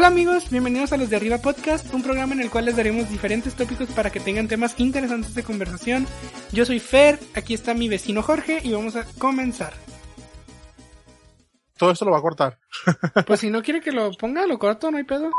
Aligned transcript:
Hola 0.00 0.08
amigos, 0.08 0.48
bienvenidos 0.48 0.94
a 0.94 0.96
Los 0.96 1.10
de 1.10 1.16
Arriba 1.16 1.36
Podcast, 1.36 1.92
un 1.92 2.02
programa 2.02 2.32
en 2.32 2.40
el 2.40 2.50
cual 2.50 2.64
les 2.64 2.74
daremos 2.74 3.10
diferentes 3.10 3.54
tópicos 3.54 3.86
para 3.90 4.08
que 4.08 4.18
tengan 4.18 4.48
temas 4.48 4.80
interesantes 4.80 5.34
de 5.34 5.42
conversación. 5.42 6.06
Yo 6.52 6.64
soy 6.64 6.80
Fer, 6.80 7.18
aquí 7.34 7.52
está 7.52 7.74
mi 7.74 7.86
vecino 7.86 8.22
Jorge 8.22 8.60
y 8.64 8.72
vamos 8.72 8.96
a 8.96 9.04
comenzar. 9.18 9.74
Todo 11.76 11.90
esto 11.90 12.06
lo 12.06 12.12
va 12.12 12.16
a 12.16 12.22
cortar. 12.22 12.58
Pues 13.26 13.40
si 13.40 13.50
no 13.50 13.62
quiere 13.62 13.82
que 13.82 13.92
lo 13.92 14.10
ponga, 14.12 14.46
lo 14.46 14.58
corto, 14.58 14.90
no 14.90 14.96
hay 14.96 15.04
pedo. 15.04 15.32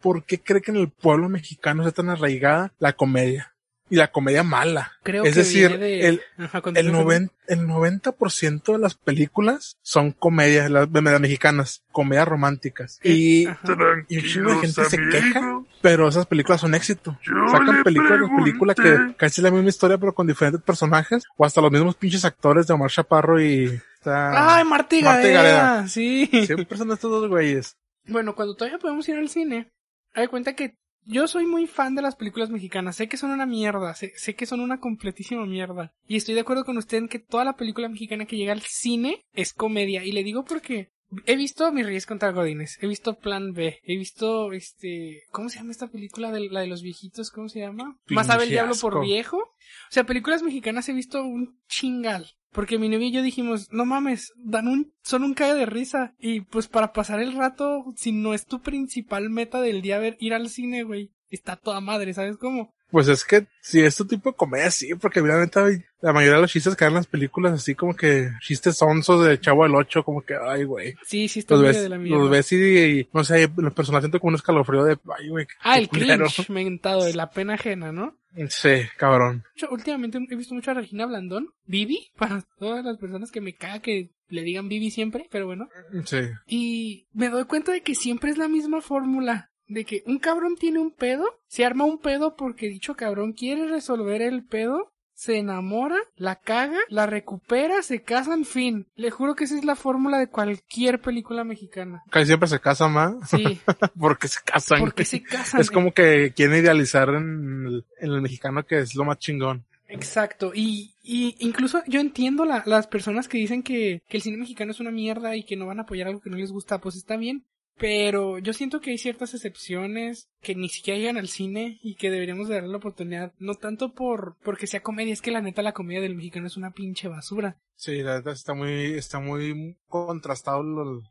¿Por 0.00 0.24
qué 0.24 0.38
cree 0.40 0.62
que 0.62 0.70
en 0.70 0.76
el 0.76 0.92
pueblo 0.92 1.28
mexicano 1.28 1.82
está 1.82 2.02
tan 2.02 2.10
arraigada 2.10 2.72
la 2.78 2.92
comedia? 2.92 3.52
Y 3.90 3.96
la 3.96 4.08
comedia 4.12 4.42
mala. 4.42 4.92
Creo 5.02 5.24
es 5.24 5.32
que 5.34 5.38
decir, 5.40 5.78
de- 5.78 6.08
el, 6.08 6.20
Ajá, 6.38 6.60
el, 6.74 6.92
noven- 6.92 7.30
el 7.46 7.66
90% 7.66 8.72
de 8.72 8.78
las 8.78 8.94
películas 8.94 9.78
son 9.82 10.12
comedias, 10.12 10.70
las, 10.70 10.92
de 10.92 11.02
las 11.02 11.20
mexicanas, 11.20 11.82
comedias 11.92 12.28
románticas. 12.28 13.00
Y, 13.02 13.46
Ajá. 13.46 13.64
y 14.08 14.18
un 14.18 14.24
chingo 14.24 14.50
de 14.54 14.60
gente 14.60 14.84
se 14.84 14.98
queja, 15.10 15.62
pero 15.80 16.08
esas 16.08 16.26
películas 16.26 16.60
son 16.60 16.74
éxito. 16.74 17.18
Sacan 17.50 17.82
películas 17.82 18.20
de 18.20 18.36
película 18.44 18.74
que 18.74 19.14
casi 19.16 19.40
es 19.40 19.44
la 19.44 19.50
misma 19.50 19.68
historia, 19.70 19.98
pero 19.98 20.14
con 20.14 20.26
diferentes 20.26 20.62
personajes, 20.62 21.24
o 21.36 21.44
hasta 21.44 21.60
los 21.60 21.70
mismos 21.72 21.94
pinches 21.96 22.24
actores 22.24 22.66
de 22.66 22.74
Omar 22.74 22.90
Chaparro 22.90 23.40
y... 23.42 23.80
está- 23.94 24.56
Ay, 24.58 24.64
Martí 24.64 25.02
Martí 25.02 25.28
Gareda, 25.30 25.42
Gareda. 25.42 25.88
sí. 25.88 26.26
Siempre 26.46 26.76
son 26.76 26.92
estos 26.92 27.10
dos 27.10 27.28
güeyes. 27.28 27.76
Bueno, 28.06 28.34
cuando 28.34 28.54
todavía 28.54 28.78
podemos 28.78 29.08
ir 29.08 29.16
al 29.16 29.28
cine, 29.28 29.70
hay 30.14 30.26
cuenta 30.28 30.54
que 30.54 30.74
yo 31.08 31.26
soy 31.26 31.46
muy 31.46 31.66
fan 31.66 31.94
de 31.94 32.02
las 32.02 32.16
películas 32.16 32.50
mexicanas. 32.50 32.96
Sé 32.96 33.08
que 33.08 33.16
son 33.16 33.30
una 33.30 33.46
mierda, 33.46 33.94
sé, 33.94 34.12
sé 34.16 34.34
que 34.34 34.46
son 34.46 34.60
una 34.60 34.78
completísima 34.78 35.46
mierda. 35.46 35.92
Y 36.06 36.16
estoy 36.16 36.34
de 36.34 36.42
acuerdo 36.42 36.64
con 36.64 36.76
usted 36.76 36.98
en 36.98 37.08
que 37.08 37.18
toda 37.18 37.44
la 37.44 37.56
película 37.56 37.88
mexicana 37.88 38.26
que 38.26 38.36
llega 38.36 38.52
al 38.52 38.60
cine 38.60 39.24
es 39.32 39.54
comedia. 39.54 40.04
Y 40.04 40.12
le 40.12 40.22
digo 40.22 40.44
porque 40.44 40.92
he 41.24 41.36
visto 41.36 41.72
Mis 41.72 41.86
Reyes 41.86 42.04
contra 42.04 42.32
Godines, 42.32 42.78
he 42.82 42.86
visto 42.86 43.18
Plan 43.18 43.54
B, 43.54 43.80
he 43.82 43.96
visto 43.96 44.52
este, 44.52 45.22
¿cómo 45.30 45.48
se 45.48 45.58
llama 45.58 45.70
esta 45.70 45.88
película 45.88 46.30
de 46.30 46.50
la 46.50 46.60
de 46.60 46.66
los 46.66 46.82
viejitos? 46.82 47.30
¿Cómo 47.30 47.48
se 47.48 47.60
llama? 47.60 47.98
Más 48.08 48.26
sabe 48.26 48.44
el 48.44 48.50
diablo 48.50 48.74
por 48.78 49.00
viejo. 49.00 49.38
O 49.38 49.90
sea, 49.90 50.04
películas 50.04 50.42
mexicanas 50.42 50.88
he 50.88 50.92
visto 50.92 51.22
un 51.22 51.58
chingal. 51.68 52.37
Porque 52.52 52.78
mi 52.78 52.88
novia 52.88 53.08
y 53.08 53.12
yo 53.12 53.22
dijimos, 53.22 53.68
no 53.72 53.84
mames, 53.84 54.32
dan 54.36 54.68
un, 54.68 54.92
son 55.02 55.22
un 55.22 55.34
cae 55.34 55.54
de 55.54 55.66
risa. 55.66 56.14
Y 56.18 56.40
pues 56.42 56.66
para 56.68 56.92
pasar 56.92 57.20
el 57.20 57.34
rato, 57.34 57.92
si 57.96 58.12
no 58.12 58.34
es 58.34 58.46
tu 58.46 58.60
principal 58.62 59.30
meta 59.30 59.60
del 59.60 59.82
día 59.82 59.98
ver, 59.98 60.16
ir 60.20 60.34
al 60.34 60.48
cine, 60.48 60.82
güey, 60.82 61.10
está 61.30 61.56
toda 61.56 61.80
madre, 61.80 62.14
¿sabes 62.14 62.36
cómo? 62.36 62.74
Pues 62.90 63.06
es 63.08 63.22
que 63.22 63.46
si 63.60 63.80
es 63.80 63.96
tu 63.96 64.06
tipo 64.06 64.30
de 64.30 64.36
comedia, 64.36 64.70
sí, 64.70 64.94
porque 64.94 65.20
obviamente 65.20 65.60
la 66.00 66.12
mayoría 66.14 66.36
de 66.36 66.40
los 66.40 66.50
chistes 66.50 66.74
que 66.74 66.86
dan 66.86 66.92
en 66.92 66.96
las 66.96 67.06
películas 67.06 67.52
así 67.52 67.74
como 67.74 67.94
que 67.94 68.30
chistes 68.40 68.78
sonsos 68.78 69.26
de 69.26 69.38
Chavo 69.38 69.64
del 69.64 69.74
Ocho, 69.74 70.02
como 70.02 70.22
que, 70.22 70.34
ay, 70.42 70.64
güey. 70.64 70.94
Sí, 71.04 71.28
sí 71.28 71.40
está 71.40 71.54
Los 71.54 71.64
ves, 71.64 71.82
de 71.82 71.88
la 71.90 71.98
mierda. 71.98 72.18
los 72.18 72.30
ves 72.30 72.50
y, 72.52 72.56
y, 72.56 73.08
no 73.12 73.24
sé, 73.24 73.50
los 73.58 73.74
personajes 73.74 74.04
siento 74.04 74.20
como 74.20 74.30
un 74.30 74.36
escalofrío 74.36 74.84
de, 74.84 74.96
ay, 75.18 75.28
güey. 75.28 75.46
ah, 75.60 75.76
el 75.76 75.88
culero. 75.90 76.24
cringe 76.28 76.48
mentado, 76.48 77.04
de 77.04 77.12
la 77.12 77.28
pena 77.30 77.54
ajena, 77.54 77.92
¿no? 77.92 78.16
Sí, 78.48 78.82
cabrón. 78.96 79.44
Yo 79.56 79.68
últimamente 79.70 80.18
he 80.30 80.36
visto 80.36 80.54
mucho 80.54 80.70
a 80.70 80.74
Regina 80.74 81.06
Blandón, 81.06 81.48
Vivi, 81.64 82.10
para 82.16 82.42
todas 82.58 82.84
las 82.84 82.98
personas 82.98 83.30
que 83.30 83.40
me 83.40 83.54
caga 83.54 83.80
que 83.80 84.10
le 84.28 84.42
digan 84.42 84.68
Vivi 84.68 84.90
siempre, 84.90 85.26
pero 85.30 85.46
bueno. 85.46 85.68
Sí. 86.04 86.18
Y 86.46 87.06
me 87.12 87.28
doy 87.28 87.44
cuenta 87.44 87.72
de 87.72 87.82
que 87.82 87.94
siempre 87.94 88.30
es 88.30 88.38
la 88.38 88.48
misma 88.48 88.80
fórmula. 88.80 89.50
De 89.66 89.84
que 89.84 90.02
un 90.06 90.18
cabrón 90.18 90.56
tiene 90.56 90.78
un 90.78 90.92
pedo, 90.92 91.26
se 91.46 91.66
arma 91.66 91.84
un 91.84 91.98
pedo 91.98 92.36
porque 92.36 92.68
dicho 92.68 92.94
cabrón 92.94 93.34
quiere 93.34 93.68
resolver 93.68 94.22
el 94.22 94.44
pedo, 94.44 94.94
se 95.18 95.36
enamora, 95.36 95.96
la 96.14 96.36
caga, 96.36 96.78
la 96.90 97.04
recupera, 97.06 97.82
se 97.82 98.02
casan, 98.02 98.44
fin. 98.44 98.86
Le 98.94 99.10
juro 99.10 99.34
que 99.34 99.44
esa 99.44 99.58
es 99.58 99.64
la 99.64 99.74
fórmula 99.74 100.16
de 100.16 100.28
cualquier 100.28 101.00
película 101.00 101.42
mexicana. 101.42 102.04
Casi 102.08 102.26
siempre 102.26 102.48
se 102.48 102.60
casan 102.60 102.92
más. 102.92 103.14
Sí, 103.28 103.60
porque 103.98 104.28
se 104.28 104.38
casan. 104.44 104.78
porque 104.78 105.04
se 105.04 105.20
casan. 105.24 105.60
Es 105.60 105.72
como 105.72 105.90
que 105.92 106.32
quieren 106.36 106.62
idealizar 106.62 107.08
en 107.08 107.66
el, 107.66 107.84
en 107.98 108.12
el 108.12 108.20
mexicano 108.22 108.64
que 108.64 108.78
es 108.78 108.94
lo 108.94 109.04
más 109.04 109.18
chingón. 109.18 109.64
Exacto, 109.88 110.52
y, 110.54 110.94
y 111.02 111.34
incluso 111.40 111.82
yo 111.88 111.98
entiendo 111.98 112.44
la- 112.44 112.62
las 112.66 112.86
personas 112.86 113.26
que 113.26 113.38
dicen 113.38 113.64
que, 113.64 114.02
que 114.08 114.18
el 114.18 114.22
cine 114.22 114.36
mexicano 114.36 114.70
es 114.70 114.78
una 114.78 114.92
mierda 114.92 115.34
y 115.34 115.42
que 115.42 115.56
no 115.56 115.66
van 115.66 115.80
a 115.80 115.82
apoyar 115.82 116.06
algo 116.06 116.20
que 116.20 116.30
no 116.30 116.36
les 116.36 116.52
gusta, 116.52 116.78
pues 116.78 116.94
está 116.94 117.16
bien, 117.16 117.42
pero 117.78 118.38
yo 118.38 118.52
siento 118.52 118.80
que 118.80 118.90
hay 118.90 118.98
ciertas 118.98 119.34
excepciones 119.34 120.28
que 120.40 120.54
ni 120.54 120.68
siquiera 120.68 120.98
llegan 120.98 121.16
al 121.16 121.28
cine 121.28 121.78
y 121.82 121.94
que 121.94 122.10
deberíamos 122.10 122.48
de 122.48 122.54
darle 122.54 122.70
la 122.70 122.78
oportunidad, 122.78 123.32
no 123.38 123.54
tanto 123.54 123.92
por 123.92 124.36
porque 124.42 124.66
sea 124.66 124.82
comedia, 124.82 125.12
es 125.12 125.22
que 125.22 125.30
la 125.30 125.40
neta 125.40 125.62
la 125.62 125.72
comedia 125.72 126.00
del 126.00 126.16
mexicano 126.16 126.46
es 126.46 126.56
una 126.56 126.72
pinche 126.72 127.08
basura. 127.08 127.56
Sí, 127.74 128.02
la 128.02 128.14
verdad 128.14 128.34
está 128.34 128.54
muy, 128.54 128.94
está 128.94 129.20
muy 129.20 129.76
contrastado 129.86 130.62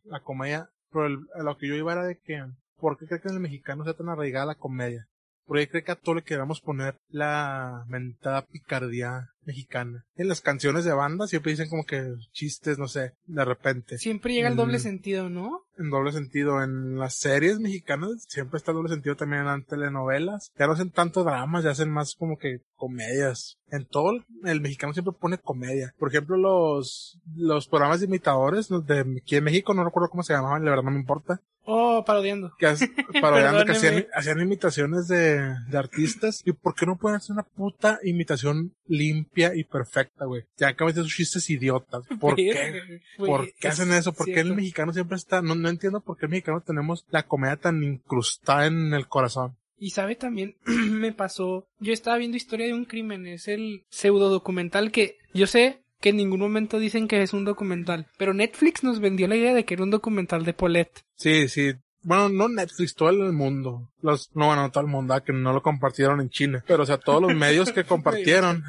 la 0.04 0.20
comedia. 0.20 0.70
Pero 0.92 1.10
lo 1.10 1.58
que 1.58 1.68
yo 1.68 1.76
iba 1.76 1.94
era 1.94 2.06
de 2.06 2.18
que, 2.18 2.44
¿por 2.78 2.98
qué 2.98 3.08
cree 3.08 3.22
que 3.22 3.28
en 3.30 3.36
el 3.36 3.40
mexicano 3.42 3.84
sea 3.84 3.94
tan 3.94 4.10
arraigada 4.10 4.46
la 4.46 4.56
comedia? 4.56 5.08
Porque 5.46 5.70
cree 5.70 5.84
que 5.84 5.92
a 5.92 5.96
todo 5.96 6.16
le 6.16 6.24
queramos 6.24 6.60
poner 6.60 6.98
la 7.10 7.86
mentada 7.88 8.46
picardía 8.46 9.30
mexicana. 9.48 10.06
En 10.16 10.28
las 10.28 10.42
canciones 10.42 10.86
de 10.86 10.94
banda 10.94 11.26
siempre 11.26 11.52
dicen 11.54 11.70
como 11.70 11.86
que 11.86 12.04
chistes, 12.32 12.78
no 12.78 12.88
sé, 12.88 13.14
de 13.26 13.46
repente. 13.46 13.98
Siempre 13.98 14.34
llega 14.34 14.50
el 14.50 14.56
doble 14.56 14.78
Mm. 14.78 14.82
sentido, 14.82 15.30
¿no? 15.30 15.64
En 15.78 15.90
doble 15.90 16.12
sentido. 16.12 16.62
En 16.64 16.98
las 17.00 17.16
series 17.16 17.60
mexicanas 17.60 18.26
siempre 18.28 18.58
está 18.58 18.72
el 18.72 18.78
doble 18.78 18.90
sentido 18.90 19.16
también 19.16 19.42
en 19.42 19.48
las 19.48 19.66
telenovelas. 19.66 20.52
Ya 20.60 20.68
no 20.68 20.74
hacen 20.74 20.92
tanto 20.92 21.24
dramas, 21.24 21.64
ya 21.64 21.72
hacen 21.72 21.90
más 21.90 22.16
como 22.16 22.38
que 22.38 22.62
comedias. 22.76 23.58
En 23.70 23.86
todo 23.86 24.12
el 24.46 24.62
mexicano 24.62 24.94
siempre 24.94 25.14
pone 25.20 25.38
comedia. 25.38 25.94
Por 25.98 26.10
ejemplo, 26.10 26.38
los, 26.38 27.20
los 27.36 27.68
programas 27.68 28.00
de 28.00 28.06
imitadores 28.08 28.70
los 28.70 28.86
de 28.86 29.00
aquí 29.22 29.36
en 29.38 29.44
México, 29.44 29.74
no 29.74 29.84
recuerdo 29.84 30.10
cómo 30.10 30.24
se 30.24 30.34
llamaban, 30.34 30.64
la 30.64 30.72
verdad 30.72 30.84
no 30.86 30.92
me 30.92 31.00
importa. 31.00 31.42
Oh, 31.70 32.04
parodiando. 32.06 32.54
Que, 32.58 32.66
has- 32.66 32.80
parodiando 33.22 33.66
que 33.66 33.74
hacían, 33.74 34.06
hacían 34.14 34.40
imitaciones 34.40 35.08
de, 35.10 35.54
de 35.70 35.78
artistas. 35.78 36.42
¿Y 36.46 36.54
por 36.54 36.76
qué 36.76 36.86
no 36.86 36.96
pueden 36.98 37.18
hacer 37.18 37.34
una 37.34 37.44
puta 37.44 38.00
imitación 38.04 38.74
limpia 38.88 39.37
y 39.56 39.64
perfecta, 39.64 40.26
güey? 40.26 40.44
Ya 40.58 40.70
acaban 40.70 40.94
de 40.94 41.02
sus 41.02 41.16
chistes 41.16 41.50
idiotas. 41.50 42.04
¿Por 42.20 42.36
qué? 42.36 43.02
¿Por 43.18 43.54
qué 43.54 43.68
hacen 43.68 43.92
eso? 43.94 44.14
¿Por 44.14 44.26
qué 44.26 44.40
el 44.40 44.56
mexicano 44.56 44.94
siempre 44.94 45.18
está? 45.18 45.42
No, 45.42 45.56
no 45.56 45.70
entiendo 45.70 46.02
por 46.02 46.18
qué 46.18 46.26
el 46.26 46.32
mexicano 46.32 46.62
tenemos 46.62 47.06
la 47.10 47.24
comedia 47.24 47.58
tan 47.58 47.84
incrustada 47.84 48.68
en 48.68 48.94
el 48.94 49.08
corazón. 49.08 49.56
Y 49.80 49.92
sabe 49.92 50.16
también, 50.16 50.56
me 50.66 51.14
pasó, 51.14 51.68
yo 51.80 51.94
estaba 51.94 52.18
viendo 52.18 52.38
Historia 52.38 52.66
de 52.66 52.74
un 52.74 52.86
crimen, 52.86 53.28
es 53.28 53.48
el 53.48 53.84
pseudo 53.90 54.30
documental 54.30 54.92
que 54.92 55.18
yo 55.34 55.46
sé 55.46 55.84
que 56.00 56.10
en 56.10 56.18
ningún 56.18 56.40
momento 56.40 56.80
dicen 56.80 57.08
que 57.08 57.22
es 57.22 57.34
un 57.34 57.46
documental, 57.46 58.08
pero 58.18 58.34
Netflix 58.34 58.84
nos 58.84 59.00
vendió 59.00 59.28
la 59.28 59.36
idea 59.36 59.54
de 59.54 59.66
que 59.66 59.74
era 59.74 59.84
un 59.84 59.92
documental 59.92 60.46
de 60.46 60.54
Paulette. 60.54 61.04
Sí, 61.16 61.48
sí. 61.48 61.74
Bueno, 62.08 62.30
no 62.30 62.48
Netflix, 62.48 62.96
todo 62.96 63.10
el 63.10 63.34
mundo. 63.34 63.92
Los, 64.02 64.34
no, 64.34 64.46
bueno, 64.46 64.72
todo 64.72 64.80
el 64.82 64.90
mundo, 64.90 65.14
ah, 65.14 65.22
que 65.22 65.34
no 65.34 65.52
lo 65.52 65.62
compartieron 65.62 66.22
en 66.22 66.30
China. 66.30 66.64
Pero, 66.66 66.84
o 66.84 66.86
sea, 66.86 66.98
todos 66.98 67.22
los 67.22 67.36
medios 67.36 67.74
que 67.74 67.84
compartieron. 67.84 68.64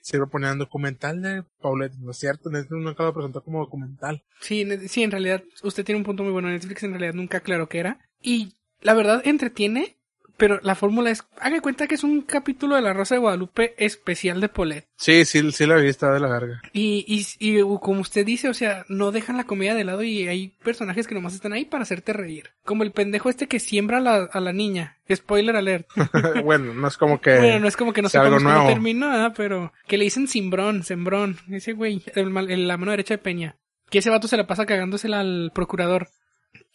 Siempre 0.00 0.26
ponían 0.32 0.56
documental 0.56 1.20
de 1.20 1.44
Paulette. 1.60 1.92
No 1.98 2.12
es 2.12 2.16
cierto, 2.16 2.48
Netflix 2.48 2.82
nunca 2.82 3.04
lo 3.04 3.12
presentó 3.12 3.44
como 3.44 3.58
documental. 3.58 4.24
Sí, 4.40 4.66
sí, 4.88 5.02
en 5.02 5.10
realidad 5.10 5.44
usted 5.62 5.84
tiene 5.84 5.98
un 5.98 6.06
punto 6.06 6.22
muy 6.22 6.32
bueno, 6.32 6.48
Netflix 6.48 6.82
en 6.84 6.92
realidad 6.92 7.12
nunca 7.12 7.36
aclaró 7.36 7.68
qué 7.68 7.80
era. 7.80 7.98
Y 8.18 8.54
la 8.80 8.94
verdad 8.94 9.20
entretiene, 9.22 9.98
pero 10.36 10.58
la 10.62 10.74
fórmula 10.74 11.10
es, 11.10 11.24
haga 11.40 11.60
cuenta 11.60 11.86
que 11.86 11.94
es 11.94 12.02
un 12.04 12.22
capítulo 12.22 12.74
de 12.76 12.82
La 12.82 12.92
Rosa 12.92 13.14
de 13.14 13.20
Guadalupe 13.20 13.74
especial 13.78 14.40
de 14.40 14.48
Paulette. 14.48 14.86
Sí, 14.96 15.24
sí, 15.24 15.52
sí 15.52 15.66
la 15.66 15.76
vi, 15.76 15.88
estaba 15.88 16.14
de 16.14 16.20
la 16.20 16.28
verga. 16.28 16.60
Y, 16.72 17.04
y, 17.06 17.24
y 17.38 17.60
como 17.80 18.00
usted 18.00 18.26
dice, 18.26 18.48
o 18.48 18.54
sea, 18.54 18.84
no 18.88 19.12
dejan 19.12 19.36
la 19.36 19.44
comedia 19.44 19.74
de 19.74 19.84
lado 19.84 20.02
y 20.02 20.26
hay 20.28 20.48
personajes 20.62 21.06
que 21.06 21.14
nomás 21.14 21.34
están 21.34 21.52
ahí 21.52 21.64
para 21.64 21.82
hacerte 21.82 22.12
reír. 22.12 22.50
Como 22.64 22.82
el 22.82 22.92
pendejo 22.92 23.30
este 23.30 23.46
que 23.46 23.60
siembra 23.60 23.98
a 23.98 24.00
la, 24.00 24.14
a 24.32 24.40
la 24.40 24.52
niña. 24.52 24.96
Spoiler 25.12 25.56
alert. 25.56 25.86
bueno, 26.44 26.74
no 26.74 26.88
es 26.88 26.96
como 26.96 27.20
que... 27.20 27.36
bueno, 27.38 27.60
no 27.60 27.68
es 27.68 27.76
como 27.76 27.92
que 27.92 28.02
no 28.02 28.08
sea 28.08 28.22
sepamos 28.22 28.42
algo 28.42 28.48
cómo 28.50 28.54
nuevo. 28.64 28.74
terminó, 28.74 29.10
¿verdad? 29.10 29.34
pero 29.36 29.72
que 29.86 29.98
le 29.98 30.04
dicen 30.04 30.26
Simbrón, 30.28 30.82
Sembrón. 30.82 31.38
Ese 31.50 31.72
güey, 31.74 32.02
el, 32.14 32.36
el- 32.50 32.68
la 32.68 32.76
mano 32.76 32.90
derecha 32.92 33.14
de 33.14 33.18
Peña. 33.18 33.56
Que 33.90 33.98
ese 33.98 34.10
vato 34.10 34.26
se 34.28 34.36
la 34.36 34.46
pasa 34.46 34.66
cagándosela 34.66 35.20
al 35.20 35.52
procurador. 35.54 36.08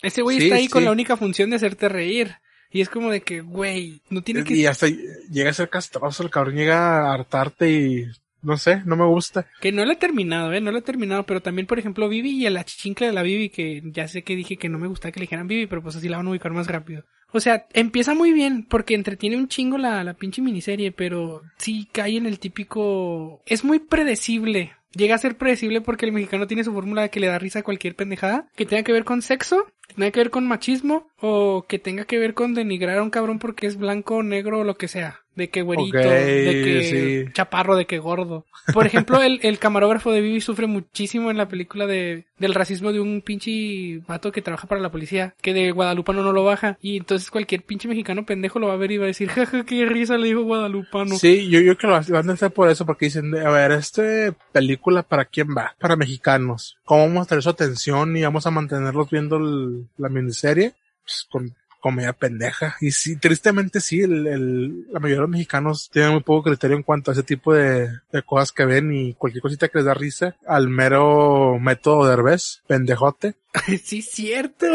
Ese 0.01 0.21
güey 0.21 0.37
Sí, 0.37 0.43
está 0.45 0.55
ahí 0.55 0.67
con 0.69 0.85
la 0.85 0.91
única 0.91 1.17
función 1.17 1.49
de 1.49 1.57
hacerte 1.57 1.89
reír. 1.89 2.35
Y 2.71 2.81
es 2.81 2.89
como 2.89 3.09
de 3.09 3.21
que, 3.21 3.41
güey, 3.41 4.01
no 4.09 4.21
tiene 4.21 4.43
que... 4.43 4.55
Y 4.55 4.65
hasta 4.65 4.87
llega 4.87 5.49
a 5.49 5.53
ser 5.53 5.69
castroso, 5.69 6.23
el 6.23 6.29
cabrón 6.29 6.55
llega 6.55 7.09
a 7.09 7.13
hartarte 7.13 7.71
y 7.71 8.05
no 8.41 8.57
sé, 8.57 8.81
no 8.85 8.95
me 8.95 9.05
gusta. 9.05 9.47
Que 9.59 9.71
no 9.71 9.85
lo 9.85 9.91
he 9.91 9.97
terminado, 9.97 10.53
eh, 10.53 10.61
no 10.61 10.71
lo 10.71 10.77
he 10.77 10.83
terminado, 10.83 11.25
pero 11.25 11.41
también, 11.41 11.67
por 11.67 11.79
ejemplo, 11.79 12.07
Vivi 12.07 12.31
y 12.31 12.45
el 12.45 12.57
achichincla 12.57 13.07
de 13.07 13.13
la 13.13 13.23
Vivi, 13.23 13.49
que 13.49 13.81
ya 13.85 14.07
sé 14.07 14.21
que 14.23 14.35
dije 14.35 14.57
que 14.57 14.69
no 14.69 14.77
me 14.77 14.87
gustaba 14.87 15.11
que 15.11 15.19
le 15.19 15.25
dijeran 15.25 15.47
Vivi, 15.47 15.67
pero 15.67 15.81
pues 15.81 15.95
así 15.95 16.07
la 16.07 16.17
van 16.17 16.27
a 16.27 16.31
ubicar 16.31 16.51
más 16.51 16.67
rápido. 16.67 17.03
O 17.31 17.39
sea, 17.39 17.67
empieza 17.73 18.15
muy 18.15 18.33
bien, 18.33 18.65
porque 18.65 18.95
entretiene 18.95 19.37
un 19.37 19.47
chingo 19.47 19.77
la, 19.77 20.03
la 20.03 20.15
pinche 20.15 20.41
miniserie, 20.41 20.91
pero 20.91 21.43
sí 21.57 21.87
cae 21.91 22.17
en 22.17 22.25
el 22.25 22.39
típico... 22.39 23.41
Es 23.45 23.63
muy 23.63 23.79
predecible. 23.79 24.73
Llega 24.93 25.15
a 25.15 25.19
ser 25.19 25.37
predecible 25.37 25.81
porque 25.81 26.05
el 26.05 26.11
mexicano 26.11 26.47
tiene 26.47 26.63
su 26.63 26.73
fórmula 26.73 27.03
de 27.03 27.09
que 27.09 27.19
le 27.19 27.27
da 27.27 27.37
risa 27.37 27.59
a 27.59 27.63
cualquier 27.63 27.95
pendejada 27.95 28.47
que 28.55 28.65
tenga 28.65 28.83
que 28.83 28.91
ver 28.91 29.03
con 29.03 29.21
sexo, 29.21 29.67
que 29.87 29.93
tenga 29.93 30.11
que 30.11 30.19
ver 30.19 30.31
con 30.31 30.47
machismo 30.47 31.07
o 31.19 31.65
que 31.67 31.77
tenga 31.77 32.05
que 32.05 32.17
ver 32.17 32.33
con 32.33 32.55
denigrar 32.55 32.97
a 32.97 33.03
un 33.03 33.11
cabrón 33.11 33.37
porque 33.37 33.67
es 33.67 33.77
blanco, 33.77 34.23
negro 34.23 34.59
o 34.59 34.63
lo 34.63 34.75
que 34.75 34.87
sea. 34.87 35.21
De 35.39 35.49
que 35.49 35.61
güerito, 35.61 35.97
de 35.97 36.61
que 36.63 36.83
sí. 37.25 37.31
chaparro, 37.33 37.75
de 37.75 37.85
que 37.85 37.97
gordo. 37.97 38.45
Por 38.73 38.85
ejemplo, 38.85 39.21
el, 39.21 39.39
el 39.41 39.57
camarógrafo 39.57 40.11
de 40.11 40.21
Vivi 40.21 40.41
sufre 40.41 40.67
muchísimo 40.67 41.31
en 41.31 41.37
la 41.37 41.47
película 41.47 41.87
de, 41.87 42.25
del 42.37 42.53
racismo 42.53 42.91
de 42.91 42.99
un 42.99 43.21
pinche 43.21 43.99
vato 44.07 44.31
que 44.31 44.41
trabaja 44.41 44.67
para 44.67 44.81
la 44.81 44.91
policía, 44.91 45.33
que 45.41 45.53
de 45.53 45.71
guadalupano 45.71 46.21
no 46.23 46.33
lo 46.33 46.43
baja. 46.43 46.77
Y 46.81 46.97
entonces 46.97 47.31
cualquier 47.31 47.63
pinche 47.63 47.87
mexicano 47.87 48.25
pendejo 48.25 48.59
lo 48.59 48.67
va 48.67 48.73
a 48.73 48.77
ver 48.77 48.91
y 48.91 48.97
va 48.97 49.05
a 49.05 49.07
decir, 49.07 49.29
jaja, 49.29 49.63
qué 49.63 49.85
risa 49.85 50.17
le 50.17 50.27
dijo 50.27 50.43
guadalupano. 50.43 51.15
Sí, 51.15 51.49
yo, 51.49 51.59
yo 51.61 51.77
creo 51.77 51.99
que 52.01 52.11
lo 52.11 52.17
van 52.17 52.29
a 52.29 52.33
hacer 52.33 52.51
por 52.51 52.69
eso, 52.69 52.85
porque 52.85 53.05
dicen, 53.05 53.33
a 53.35 53.49
ver, 53.49 53.71
este 53.71 54.33
película 54.51 55.03
para 55.03 55.25
quién 55.25 55.47
va? 55.57 55.75
Para 55.79 55.95
mexicanos. 55.95 56.77
¿Cómo 56.83 57.07
vamos 57.07 57.25
a 57.25 57.29
tener 57.29 57.43
su 57.43 57.49
atención 57.49 58.15
y 58.17 58.23
vamos 58.23 58.45
a 58.45 58.51
mantenerlos 58.51 59.09
viendo 59.09 59.37
el- 59.37 59.87
la 59.97 60.09
miniserie? 60.09 60.73
Pues 61.03 61.25
con 61.29 61.55
comedia 61.79 62.13
pendeja. 62.13 62.75
Y 62.81 62.91
sí, 62.91 63.15
tristemente 63.17 63.79
sí, 63.81 64.01
el, 64.01 64.27
el- 64.27 64.83
la 64.91 64.99
mayoría 64.99 65.17
de 65.17 65.21
los 65.21 65.29
mexicanos 65.29 65.89
tienen 65.91 66.11
muy 66.11 66.21
poco 66.21 66.43
criterio 66.49 66.77
en 66.77 66.83
cuanto 66.83 67.11
a 67.11 67.13
ese 67.13 67.23
tipo 67.23 67.53
de, 67.53 67.89
de 68.11 68.23
cosas 68.23 68.51
que 68.51 68.65
ven 68.65 68.93
y 68.93 69.13
cualquier 69.13 69.41
cosita 69.41 69.67
que 69.69 69.77
les 69.79 69.85
da 69.85 69.93
risa 69.93 70.35
al 70.47 70.69
mero 70.69 71.57
método 71.59 72.05
de 72.07 72.13
Herbes, 72.13 72.61
pendejote. 72.67 73.35
Sí, 73.83 74.01
cierto. 74.01 74.65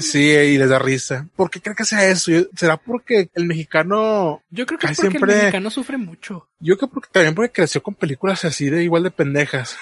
Sí, 0.00 0.30
y 0.30 0.58
les 0.58 0.68
da 0.68 0.78
risa. 0.78 1.28
¿Por 1.36 1.50
qué 1.50 1.60
creo 1.60 1.76
que 1.76 1.84
sea 1.84 2.06
eso? 2.08 2.32
¿Será 2.56 2.76
porque 2.76 3.28
el 3.34 3.44
mexicano 3.46 4.42
Yo 4.50 4.66
creo 4.66 4.78
que 4.78 4.86
es 4.86 4.96
porque 4.96 5.10
siempre- 5.10 5.32
el 5.34 5.38
mexicano 5.40 5.70
sufre 5.70 5.96
mucho. 5.98 6.48
Yo 6.60 6.78
creo 6.78 6.90
que 6.90 7.00
también 7.12 7.34
porque 7.34 7.52
creció 7.52 7.82
con 7.82 7.94
películas 7.94 8.44
así 8.44 8.70
de 8.70 8.82
igual 8.84 9.02
de 9.02 9.10
pendejas. 9.10 9.76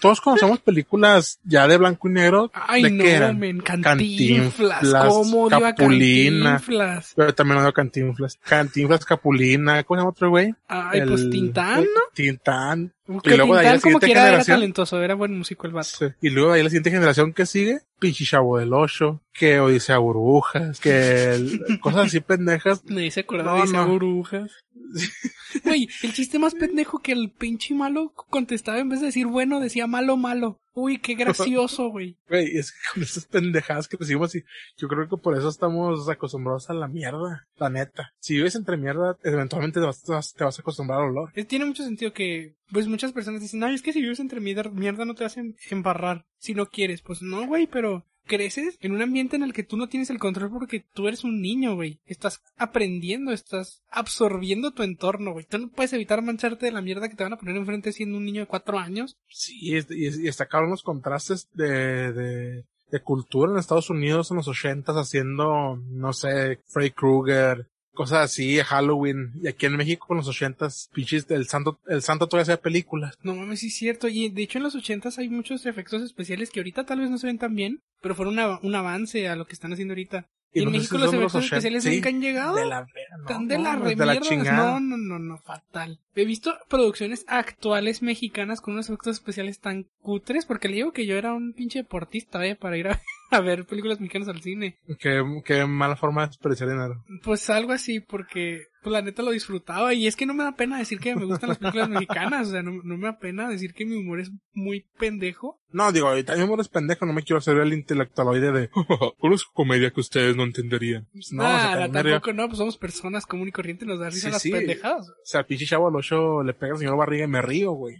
Todos 0.00 0.20
conocemos 0.20 0.60
películas 0.60 1.40
ya 1.44 1.66
de 1.66 1.76
blanco 1.78 2.08
y 2.08 2.12
negro. 2.12 2.50
Ay, 2.54 2.82
¿De 2.84 2.90
no, 2.90 3.04
qué 3.04 3.12
eran? 3.12 3.38
men, 3.38 3.60
cantinflas. 3.60 4.80
Cantinflas, 4.80 5.06
¿Cómo 5.08 5.42
odio 5.44 5.56
a 5.66 5.74
Capulina. 5.74 6.50
cantinflas? 6.52 7.12
Pero 7.16 7.34
también 7.34 7.58
odio 7.60 7.72
Cantinflas. 7.72 8.38
Cantinflas, 8.44 9.04
Capulina. 9.04 9.82
¿Cómo 9.84 9.98
se 9.98 10.00
llama 10.02 10.10
otro 10.10 10.30
güey? 10.30 10.54
Ay, 10.68 11.00
El- 11.00 11.08
pues 11.08 11.28
Tintán, 11.30 11.80
¿no? 11.84 12.00
Tintán. 12.14 12.92
Que 13.24 13.36
luego 13.36 13.54
de 13.54 13.60
ahí 13.60 13.66
la 13.66 13.72
Tintán 13.72 13.80
como 13.80 13.98
siguiente 14.00 14.06
quiera 14.06 14.20
era 14.20 14.28
generación. 14.30 14.56
talentoso, 14.56 15.02
era 15.02 15.14
buen 15.14 15.36
músico 15.36 15.66
el 15.66 15.72
vato. 15.72 15.88
Sí. 15.98 16.06
Y 16.20 16.30
luego 16.30 16.52
de 16.52 16.58
ahí 16.58 16.62
la 16.62 16.70
siguiente 16.70 16.90
generación 16.90 17.32
que 17.32 17.44
sigue, 17.46 17.69
chavo 18.12 18.58
del 18.58 18.72
ocho, 18.72 19.20
que 19.32 19.60
Odisea 19.60 19.98
Burbujas, 19.98 20.80
que 20.80 21.34
el- 21.34 21.80
cosas 21.80 22.06
así 22.06 22.20
pendejas. 22.20 22.82
Me 22.86 23.02
dice 23.02 23.20
acordar 23.20 23.46
No, 23.46 23.54
de 23.56 23.60
esas 23.64 23.86
no. 23.86 23.92
burbujas. 23.92 24.50
Güey, 25.64 25.88
el 26.02 26.12
chiste 26.12 26.38
más 26.38 26.54
pendejo 26.54 27.00
que 27.00 27.12
el 27.12 27.32
pinche 27.32 27.74
malo 27.74 28.12
contestaba 28.30 28.78
en 28.78 28.88
vez 28.88 29.00
de 29.00 29.06
decir 29.06 29.26
bueno, 29.26 29.58
decía 29.60 29.86
malo, 29.86 30.16
malo. 30.16 30.60
Uy, 30.72 30.98
qué 30.98 31.14
gracioso, 31.14 31.88
güey. 31.88 32.16
Güey, 32.28 32.56
es 32.56 32.70
que 32.70 32.78
con 32.94 33.02
esas 33.02 33.26
pendejadas 33.26 33.88
que 33.88 33.96
decimos 33.96 34.32
yo 34.76 34.88
creo 34.88 35.08
que 35.08 35.16
por 35.16 35.36
eso 35.36 35.48
estamos 35.48 36.08
acostumbrados 36.08 36.70
a 36.70 36.74
la 36.74 36.86
mierda, 36.86 37.48
la 37.56 37.68
neta. 37.68 38.12
Si 38.20 38.34
vives 38.34 38.54
entre 38.54 38.76
mierda, 38.76 39.16
eventualmente 39.24 39.80
te 39.80 39.86
vas, 39.86 40.02
te 40.02 40.12
vas- 40.12 40.32
te 40.32 40.44
vas 40.44 40.58
a 40.58 40.62
acostumbrar 40.62 41.00
al 41.00 41.08
olor. 41.10 41.32
Es- 41.34 41.48
Tiene 41.48 41.64
mucho 41.64 41.82
sentido 41.82 42.12
que, 42.12 42.54
pues 42.70 42.86
muchas 42.86 43.12
personas 43.12 43.40
dicen, 43.40 43.62
ay, 43.64 43.74
es 43.74 43.82
que 43.82 43.92
si 43.92 44.00
vives 44.00 44.20
entre 44.20 44.40
mierda, 44.40 44.70
mierda 44.70 45.04
no 45.04 45.14
te 45.14 45.24
a 45.24 45.30
em- 45.36 45.54
embarrar 45.70 46.26
si 46.38 46.54
no 46.54 46.66
quieres. 46.66 47.02
Pues 47.02 47.22
no, 47.22 47.46
güey, 47.46 47.66
pero 47.66 48.06
creces 48.26 48.76
en 48.80 48.92
un 48.92 49.02
ambiente 49.02 49.36
en 49.36 49.42
el 49.42 49.52
que 49.52 49.62
tú 49.62 49.76
no 49.76 49.88
tienes 49.88 50.10
el 50.10 50.18
control 50.18 50.50
porque 50.50 50.84
tú 50.92 51.08
eres 51.08 51.24
un 51.24 51.40
niño, 51.40 51.74
güey. 51.74 52.00
Estás 52.06 52.42
aprendiendo, 52.56 53.32
estás 53.32 53.82
absorbiendo 53.90 54.72
tu 54.72 54.82
entorno, 54.82 55.32
güey. 55.32 55.46
Tú 55.46 55.58
no 55.58 55.70
puedes 55.70 55.92
evitar 55.92 56.22
mancharte 56.22 56.66
de 56.66 56.72
la 56.72 56.82
mierda 56.82 57.08
que 57.08 57.16
te 57.16 57.24
van 57.24 57.32
a 57.32 57.38
poner 57.38 57.56
enfrente 57.56 57.92
siendo 57.92 58.18
un 58.18 58.24
niño 58.24 58.42
de 58.42 58.46
cuatro 58.46 58.78
años. 58.78 59.16
Sí, 59.28 59.76
y, 59.90 60.30
cabrón 60.48 60.70
los 60.70 60.82
contrastes 60.82 61.48
de, 61.54 62.12
de, 62.12 62.64
de 62.90 63.02
cultura 63.02 63.52
en 63.52 63.58
Estados 63.58 63.90
Unidos 63.90 64.30
en 64.30 64.38
los 64.38 64.48
ochentas 64.48 64.96
haciendo, 64.96 65.76
no 65.76 66.12
sé, 66.12 66.60
Freddy 66.66 66.90
Krueger, 66.90 67.68
cosas 68.00 68.18
así, 68.30 68.58
Halloween, 68.60 69.32
y 69.42 69.48
aquí 69.48 69.66
en 69.66 69.76
México 69.76 70.06
en 70.10 70.16
los 70.18 70.28
ochentas, 70.28 70.88
pinches, 70.94 71.30
el 71.30 71.46
santo, 71.48 71.78
el 71.86 72.00
santo 72.02 72.26
todavía 72.28 72.42
hacía 72.54 72.62
películas. 72.62 73.16
No 73.22 73.34
mames, 73.34 73.60
sí 73.60 73.66
es 73.66 73.76
cierto. 73.76 74.08
Y 74.08 74.30
de 74.30 74.42
hecho 74.42 74.58
en 74.58 74.64
los 74.64 74.74
ochentas 74.74 75.18
hay 75.18 75.28
muchos 75.28 75.66
efectos 75.66 76.00
especiales 76.02 76.50
que 76.50 76.60
ahorita 76.60 76.84
tal 76.86 77.00
vez 77.00 77.10
no 77.10 77.18
se 77.18 77.26
ven 77.26 77.38
tan 77.38 77.54
bien, 77.54 77.82
pero 78.00 78.14
fueron 78.14 78.34
una- 78.34 78.58
un 78.62 78.74
avance 78.74 79.28
a 79.28 79.36
lo 79.36 79.46
que 79.46 79.52
están 79.52 79.72
haciendo 79.72 79.92
ahorita. 79.92 80.26
Y, 80.52 80.62
en 80.64 80.72
México 80.72 80.98
los 80.98 81.12
efectos 81.14 81.34
80, 81.36 81.56
especiales 81.58 81.84
sí, 81.84 81.90
nunca 81.96 82.08
han 82.08 82.20
llegado. 82.20 82.56
De 82.56 82.64
la 82.66 82.80
verga, 82.80 83.16
no, 83.20 83.24
Tan 83.26 83.46
de 83.46 83.56
no, 83.58 83.62
la 83.62 83.70
de 83.70 83.94
la 83.96 84.04
remierda. 84.14 84.20
chingada. 84.28 84.80
No, 84.80 84.80
no, 84.80 84.96
no, 84.96 85.18
no, 85.20 85.38
fatal. 85.38 86.00
He 86.16 86.24
visto 86.24 86.52
producciones 86.68 87.24
actuales 87.28 88.02
mexicanas 88.02 88.60
con 88.60 88.74
unos 88.74 88.88
efectos 88.88 89.16
especiales 89.18 89.60
tan 89.60 89.86
cutres, 90.02 90.46
porque 90.46 90.68
le 90.68 90.74
digo 90.76 90.92
que 90.92 91.06
yo 91.06 91.16
era 91.16 91.34
un 91.34 91.52
pinche 91.52 91.78
deportista, 91.80 92.44
¿eh? 92.44 92.56
Para 92.56 92.76
ir 92.78 92.88
a, 92.88 93.00
a 93.36 93.40
ver 93.40 93.64
películas 93.66 94.00
mexicanas 94.00 94.28
al 94.28 94.40
cine. 94.42 94.78
Qué, 94.98 95.22
qué 95.44 95.66
mala 95.66 95.96
forma 95.96 96.22
de 96.22 96.28
desperdiciar 96.28 96.68
dinero. 96.70 97.04
Pues 97.22 97.48
algo 97.50 97.72
así, 97.72 98.00
porque 98.00 98.64
pues 98.82 98.92
la 98.92 99.02
neta 99.02 99.22
lo 99.22 99.30
disfrutaba. 99.30 99.92
Y 99.94 100.06
es 100.06 100.16
que 100.16 100.26
no 100.26 100.34
me 100.34 100.44
da 100.44 100.56
pena 100.56 100.78
decir 100.78 100.98
que 101.00 101.14
me 101.14 101.24
gustan 101.26 101.50
las 101.50 101.58
películas 101.58 101.88
mexicanas. 101.90 102.48
O 102.48 102.50
sea, 102.52 102.62
no, 102.62 102.72
no 102.82 102.96
me 102.96 103.06
da 103.06 103.18
pena 103.18 103.48
decir 103.48 103.72
que 103.74 103.84
mi 103.86 103.96
humor 103.96 104.20
es 104.20 104.30
muy 104.52 104.86
pendejo. 104.98 105.60
No, 105.72 105.92
digo, 105.92 106.08
ahorita 106.08 106.34
mismo 106.36 106.54
eres 106.54 106.68
pendejo, 106.68 107.06
no 107.06 107.12
me 107.12 107.22
quiero 107.22 107.38
hacer 107.38 107.56
el 107.58 107.72
intelectualoide 107.72 108.52
de 108.52 108.70
conozco 109.18 109.52
comedia 109.52 109.90
que 109.92 110.00
ustedes 110.00 110.34
no 110.34 110.42
entenderían. 110.44 111.06
No, 111.12 111.18
o 111.18 111.22
sea, 111.22 111.36
Nada, 111.46 111.70
también 111.72 111.92
me 111.92 112.02
río. 112.02 112.12
tampoco 112.14 112.32
no, 112.32 112.46
pues 112.48 112.58
somos 112.58 112.76
personas 112.78 113.26
común 113.26 113.48
y 113.48 113.52
corriente, 113.52 113.86
nos 113.86 114.00
da 114.00 114.10
risa 114.10 114.28
Sí, 114.28 114.32
las 114.32 114.42
sí. 114.42 114.50
pendejadas. 114.52 115.08
O 115.08 115.14
sea, 115.24 115.44
pinche 115.44 115.66
chavo 115.66 115.88
al 115.88 115.94
ocho 115.96 116.42
le 116.42 116.54
pega 116.54 116.72
al 116.72 116.78
señor 116.78 116.96
Barriga 116.96 117.24
y 117.24 117.28
me 117.28 117.42
río, 117.42 117.72
güey. 117.72 117.96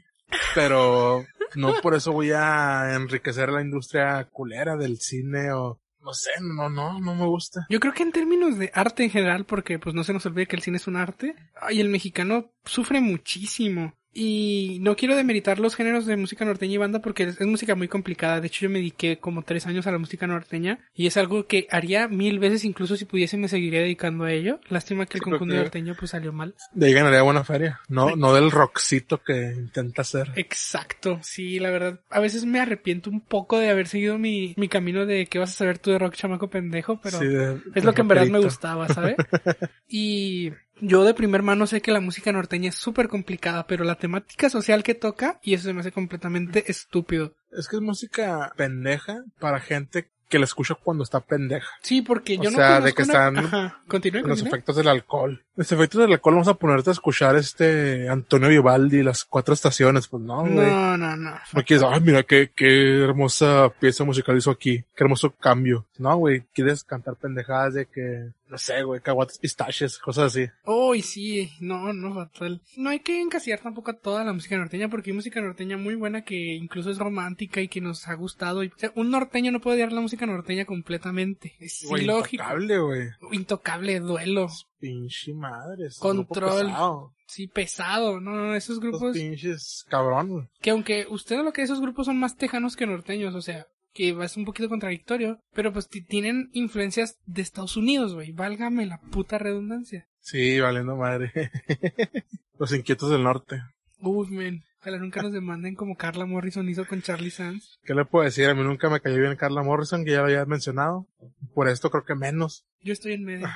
Pero 0.54 1.24
no 1.56 1.74
por 1.82 1.94
eso 1.94 2.12
voy 2.12 2.32
a 2.32 2.94
enriquecer 2.94 3.50
la 3.50 3.62
industria 3.62 4.24
culera 4.30 4.76
del 4.76 4.98
cine 4.98 5.52
o... 5.52 5.80
No 6.02 6.14
sé, 6.14 6.30
no, 6.40 6.70
no, 6.70 6.98
no 6.98 7.14
me 7.14 7.26
gusta. 7.26 7.66
Yo 7.68 7.78
creo 7.78 7.92
que 7.92 8.02
en 8.02 8.12
términos 8.12 8.56
de 8.58 8.70
arte 8.74 9.04
en 9.04 9.10
general, 9.10 9.44
porque 9.44 9.78
pues 9.78 9.94
no 9.94 10.02
se 10.02 10.14
nos 10.14 10.24
olvide 10.24 10.46
que 10.46 10.56
el 10.56 10.62
cine 10.62 10.78
es 10.78 10.86
un 10.86 10.96
arte, 10.96 11.36
ay, 11.60 11.80
el 11.80 11.90
mexicano 11.90 12.50
sufre 12.64 13.00
muchísimo. 13.02 13.92
Y 14.12 14.78
no 14.80 14.96
quiero 14.96 15.14
demeritar 15.14 15.60
los 15.60 15.76
géneros 15.76 16.04
de 16.06 16.16
música 16.16 16.44
norteña 16.44 16.74
y 16.74 16.78
banda 16.78 16.98
porque 17.00 17.22
es, 17.24 17.40
es 17.40 17.46
música 17.46 17.74
muy 17.76 17.86
complicada. 17.88 18.40
De 18.40 18.48
hecho, 18.48 18.62
yo 18.62 18.70
me 18.70 18.78
dediqué 18.80 19.18
como 19.18 19.42
tres 19.42 19.66
años 19.66 19.86
a 19.86 19.92
la 19.92 19.98
música 19.98 20.26
norteña 20.26 20.80
y 20.94 21.06
es 21.06 21.16
algo 21.16 21.46
que 21.46 21.66
haría 21.70 22.08
mil 22.08 22.38
veces, 22.40 22.64
incluso 22.64 22.96
si 22.96 23.04
pudiese 23.04 23.36
me 23.36 23.48
seguiría 23.48 23.80
dedicando 23.80 24.24
a 24.24 24.32
ello. 24.32 24.58
Lástima 24.68 25.06
que 25.06 25.18
el 25.18 25.24
Sí, 25.24 25.30
que- 25.38 25.44
norteño 25.44 25.94
pues 25.98 26.10
salió 26.10 26.32
mal. 26.32 26.54
De 26.74 26.86
ahí 26.86 26.92
ganaría 26.92 27.22
buena 27.22 27.44
feria. 27.44 27.80
No, 27.88 28.16
no 28.16 28.34
del 28.34 28.50
rockcito 28.50 29.22
que 29.22 29.52
intenta 29.56 30.02
hacer. 30.02 30.32
Exacto, 30.36 31.20
sí, 31.22 31.58
la 31.60 31.70
verdad. 31.70 32.00
A 32.10 32.18
veces 32.20 32.44
me 32.44 32.60
arrepiento 32.60 33.10
un 33.10 33.20
poco 33.20 33.58
de 33.58 33.70
haber 33.70 33.86
seguido 33.86 34.18
mi, 34.18 34.54
mi 34.56 34.68
camino 34.68 35.06
de 35.06 35.26
que 35.26 35.38
vas 35.38 35.50
a 35.50 35.56
saber 35.58 35.78
tú 35.78 35.90
de 35.92 35.98
rock 35.98 36.14
chamaco 36.16 36.50
pendejo, 36.50 37.00
pero... 37.00 37.18
Sí, 37.18 37.26
de- 37.26 37.60
Es 37.74 37.84
lo 37.84 37.94
que 37.94 38.00
en 38.00 38.08
verdad 38.08 38.26
me 38.26 38.40
gustaba, 38.40 38.88
¿sabes? 38.88 39.14
y 39.88 40.50
yo 40.80 41.04
de 41.04 41.14
primer 41.14 41.42
mano 41.42 41.66
sé 41.66 41.80
que 41.80 41.92
la 41.92 42.00
música 42.00 42.32
norteña 42.32 42.68
es 42.70 42.74
súper 42.74 43.08
complicada, 43.08 43.66
pero 43.66 43.84
la 43.84 43.96
temática 43.96 44.48
social 44.50 44.82
que 44.82 44.94
toca, 44.94 45.38
y 45.42 45.54
eso 45.54 45.64
se 45.64 45.72
me 45.74 45.80
hace 45.80 45.92
completamente 45.92 46.70
estúpido. 46.70 47.34
Es 47.52 47.68
que 47.68 47.76
es 47.76 47.82
música 47.82 48.52
pendeja 48.56 49.22
para 49.38 49.60
gente 49.60 50.08
que 50.28 50.38
la 50.38 50.44
escucha 50.44 50.76
cuando 50.76 51.02
está 51.02 51.18
pendeja. 51.18 51.66
Sí, 51.82 52.02
porque 52.02 52.36
yo 52.36 52.50
O 52.50 52.52
no 52.52 52.58
sea, 52.58 52.80
de 52.80 52.92
que 52.92 53.02
una- 53.02 53.12
están 53.12 53.38
Ajá, 53.38 53.82
continúe, 53.88 54.20
Con 54.20 54.30
los 54.30 54.38
continúe. 54.38 54.54
efectos 54.56 54.76
del 54.76 54.86
alcohol. 54.86 55.44
Los 55.56 55.72
efectos 55.72 56.00
del 56.02 56.12
alcohol 56.12 56.34
vamos 56.34 56.46
a 56.46 56.54
ponerte 56.54 56.90
a 56.90 56.92
escuchar 56.92 57.34
este 57.34 58.08
Antonio 58.08 58.48
Vivaldi, 58.48 59.02
las 59.02 59.24
cuatro 59.24 59.52
estaciones. 59.54 60.06
Pues 60.06 60.22
no, 60.22 60.42
güey. 60.42 60.52
No, 60.70 60.96
no, 60.96 61.16
no. 61.16 61.32
No 61.52 61.64
quieres, 61.64 61.84
ay, 61.84 62.00
mira 62.02 62.22
qué, 62.22 62.52
qué 62.54 63.02
hermosa 63.02 63.70
pieza 63.80 64.04
musical 64.04 64.36
hizo 64.38 64.52
aquí. 64.52 64.84
Qué 64.94 65.02
hermoso 65.02 65.32
cambio. 65.34 65.86
No, 65.98 66.16
güey, 66.16 66.44
quieres 66.54 66.84
cantar 66.84 67.16
pendejadas 67.16 67.74
de 67.74 67.86
que, 67.86 68.28
no 68.50 68.58
sé, 68.58 68.82
güey, 68.82 69.00
caguates 69.00 69.38
pistaches, 69.38 69.98
cosas 69.98 70.34
así. 70.34 70.46
Uy, 70.64 71.02
sí, 71.02 71.52
no, 71.60 71.92
no, 71.92 72.14
fatal. 72.14 72.60
No 72.76 72.90
hay 72.90 73.00
que 73.00 73.20
encasillar 73.20 73.60
tampoco 73.60 73.90
a 73.92 73.98
toda 73.98 74.24
la 74.24 74.32
música 74.32 74.56
norteña, 74.56 74.88
porque 74.88 75.10
hay 75.10 75.16
música 75.16 75.40
norteña 75.40 75.76
muy 75.76 75.94
buena 75.94 76.22
que 76.22 76.54
incluso 76.54 76.90
es 76.90 76.98
romántica 76.98 77.60
y 77.60 77.68
que 77.68 77.80
nos 77.80 78.08
ha 78.08 78.14
gustado. 78.14 78.64
Y, 78.64 78.68
o 78.68 78.72
sea, 78.76 78.92
un 78.96 79.10
norteño 79.10 79.52
no 79.52 79.60
puede 79.60 79.76
odiar 79.76 79.92
la 79.92 80.00
música 80.00 80.26
norteña 80.26 80.64
completamente. 80.64 81.54
Es 81.60 81.82
ilógico. 81.82 82.42
intocable, 82.42 82.78
güey. 82.78 83.08
Intocable, 83.32 84.00
duelo. 84.00 84.48
Pinche 84.78 85.32
madre. 85.34 85.86
es 85.86 85.98
Control. 85.98 86.66
pesado. 86.66 87.14
Sí, 87.26 87.46
pesado. 87.46 88.20
No, 88.20 88.32
no, 88.32 88.54
esos 88.56 88.76
Los 88.76 88.80
grupos 88.80 89.16
pinches 89.16 89.84
cabrón, 89.88 90.50
que 90.60 90.70
aunque 90.70 91.06
usted 91.08 91.42
lo 91.44 91.52
que 91.52 91.62
esos 91.62 91.80
grupos 91.80 92.06
son 92.06 92.18
más 92.18 92.36
tejanos 92.36 92.74
que 92.74 92.86
norteños, 92.86 93.34
o 93.34 93.42
sea, 93.42 93.66
que 93.92 94.10
es 94.22 94.36
un 94.36 94.44
poquito 94.44 94.68
contradictorio, 94.68 95.40
pero 95.52 95.72
pues 95.72 95.88
ti- 95.88 96.02
tienen 96.04 96.48
influencias 96.52 97.16
de 97.26 97.42
Estados 97.42 97.76
Unidos, 97.76 98.14
güey. 98.14 98.32
Válgame 98.32 98.86
la 98.86 99.00
puta 99.00 99.38
redundancia. 99.38 100.06
Sí, 100.20 100.60
valiendo 100.60 100.96
madre. 100.96 101.32
Los 102.58 102.72
inquietos 102.74 103.10
del 103.10 103.22
norte. 103.22 103.62
Uf, 104.00 104.28
men. 104.30 104.62
Ojalá 104.80 104.96
nunca 104.98 105.20
nos 105.20 105.32
demanden 105.32 105.74
como 105.74 105.94
Carla 105.94 106.24
Morrison 106.24 106.66
hizo 106.70 106.86
con 106.86 107.02
Charlie 107.02 107.30
Sands. 107.30 107.78
¿Qué 107.84 107.94
le 107.94 108.06
puedo 108.06 108.24
decir? 108.24 108.46
A 108.48 108.54
mí 108.54 108.62
nunca 108.62 108.88
me 108.88 109.00
cayó 109.00 109.18
bien 109.20 109.36
Carla 109.36 109.62
Morrison, 109.62 110.06
que 110.06 110.12
ya 110.12 110.18
lo 110.20 110.24
había 110.24 110.46
mencionado. 110.46 111.06
Por 111.54 111.68
esto 111.68 111.90
creo 111.90 112.04
que 112.04 112.14
menos. 112.14 112.64
Yo 112.82 112.94
estoy 112.94 113.12
en 113.12 113.24
medio. 113.24 113.46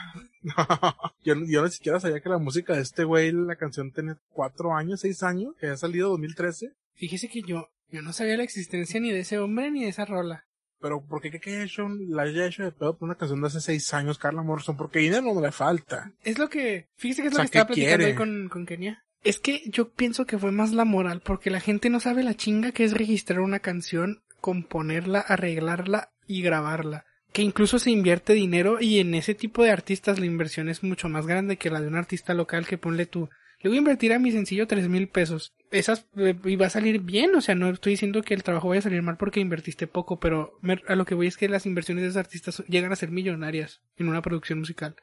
yo, 1.24 1.34
yo 1.46 1.64
ni 1.64 1.70
siquiera 1.70 1.98
sabía 1.98 2.20
que 2.20 2.28
la 2.28 2.36
música 2.38 2.74
de 2.74 2.82
este 2.82 3.04
güey, 3.04 3.32
la 3.32 3.56
canción 3.56 3.90
tenía 3.90 4.18
cuatro 4.30 4.74
años, 4.74 5.00
seis 5.00 5.22
años, 5.22 5.54
que 5.58 5.66
había 5.66 5.78
salido 5.78 6.10
2013. 6.10 6.72
Fíjese 6.94 7.28
que 7.28 7.40
yo, 7.42 7.68
yo 7.88 8.02
no 8.02 8.12
sabía 8.12 8.36
la 8.36 8.42
existencia 8.44 9.00
ni 9.00 9.10
de 9.10 9.20
ese 9.20 9.38
hombre 9.38 9.70
ni 9.70 9.84
de 9.84 9.90
esa 9.90 10.04
rola. 10.04 10.46
Pero 10.80 11.04
¿por 11.06 11.22
qué 11.22 11.30
que 11.30 11.50
haya 11.50 11.64
hecho, 11.64 11.88
la 11.88 12.22
haya 12.24 12.46
hecho 12.46 12.62
de 12.62 12.72
pedo 12.72 12.98
por 12.98 13.06
una 13.06 13.16
canción 13.16 13.40
de 13.40 13.46
hace 13.46 13.60
seis 13.60 13.94
años, 13.94 14.18
Carla 14.18 14.42
Morrison? 14.42 14.76
Porque 14.76 14.98
dinero 14.98 15.22
no 15.32 15.40
le 15.40 15.50
falta. 15.52 16.12
Es 16.22 16.38
lo 16.38 16.48
que, 16.50 16.88
fíjese 16.96 17.22
que 17.22 17.28
es 17.28 17.34
O 17.34 17.38
lo 17.38 17.42
que 17.42 17.46
estaba 17.46 17.66
¿qué 17.66 17.74
platicando 17.74 17.96
quiere? 17.96 18.12
hoy 18.12 18.16
con, 18.16 18.48
con 18.50 18.66
Kenia. 18.66 19.04
Es 19.22 19.38
que 19.38 19.62
yo 19.70 19.92
pienso 19.92 20.26
que 20.26 20.36
fue 20.38 20.52
más 20.52 20.72
la 20.72 20.84
moral, 20.84 21.22
porque 21.24 21.48
la 21.48 21.60
gente 21.60 21.88
no 21.88 22.00
sabe 22.00 22.22
la 22.22 22.34
chinga 22.34 22.72
que 22.72 22.84
es 22.84 22.92
registrar 22.92 23.40
una 23.40 23.60
canción, 23.60 24.22
componerla, 24.42 25.20
arreglarla 25.20 26.12
y 26.26 26.42
grabarla. 26.42 27.06
Que 27.32 27.40
incluso 27.40 27.78
se 27.78 27.90
invierte 27.90 28.34
dinero 28.34 28.78
y 28.80 28.98
en 29.00 29.14
ese 29.14 29.34
tipo 29.34 29.62
de 29.62 29.70
artistas 29.70 30.18
la 30.20 30.26
inversión 30.26 30.68
es 30.68 30.82
mucho 30.82 31.08
más 31.08 31.26
grande 31.26 31.56
que 31.56 31.70
la 31.70 31.80
de 31.80 31.88
un 31.88 31.96
artista 31.96 32.34
local 32.34 32.66
que 32.66 32.76
ponle 32.76 33.06
tú. 33.06 33.30
Le 33.64 33.70
voy 33.70 33.78
a 33.78 33.78
invertir 33.78 34.12
a 34.12 34.18
mi 34.18 34.30
sencillo 34.30 34.66
tres 34.66 34.90
mil 34.90 35.08
pesos. 35.08 35.54
Esas, 35.70 36.06
eh, 36.18 36.34
y 36.44 36.56
va 36.56 36.66
a 36.66 36.70
salir 36.70 37.00
bien, 37.00 37.34
o 37.34 37.40
sea, 37.40 37.54
no 37.54 37.70
estoy 37.70 37.92
diciendo 37.92 38.20
que 38.20 38.34
el 38.34 38.42
trabajo 38.42 38.68
vaya 38.68 38.80
a 38.80 38.82
salir 38.82 39.00
mal 39.00 39.16
porque 39.16 39.40
invertiste 39.40 39.86
poco, 39.86 40.20
pero 40.20 40.60
a 40.86 40.94
lo 40.94 41.06
que 41.06 41.14
voy 41.14 41.28
es 41.28 41.38
que 41.38 41.48
las 41.48 41.64
inversiones 41.64 42.02
de 42.02 42.08
esos 42.08 42.18
artistas 42.18 42.62
llegan 42.68 42.92
a 42.92 42.96
ser 42.96 43.10
millonarias 43.10 43.80
en 43.96 44.08
una 44.08 44.20
producción 44.20 44.58
musical. 44.58 44.96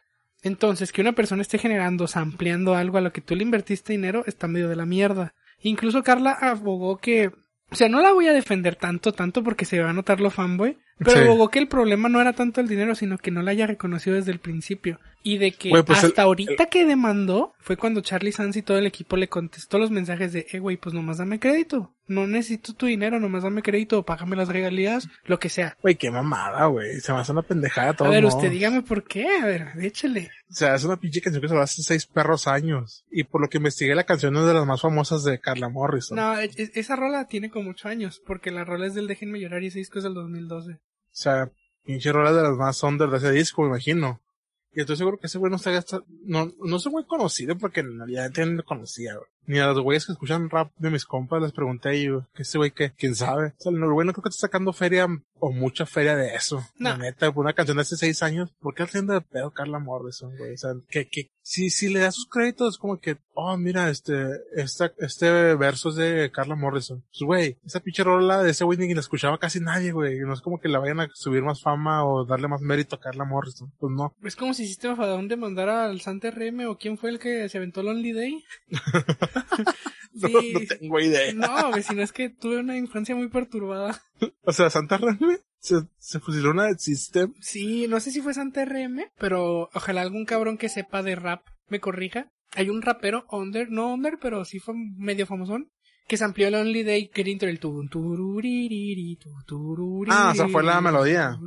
Entonces, 0.44 0.92
que 0.92 1.02
una 1.02 1.14
persona 1.14 1.42
esté 1.42 1.58
generando, 1.58 2.06
ampliando 2.14 2.76
algo 2.76 3.00
a 3.00 3.02
lo 3.02 3.12
que 3.12 3.22
tú 3.22 3.36
le 3.36 3.42
invertiste 3.42 3.94
dinero, 3.94 4.24
está 4.28 4.48
medio 4.48 4.70
de 4.70 4.76
la 4.76 4.86
mierda. 4.86 5.34
Incluso 5.62 6.04
Carla 6.04 6.38
abogó 6.40 7.00
que, 7.00 7.32
o 7.72 7.76
sea, 7.76 7.90
no 7.90 8.00
la 8.00 8.14
voy 8.14 8.28
a 8.28 8.34
defender 8.34 8.76
tanto, 8.76 9.12
tanto 9.12 9.44
porque 9.44 9.66
se 9.66 9.82
va 9.82 9.90
a 9.90 9.94
notar 9.94 10.22
lo 10.22 10.30
fanboy, 10.30 10.78
pero 11.04 11.18
Sí. 11.18 11.24
abogó 11.28 11.50
que 11.50 11.60
el 11.60 11.68
problema 11.68 12.10
no 12.10 12.22
era 12.22 12.34
tanto 12.34 12.62
el 12.62 12.68
dinero, 12.68 12.96
sino 12.96 13.18
que 13.18 13.32
no 13.32 13.42
la 13.42 13.52
haya 13.52 13.68
reconocido 13.68 14.16
desde 14.16 14.32
el 14.32 14.40
principio. 14.40 15.00
Y 15.24 15.38
de 15.38 15.52
que 15.52 15.70
pues 15.86 16.04
hasta 16.04 16.24
el- 16.24 16.26
ahorita 16.26 16.66
que 16.66 16.84
demandó, 16.84 17.54
fue 17.60 17.78
cuando 17.78 18.02
Charlie 18.02 18.32
Sands 18.32 18.58
y 18.58 18.64
todo 18.64 18.80
el 18.80 18.88
equipo 18.88 19.18
le 19.18 19.30
contestó 19.30 19.78
los 19.78 19.92
mensajes 19.92 20.34
de, 20.34 20.48
eh, 20.52 20.58
güey, 20.58 20.78
pues 20.78 20.96
nomás 20.96 21.20
dame 21.20 21.40
crédito. 21.40 21.94
No 22.08 22.26
necesito 22.26 22.74
tu 22.74 22.88
dinero, 22.88 23.20
nomás 23.20 23.44
dame 23.44 23.62
crédito, 23.62 24.04
págame 24.04 24.36
las 24.36 24.50
regalías, 24.50 25.08
lo 25.26 25.38
que 25.40 25.50
sea. 25.50 25.78
Güey, 25.84 25.96
qué 25.96 26.10
mamada, 26.10 26.66
güey. 26.66 27.00
Se 27.02 27.14
me 27.14 27.20
hace 27.20 27.32
una 27.34 27.44
pendejada 27.44 27.94
todo. 27.94 28.08
A 28.08 28.12
ver, 28.12 28.26
usted 28.26 28.50
dígame 28.50 28.82
por 28.82 29.04
qué, 29.04 29.28
a 29.42 29.46
ver, 29.46 29.68
échele. 29.80 30.32
O 30.50 30.54
sea, 30.54 30.74
es 30.74 30.84
una 30.84 31.00
pinche 31.00 31.22
canción 31.22 31.42
que 31.42 31.48
se 31.50 31.56
va 31.56 31.64
hace 31.64 31.84
seis 31.84 32.08
perros 32.08 32.48
años. 32.48 33.06
Y 33.12 33.24
por 33.24 33.42
lo 33.42 33.48
que 33.48 33.58
investigué, 33.58 33.94
la 33.94 34.06
canción 34.06 34.36
es 34.38 34.46
de 34.46 34.54
las 34.56 34.66
más 34.66 34.82
famosas 34.82 35.24
de 35.24 35.40
Carla 35.40 35.70
Morrison. 35.70 36.18
No, 36.18 36.34
esa 36.40 36.96
rola 36.96 37.28
tiene 37.28 37.52
como 37.52 37.70
ocho 37.70 37.88
años, 37.88 38.22
porque 38.26 38.50
la 38.50 38.66
rola 38.66 38.88
es 38.88 38.96
del 38.96 39.08
Déjenme 39.08 39.40
llorar 39.40 39.62
y 39.64 39.68
ese 39.68 39.78
disco 39.80 40.00
es 40.00 40.04
del 40.04 40.16
2012. 40.16 40.80
O 41.12 41.16
sea, 41.16 41.52
pinche 41.84 42.12
rola 42.12 42.32
de 42.34 42.42
las 42.44 42.58
más 42.58 42.82
under 42.84 43.10
de 43.10 43.18
ese 43.18 43.32
disco, 43.32 43.62
me 43.64 43.70
imagino. 43.70 44.22
Y 44.74 44.80
estoy 44.80 44.96
seguro 44.96 45.18
que 45.20 45.28
ese 45.28 45.38
güey 45.38 45.50
no 45.50 45.58
está 45.58 45.70
gasta- 45.72 46.02
no, 46.24 46.50
no 46.64 46.78
es 46.78 46.86
un 46.86 46.94
güey 46.94 47.06
conocido 47.06 47.58
porque 47.58 47.82
en 47.82 47.98
realidad 47.98 48.32
ni 48.38 48.56
lo 48.56 48.64
conocía, 48.64 49.16
güey. 49.16 49.28
Ni 49.46 49.60
a 49.60 49.68
los 49.68 49.82
güeyes 49.82 50.06
que 50.06 50.14
escuchan 50.14 50.50
rap 50.50 50.72
de 50.78 50.90
mis 50.90 51.04
compas 51.04 51.42
les 51.42 51.52
pregunté 51.52 51.98
y 51.98 52.06
yo, 52.06 52.26
que 52.34 52.44
ese 52.44 52.58
güey 52.58 52.72
que, 52.72 52.92
quién 52.94 53.14
sabe. 53.16 53.48
O 53.48 53.54
sea, 53.58 53.72
el 53.74 53.92
güey 53.92 54.08
no 54.08 54.14
creo 54.14 54.24
que 54.24 54.30
esté 54.30 54.40
sacando 54.42 54.72
feria 54.72 55.08
o 55.40 55.52
mucha 55.52 55.86
feria 55.86 56.16
de 56.16 56.36
eso. 56.36 56.64
No. 56.78 56.92
La 56.92 56.98
neta, 56.98 57.30
por 57.34 57.44
una 57.44 57.54
canción 57.54 57.76
de 57.78 57.82
hace 57.82 57.98
seis 57.98 58.24
años, 58.24 58.50
¿por 58.62 58.74
qué 58.74 58.84
haciendo 58.84 59.12
de 59.14 59.20
pedo 59.20 59.52
Carla 59.52 59.80
Morrison, 59.80 60.38
güey? 60.38 60.54
O 60.54 60.58
sea, 60.58 60.72
que, 60.88 61.10
que, 61.10 61.32
si, 61.44 61.70
si 61.70 61.90
le 61.90 62.00
das 62.00 62.16
sus 62.16 62.28
créditos, 62.28 62.76
es 62.76 62.78
como 62.80 63.00
que, 63.00 63.18
oh, 63.34 63.58
mira, 63.58 63.90
este, 63.90 64.28
esta, 64.56 64.94
este 65.00 65.56
verso 65.56 65.90
es 65.90 65.96
de 65.96 66.32
Carla 66.32 66.56
Morrison. 66.56 67.02
Pues, 67.12 67.22
güey, 67.26 67.58
esa 67.66 67.80
pinche 67.80 68.04
rola 68.04 68.44
de 68.44 68.52
ese 68.52 68.66
ni 68.66 68.94
la 68.94 69.00
escuchaba 69.00 69.38
casi 69.40 69.60
nadie, 69.60 69.92
güey. 69.92 70.20
No 70.20 70.34
es 70.34 70.42
como 70.42 70.60
que 70.60 70.70
la 70.70 70.80
vayan 70.80 71.00
a 71.00 71.10
subir 71.14 71.44
más 71.44 71.62
fama 71.62 72.06
o 72.06 72.26
darle 72.26 72.48
más 72.48 72.62
mérito 72.62 72.96
a 72.96 73.00
Carla 73.00 73.26
Morrison. 73.26 73.72
Pues 73.80 73.92
no. 73.94 74.16
Es 74.24 74.36
como 74.36 74.54
si 74.54 74.68
Sistema 74.68 74.96
Fadón 74.96 75.28
demandara 75.28 75.86
al 75.86 76.02
Santa 76.02 76.32
RM 76.32 76.68
o 76.68 76.78
quién 76.78 76.98
fue 76.98 77.10
el 77.10 77.20
que 77.20 77.50
se 77.50 77.58
aventó 77.58 77.84
Lonely 77.84 78.12
Day. 78.14 78.44
No, 80.14 80.28
Sí. 80.28 80.54
no 80.54 80.60
tengo 80.68 81.00
idea. 81.00 81.34
No, 81.34 81.70
güey, 81.70 81.84
si 81.84 81.96
no 81.96 82.02
es 82.02 82.12
que 82.12 82.30
tuve 82.30 82.60
una 82.60 82.78
infancia 82.78 83.16
muy 83.16 83.30
perturbada. 83.30 84.02
O 84.44 84.52
sea, 84.52 84.70
Santa 84.70 84.98
Reme 84.98 85.40
se, 85.62 85.84
se 85.98 86.20
fusiló 86.20 86.52
una 86.52 86.66
de 86.66 86.78
System. 86.78 87.34
Sí, 87.40 87.88
no 87.88 88.00
sé 88.00 88.12
si 88.12 88.22
fue 88.22 88.34
Santa 88.34 88.66
RM, 88.66 89.12
pero 89.18 89.70
ojalá 89.74 90.02
algún 90.02 90.26
cabrón 90.26 90.58
que 90.58 90.70
sepa 90.70 91.04
de 91.04 91.16
rap 91.16 91.46
me 91.70 91.80
corrija. 91.80 92.32
Hay 92.54 92.70
un 92.70 92.82
rapero 92.82 93.26
under, 93.32 93.70
no 93.70 93.94
under, 93.94 94.18
pero 94.20 94.44
sí 94.44 94.60
fue 94.60 94.74
medio 94.98 95.26
famosón, 95.26 95.72
que 96.08 96.18
se 96.18 96.26
amplió 96.26 96.48
el 96.48 96.56
Only 96.56 96.84
Day 96.84 97.08
que 97.08 97.22
intro 97.22 97.48
el 97.48 97.60
tun, 97.60 97.88
turuririri, 97.88 99.16
tu, 99.16 99.30
turuririri, 99.46 100.12
Ah, 100.14 100.32
o 100.34 100.36
sea, 100.36 100.50
fue 100.50 100.64
la 100.64 100.82
melodía. 100.82 101.40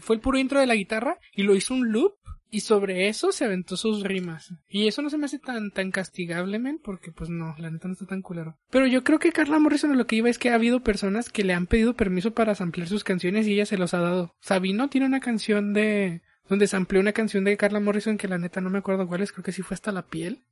Fue 0.00 0.16
el 0.16 0.20
puro 0.20 0.38
intro 0.38 0.58
de 0.58 0.66
la 0.66 0.74
guitarra 0.74 1.18
y 1.32 1.44
lo 1.44 1.54
hizo 1.54 1.74
un 1.74 1.92
loop 1.92 2.14
y 2.54 2.60
sobre 2.60 3.08
eso 3.08 3.32
se 3.32 3.44
aventó 3.44 3.76
sus 3.76 4.04
rimas. 4.04 4.54
Y 4.68 4.86
eso 4.86 5.02
no 5.02 5.10
se 5.10 5.18
me 5.18 5.26
hace 5.26 5.40
tan, 5.40 5.72
tan 5.72 5.90
castigable, 5.90 6.60
men, 6.60 6.78
porque 6.78 7.10
pues 7.10 7.28
no, 7.28 7.52
la 7.58 7.68
neta 7.68 7.88
no 7.88 7.94
está 7.94 8.06
tan 8.06 8.22
culero. 8.22 8.56
Pero 8.70 8.86
yo 8.86 9.02
creo 9.02 9.18
que 9.18 9.32
Carla 9.32 9.58
Morrison 9.58 9.98
lo 9.98 10.06
que 10.06 10.14
iba 10.14 10.30
es 10.30 10.38
que 10.38 10.50
ha 10.50 10.54
habido 10.54 10.78
personas 10.84 11.30
que 11.30 11.42
le 11.42 11.52
han 11.52 11.66
pedido 11.66 11.94
permiso 11.94 12.32
para 12.32 12.54
samplear 12.54 12.88
sus 12.88 13.02
canciones 13.02 13.48
y 13.48 13.54
ella 13.54 13.66
se 13.66 13.76
los 13.76 13.92
ha 13.92 13.98
dado. 13.98 14.36
Sabino 14.40 14.88
tiene 14.88 15.08
una 15.08 15.18
canción 15.18 15.72
de... 15.72 16.22
donde 16.48 16.68
sampleó 16.68 17.00
una 17.00 17.12
canción 17.12 17.42
de 17.42 17.56
Carla 17.56 17.80
Morrison 17.80 18.18
que 18.18 18.28
la 18.28 18.38
neta 18.38 18.60
no 18.60 18.70
me 18.70 18.78
acuerdo 18.78 19.08
cuál 19.08 19.22
es, 19.22 19.32
creo 19.32 19.42
que 19.42 19.50
sí 19.50 19.62
fue 19.62 19.74
hasta 19.74 19.90
la 19.90 20.06
piel. 20.06 20.44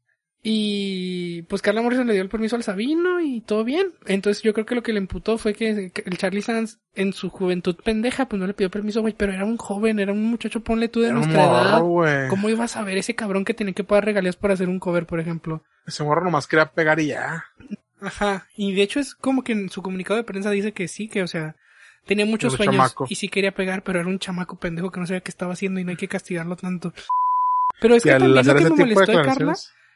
Y 0.44 1.42
pues 1.42 1.62
Carla 1.62 1.82
Morrison 1.82 2.06
le 2.06 2.14
dio 2.14 2.22
el 2.22 2.28
permiso 2.28 2.56
al 2.56 2.64
Sabino 2.64 3.20
y 3.20 3.42
todo 3.42 3.62
bien. 3.62 3.92
Entonces 4.06 4.42
yo 4.42 4.52
creo 4.52 4.66
que 4.66 4.74
lo 4.74 4.82
que 4.82 4.92
le 4.92 4.98
imputó 4.98 5.38
fue 5.38 5.54
que 5.54 5.92
el 6.04 6.18
Charlie 6.18 6.42
Sands 6.42 6.80
en 6.96 7.12
su 7.12 7.30
juventud 7.30 7.76
pendeja 7.84 8.26
pues 8.26 8.40
no 8.40 8.46
le 8.48 8.54
pidió 8.54 8.68
permiso, 8.70 9.02
güey, 9.02 9.14
pero 9.16 9.32
era 9.32 9.44
un 9.44 9.56
joven, 9.56 10.00
era 10.00 10.12
un 10.12 10.24
muchacho, 10.24 10.60
ponle 10.60 10.88
tú 10.88 11.00
de 11.00 11.08
Era 11.08 11.16
nuestra 11.16 11.44
edad. 11.44 11.72
morro, 11.74 11.86
güey. 11.86 12.28
¿Cómo 12.28 12.48
ibas 12.48 12.76
a 12.76 12.82
ver 12.82 12.98
ese 12.98 13.14
cabrón 13.14 13.44
que 13.44 13.54
tenía 13.54 13.72
que 13.72 13.84
pagar 13.84 14.04
regalías 14.04 14.34
por 14.34 14.50
hacer 14.50 14.68
un 14.68 14.80
cover, 14.80 15.06
por 15.06 15.20
ejemplo? 15.20 15.62
Ese 15.86 16.02
morro 16.02 16.24
nomás 16.24 16.48
quería 16.48 16.72
pegar 16.72 16.98
y 16.98 17.06
ya. 17.08 17.44
Ajá. 18.00 18.48
Y 18.56 18.72
de 18.74 18.82
hecho 18.82 18.98
es 18.98 19.14
como 19.14 19.44
que 19.44 19.52
en 19.52 19.68
su 19.70 19.80
comunicado 19.80 20.16
de 20.18 20.24
prensa 20.24 20.50
dice 20.50 20.72
que 20.72 20.88
sí, 20.88 21.06
que 21.08 21.22
o 21.22 21.28
sea, 21.28 21.54
tenía 22.04 22.26
muchos 22.26 22.54
sueños 22.54 22.74
chamaco. 22.74 23.06
y 23.08 23.14
sí 23.14 23.28
quería 23.28 23.52
pegar, 23.54 23.84
pero 23.84 24.00
era 24.00 24.08
un 24.08 24.18
chamaco 24.18 24.56
pendejo 24.56 24.90
que 24.90 24.98
no 24.98 25.06
sabía 25.06 25.20
qué 25.20 25.30
estaba 25.30 25.52
haciendo 25.52 25.78
y 25.78 25.84
no 25.84 25.90
hay 25.90 25.96
que 25.96 26.08
castigarlo 26.08 26.56
tanto. 26.56 26.92
Pero 27.80 27.94
es 27.94 28.04
Y 28.04 28.08
que 28.08 28.18
también 28.18 28.34
lo 28.34 28.54
que 28.54 28.64
me 28.64 28.70
molestó 28.70 29.12
de 29.12 29.22
Carla. 29.22 29.54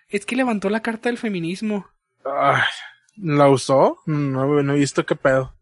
Es 0.08 0.26
que 0.26 0.36
levantó 0.36 0.70
la 0.70 0.80
carta 0.82 1.08
del 1.08 1.18
feminismo. 1.18 1.86
Ay, 2.24 2.62
¿La 3.16 3.48
usó? 3.48 3.98
No, 4.06 4.62
no 4.62 4.74
he 4.74 4.78
visto 4.78 5.06
qué 5.06 5.16
pedo. 5.16 5.54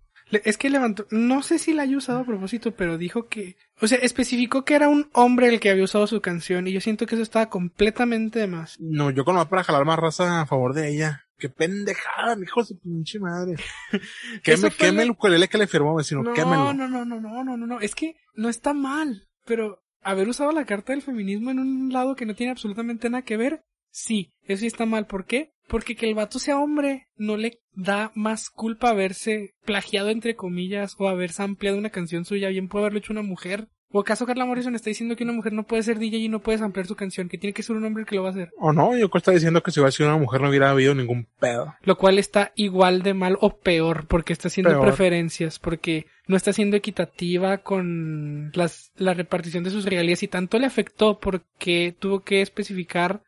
Es 0.44 0.56
que 0.56 0.70
levantó, 0.70 1.06
no 1.10 1.42
sé 1.42 1.58
si 1.58 1.74
la 1.74 1.82
haya 1.82 1.96
usado 1.96 2.20
a 2.20 2.24
propósito, 2.24 2.72
pero 2.72 2.98
dijo 2.98 3.28
que, 3.28 3.56
o 3.80 3.86
sea, 3.86 3.98
especificó 3.98 4.64
que 4.64 4.74
era 4.74 4.88
un 4.88 5.08
hombre 5.12 5.48
el 5.48 5.60
que 5.60 5.70
había 5.70 5.84
usado 5.84 6.06
su 6.06 6.20
canción 6.20 6.66
y 6.66 6.72
yo 6.72 6.80
siento 6.80 7.06
que 7.06 7.14
eso 7.14 7.22
estaba 7.22 7.50
completamente 7.50 8.38
de 8.40 8.46
más. 8.46 8.80
No, 8.80 9.10
yo 9.10 9.24
con 9.24 9.36
para 9.48 9.62
jalar 9.62 9.84
más 9.84 9.98
raza 9.98 10.40
a 10.40 10.46
favor 10.46 10.72
de 10.74 10.88
ella. 10.90 11.20
Qué 11.38 11.48
pendejada, 11.50 12.36
hijo 12.42 12.60
de 12.60 12.66
su 12.66 12.78
pinche 12.78 13.18
madre. 13.20 13.56
Queme, 14.42 14.70
queme 14.70 15.02
el 15.02 15.10
ukulele 15.10 15.48
que 15.48 15.58
le 15.58 15.66
firmó, 15.66 15.94
vecino, 15.94 16.22
No, 16.22 16.32
quémelo. 16.32 16.72
no, 16.72 16.88
no, 16.88 17.04
no, 17.04 17.20
no, 17.20 17.44
no, 17.44 17.56
no, 17.56 17.66
no, 17.66 17.80
es 17.80 17.94
que 17.94 18.16
no 18.34 18.48
está 18.48 18.72
mal, 18.72 19.28
pero 19.44 19.82
haber 20.02 20.28
usado 20.28 20.52
la 20.52 20.64
carta 20.64 20.92
del 20.92 21.02
feminismo 21.02 21.50
en 21.50 21.58
un 21.58 21.92
lado 21.92 22.14
que 22.16 22.24
no 22.24 22.34
tiene 22.34 22.52
absolutamente 22.52 23.10
nada 23.10 23.22
que 23.22 23.36
ver, 23.36 23.62
sí, 23.94 24.32
eso 24.46 24.60
sí 24.60 24.66
está 24.66 24.84
mal. 24.84 25.06
¿Por 25.06 25.24
qué? 25.24 25.52
Porque 25.68 25.96
que 25.96 26.06
el 26.06 26.14
vato 26.14 26.38
sea 26.38 26.58
hombre 26.58 27.08
no 27.16 27.36
le 27.36 27.60
da 27.72 28.12
más 28.14 28.50
culpa 28.50 28.90
haberse 28.90 29.54
plagiado 29.64 30.10
entre 30.10 30.36
comillas 30.36 30.94
o 30.98 31.08
haberse 31.08 31.42
ampliado 31.42 31.78
una 31.78 31.90
canción 31.90 32.24
suya, 32.24 32.48
bien 32.48 32.68
puede 32.68 32.84
haberlo 32.84 32.98
hecho 32.98 33.12
una 33.12 33.22
mujer. 33.22 33.68
¿O 33.96 34.00
acaso 34.00 34.26
Carla 34.26 34.44
Morrison 34.44 34.74
está 34.74 34.90
diciendo 34.90 35.14
que 35.14 35.22
una 35.22 35.32
mujer 35.32 35.52
no 35.52 35.62
puede 35.62 35.84
ser 35.84 36.00
DJ 36.00 36.18
y 36.18 36.28
no 36.28 36.40
puede 36.40 36.62
ampliar 36.62 36.88
su 36.88 36.96
canción, 36.96 37.28
que 37.28 37.38
tiene 37.38 37.54
que 37.54 37.62
ser 37.62 37.76
un 37.76 37.84
hombre 37.84 38.00
el 38.00 38.08
que 38.08 38.16
lo 38.16 38.24
va 38.24 38.30
a 38.30 38.32
hacer? 38.32 38.50
O 38.58 38.72
no, 38.72 38.96
yo 38.96 39.08
está 39.14 39.30
diciendo 39.30 39.62
que 39.62 39.70
si 39.70 39.78
hubiera 39.78 39.92
sido 39.92 40.08
una 40.08 40.18
mujer 40.18 40.40
no 40.40 40.48
hubiera 40.48 40.70
habido 40.70 40.96
ningún 40.96 41.28
pedo. 41.38 41.76
Lo 41.82 41.96
cual 41.96 42.18
está 42.18 42.50
igual 42.56 43.04
de 43.04 43.14
mal 43.14 43.38
o 43.40 43.56
peor 43.58 44.08
porque 44.08 44.32
está 44.32 44.48
haciendo 44.48 44.70
Peor. 44.70 44.82
preferencias, 44.82 45.60
porque 45.60 46.06
no 46.26 46.36
está 46.36 46.52
siendo 46.52 46.76
equitativa 46.76 47.58
con 47.58 48.50
las, 48.54 48.90
la 48.96 49.14
repartición 49.14 49.62
de 49.62 49.70
sus 49.70 49.84
regalías 49.84 50.24
y 50.24 50.28
tanto 50.28 50.58
le 50.58 50.66
afectó 50.66 51.20
porque 51.20 51.94
tuvo 51.96 52.24
que 52.24 52.42
especificar 52.42 53.22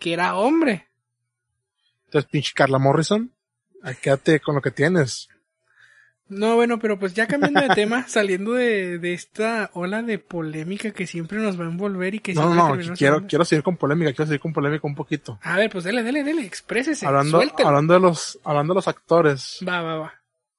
que 0.00 0.12
era 0.12 0.34
hombre. 0.34 0.88
Entonces, 2.06 2.28
pinche 2.28 2.52
Carla 2.54 2.78
Morrison, 2.80 3.32
ahí 3.84 3.94
quédate 4.02 4.40
con 4.40 4.56
lo 4.56 4.60
que 4.62 4.72
tienes. 4.72 5.28
No, 6.28 6.54
bueno, 6.54 6.78
pero 6.78 6.96
pues 6.98 7.12
ya 7.14 7.26
cambiando 7.26 7.60
de 7.60 7.68
tema, 7.70 8.04
saliendo 8.08 8.52
de, 8.52 8.98
de 8.98 9.14
esta 9.14 9.70
ola 9.74 10.00
de 10.02 10.18
polémica 10.20 10.92
que 10.92 11.06
siempre 11.08 11.38
nos 11.38 11.58
va 11.58 11.64
a 11.64 11.68
envolver 11.68 12.14
y 12.14 12.20
que 12.20 12.34
No, 12.34 12.42
no, 12.42 12.46
siempre 12.46 12.62
no, 12.62 12.68
terminamos 12.72 12.98
quiero, 12.98 13.14
hablando. 13.14 13.28
quiero 13.28 13.44
seguir 13.44 13.62
con 13.64 13.76
polémica, 13.76 14.12
quiero 14.12 14.26
seguir 14.26 14.40
con 14.40 14.52
polémica 14.52 14.86
un 14.86 14.94
poquito. 14.94 15.38
A 15.42 15.56
ver, 15.56 15.70
pues 15.70 15.84
dele, 15.84 16.02
dele, 16.04 16.22
dele, 16.24 16.42
exprésese, 16.44 17.04
hablando, 17.06 17.38
suéltelo. 17.38 17.68
hablando 17.68 17.94
de 17.94 18.00
los, 18.00 18.38
hablando 18.44 18.74
de 18.74 18.78
los 18.78 18.88
actores, 18.88 19.58
Va, 19.68 19.82
va, 19.82 19.96
va. 19.98 20.14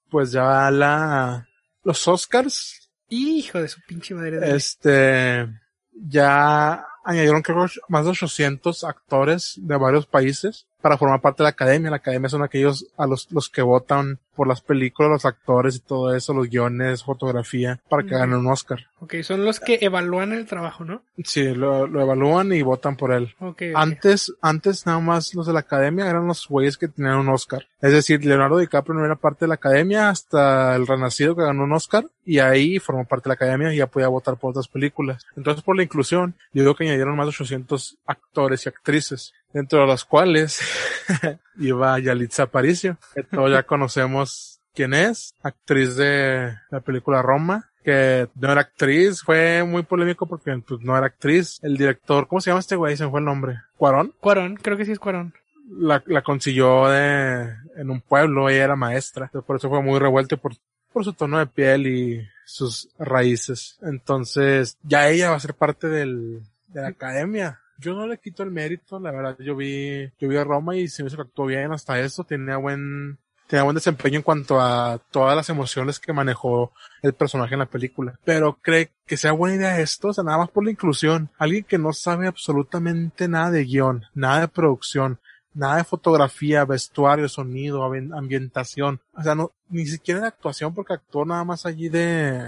pues 0.09 0.31
ya 0.33 0.69
la, 0.71 1.47
los 1.83 2.07
Oscars, 2.07 2.77
Hijo 3.13 3.61
de 3.61 3.67
su 3.67 3.81
pinche 3.87 4.13
madre. 4.13 4.39
dale. 4.39 4.55
este, 4.55 5.47
ya 5.93 6.85
añadieron 7.03 7.41
creo 7.41 7.67
más 7.87 8.05
de 8.05 8.11
800 8.11 8.83
actores 8.83 9.55
de 9.57 9.77
varios 9.77 10.05
países 10.05 10.67
para 10.81 10.97
formar 10.97 11.21
parte 11.21 11.43
de 11.43 11.45
la 11.45 11.49
academia. 11.49 11.89
La 11.89 11.97
academia 11.97 12.29
son 12.29 12.43
aquellos 12.43 12.87
a 12.97 13.07
los, 13.07 13.31
los 13.31 13.49
que 13.49 13.61
votan 13.61 14.19
por 14.35 14.47
las 14.47 14.61
películas, 14.61 15.11
los 15.11 15.25
actores 15.25 15.75
y 15.75 15.79
todo 15.79 16.15
eso, 16.15 16.33
los 16.33 16.49
guiones, 16.49 17.03
fotografía, 17.03 17.79
para 17.89 18.03
que 18.03 18.15
ganen 18.15 18.39
un 18.39 18.47
Oscar. 18.47 18.87
Ok, 18.99 19.15
son 19.23 19.43
los 19.45 19.59
que 19.59 19.79
evalúan 19.81 20.31
el 20.31 20.45
trabajo, 20.45 20.85
¿no? 20.85 21.03
Sí, 21.23 21.53
lo, 21.53 21.85
lo 21.85 22.01
evalúan 22.01 22.53
y 22.53 22.61
votan 22.61 22.95
por 22.95 23.11
él. 23.11 23.35
Okay, 23.39 23.73
Antes, 23.75 24.33
antes 24.41 24.85
nada 24.85 24.99
más 24.99 25.33
los 25.35 25.47
de 25.47 25.53
la 25.53 25.59
academia 25.59 26.09
eran 26.09 26.27
los 26.27 26.47
güeyes 26.47 26.77
que 26.77 26.87
tenían 26.87 27.17
un 27.17 27.29
Oscar. 27.29 27.67
Es 27.81 27.91
decir, 27.91 28.23
Leonardo 28.25 28.57
DiCaprio 28.57 28.95
no 28.95 29.05
era 29.05 29.15
parte 29.15 29.45
de 29.45 29.49
la 29.49 29.55
academia 29.55 30.09
hasta 30.09 30.75
El 30.75 30.87
Renacido 30.87 31.35
que 31.35 31.43
ganó 31.43 31.63
un 31.63 31.73
Oscar 31.73 32.05
y 32.25 32.39
ahí 32.39 32.79
formó 32.79 33.05
parte 33.05 33.25
de 33.25 33.29
la 33.29 33.33
academia 33.35 33.73
y 33.73 33.77
ya 33.77 33.87
podía 33.87 34.07
votar 34.07 34.37
por 34.37 34.51
otras 34.51 34.67
películas. 34.67 35.25
Entonces, 35.35 35.63
por 35.63 35.75
la 35.75 35.83
inclusión, 35.83 36.35
yo 36.53 36.63
digo 36.63 36.75
que 36.75 36.85
añadieron 36.85 37.15
más 37.15 37.25
de 37.25 37.31
800 37.31 37.97
actores 38.05 38.65
y 38.65 38.69
actrices 38.69 39.33
dentro 39.53 39.81
de 39.81 39.87
los 39.87 40.05
cuales 40.05 40.61
iba 41.57 41.99
Yalitza 41.99 42.43
Aparicio, 42.43 42.97
que 43.13 43.23
todos 43.23 43.51
ya 43.51 43.63
conocemos 43.63 44.61
quién 44.73 44.93
es, 44.93 45.35
actriz 45.43 45.95
de 45.95 46.55
la 46.69 46.79
película 46.81 47.21
Roma, 47.21 47.69
que 47.83 48.27
no 48.35 48.51
era 48.51 48.61
actriz, 48.61 49.21
fue 49.23 49.63
muy 49.63 49.83
polémico 49.83 50.25
porque 50.25 50.55
pues, 50.65 50.81
no 50.81 50.95
era 50.97 51.07
actriz. 51.07 51.59
El 51.61 51.77
director, 51.77 52.27
¿cómo 52.27 52.41
se 52.41 52.51
llama 52.51 52.59
este 52.59 52.75
güey? 52.75 52.95
Se 52.95 53.05
me 53.05 53.11
fue 53.11 53.19
el 53.19 53.25
nombre. 53.25 53.61
¿Cuarón? 53.75 54.13
Cuarón, 54.19 54.55
creo 54.55 54.77
que 54.77 54.85
sí 54.85 54.91
es 54.91 54.99
Cuarón. 54.99 55.33
La, 55.69 56.03
la 56.05 56.21
consiguió 56.21 56.89
de, 56.89 57.55
en 57.75 57.89
un 57.89 58.01
pueblo, 58.01 58.49
ella 58.49 58.65
era 58.65 58.75
maestra, 58.75 59.29
por 59.45 59.55
eso 59.55 59.69
fue 59.69 59.81
muy 59.81 59.99
revuelto 59.99 60.37
por, 60.37 60.53
por 60.91 61.05
su 61.05 61.13
tono 61.13 61.39
de 61.39 61.47
piel 61.47 61.87
y 61.87 62.27
sus 62.45 62.89
raíces. 62.99 63.77
Entonces, 63.81 64.77
ya 64.83 65.07
ella 65.07 65.29
va 65.29 65.37
a 65.37 65.39
ser 65.39 65.53
parte 65.53 65.87
del, 65.87 66.41
de 66.67 66.81
la 66.81 66.89
academia 66.89 67.60
yo 67.81 67.93
no 67.93 68.07
le 68.07 68.19
quito 68.19 68.43
el 68.43 68.51
mérito, 68.51 68.99
la 68.99 69.11
verdad, 69.11 69.37
yo 69.39 69.55
vi, 69.55 70.09
yo 70.19 70.29
vi 70.29 70.37
a 70.37 70.43
Roma 70.43 70.75
y 70.75 70.87
se 70.87 71.03
me 71.03 71.07
hizo 71.07 71.17
que 71.17 71.23
actuó 71.23 71.47
bien 71.47 71.71
hasta 71.71 71.99
eso, 71.99 72.23
tenía 72.23 72.57
buen, 72.57 73.17
tenía 73.47 73.63
buen 73.63 73.75
desempeño 73.75 74.17
en 74.17 74.23
cuanto 74.23 74.61
a 74.61 74.99
todas 75.11 75.35
las 75.35 75.49
emociones 75.49 75.99
que 75.99 76.13
manejó 76.13 76.71
el 77.01 77.13
personaje 77.13 77.55
en 77.55 77.59
la 77.59 77.65
película. 77.65 78.17
Pero 78.23 78.57
cree 78.61 78.91
que 79.05 79.17
sea 79.17 79.33
buena 79.33 79.55
idea 79.55 79.79
esto, 79.79 80.09
o 80.09 80.13
sea, 80.13 80.23
nada 80.23 80.37
más 80.37 80.49
por 80.49 80.63
la 80.63 80.71
inclusión. 80.71 81.29
Alguien 81.37 81.63
que 81.63 81.77
no 81.77 81.91
sabe 81.91 82.27
absolutamente 82.27 83.27
nada 83.27 83.51
de 83.51 83.65
guion, 83.65 84.05
nada 84.13 84.41
de 84.41 84.47
producción, 84.47 85.19
nada 85.53 85.77
de 85.77 85.83
fotografía, 85.83 86.63
vestuario, 86.65 87.27
sonido, 87.27 87.83
ambientación. 87.83 89.01
O 89.13 89.23
sea, 89.23 89.35
no, 89.35 89.51
ni 89.69 89.85
siquiera 89.85 90.21
de 90.21 90.27
actuación 90.27 90.73
porque 90.73 90.93
actuó 90.93 91.25
nada 91.25 91.43
más 91.43 91.65
allí 91.65 91.89
de... 91.89 92.41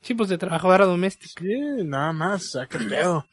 Sí, 0.00 0.14
pues 0.14 0.28
de 0.28 0.36
trabajadora 0.36 0.84
doméstica. 0.84 1.40
Sí, 1.40 1.84
nada 1.84 2.12
más, 2.12 2.42
o 2.42 2.58
sea, 2.58 2.66
qué 2.66 2.78
pedo. 2.78 3.24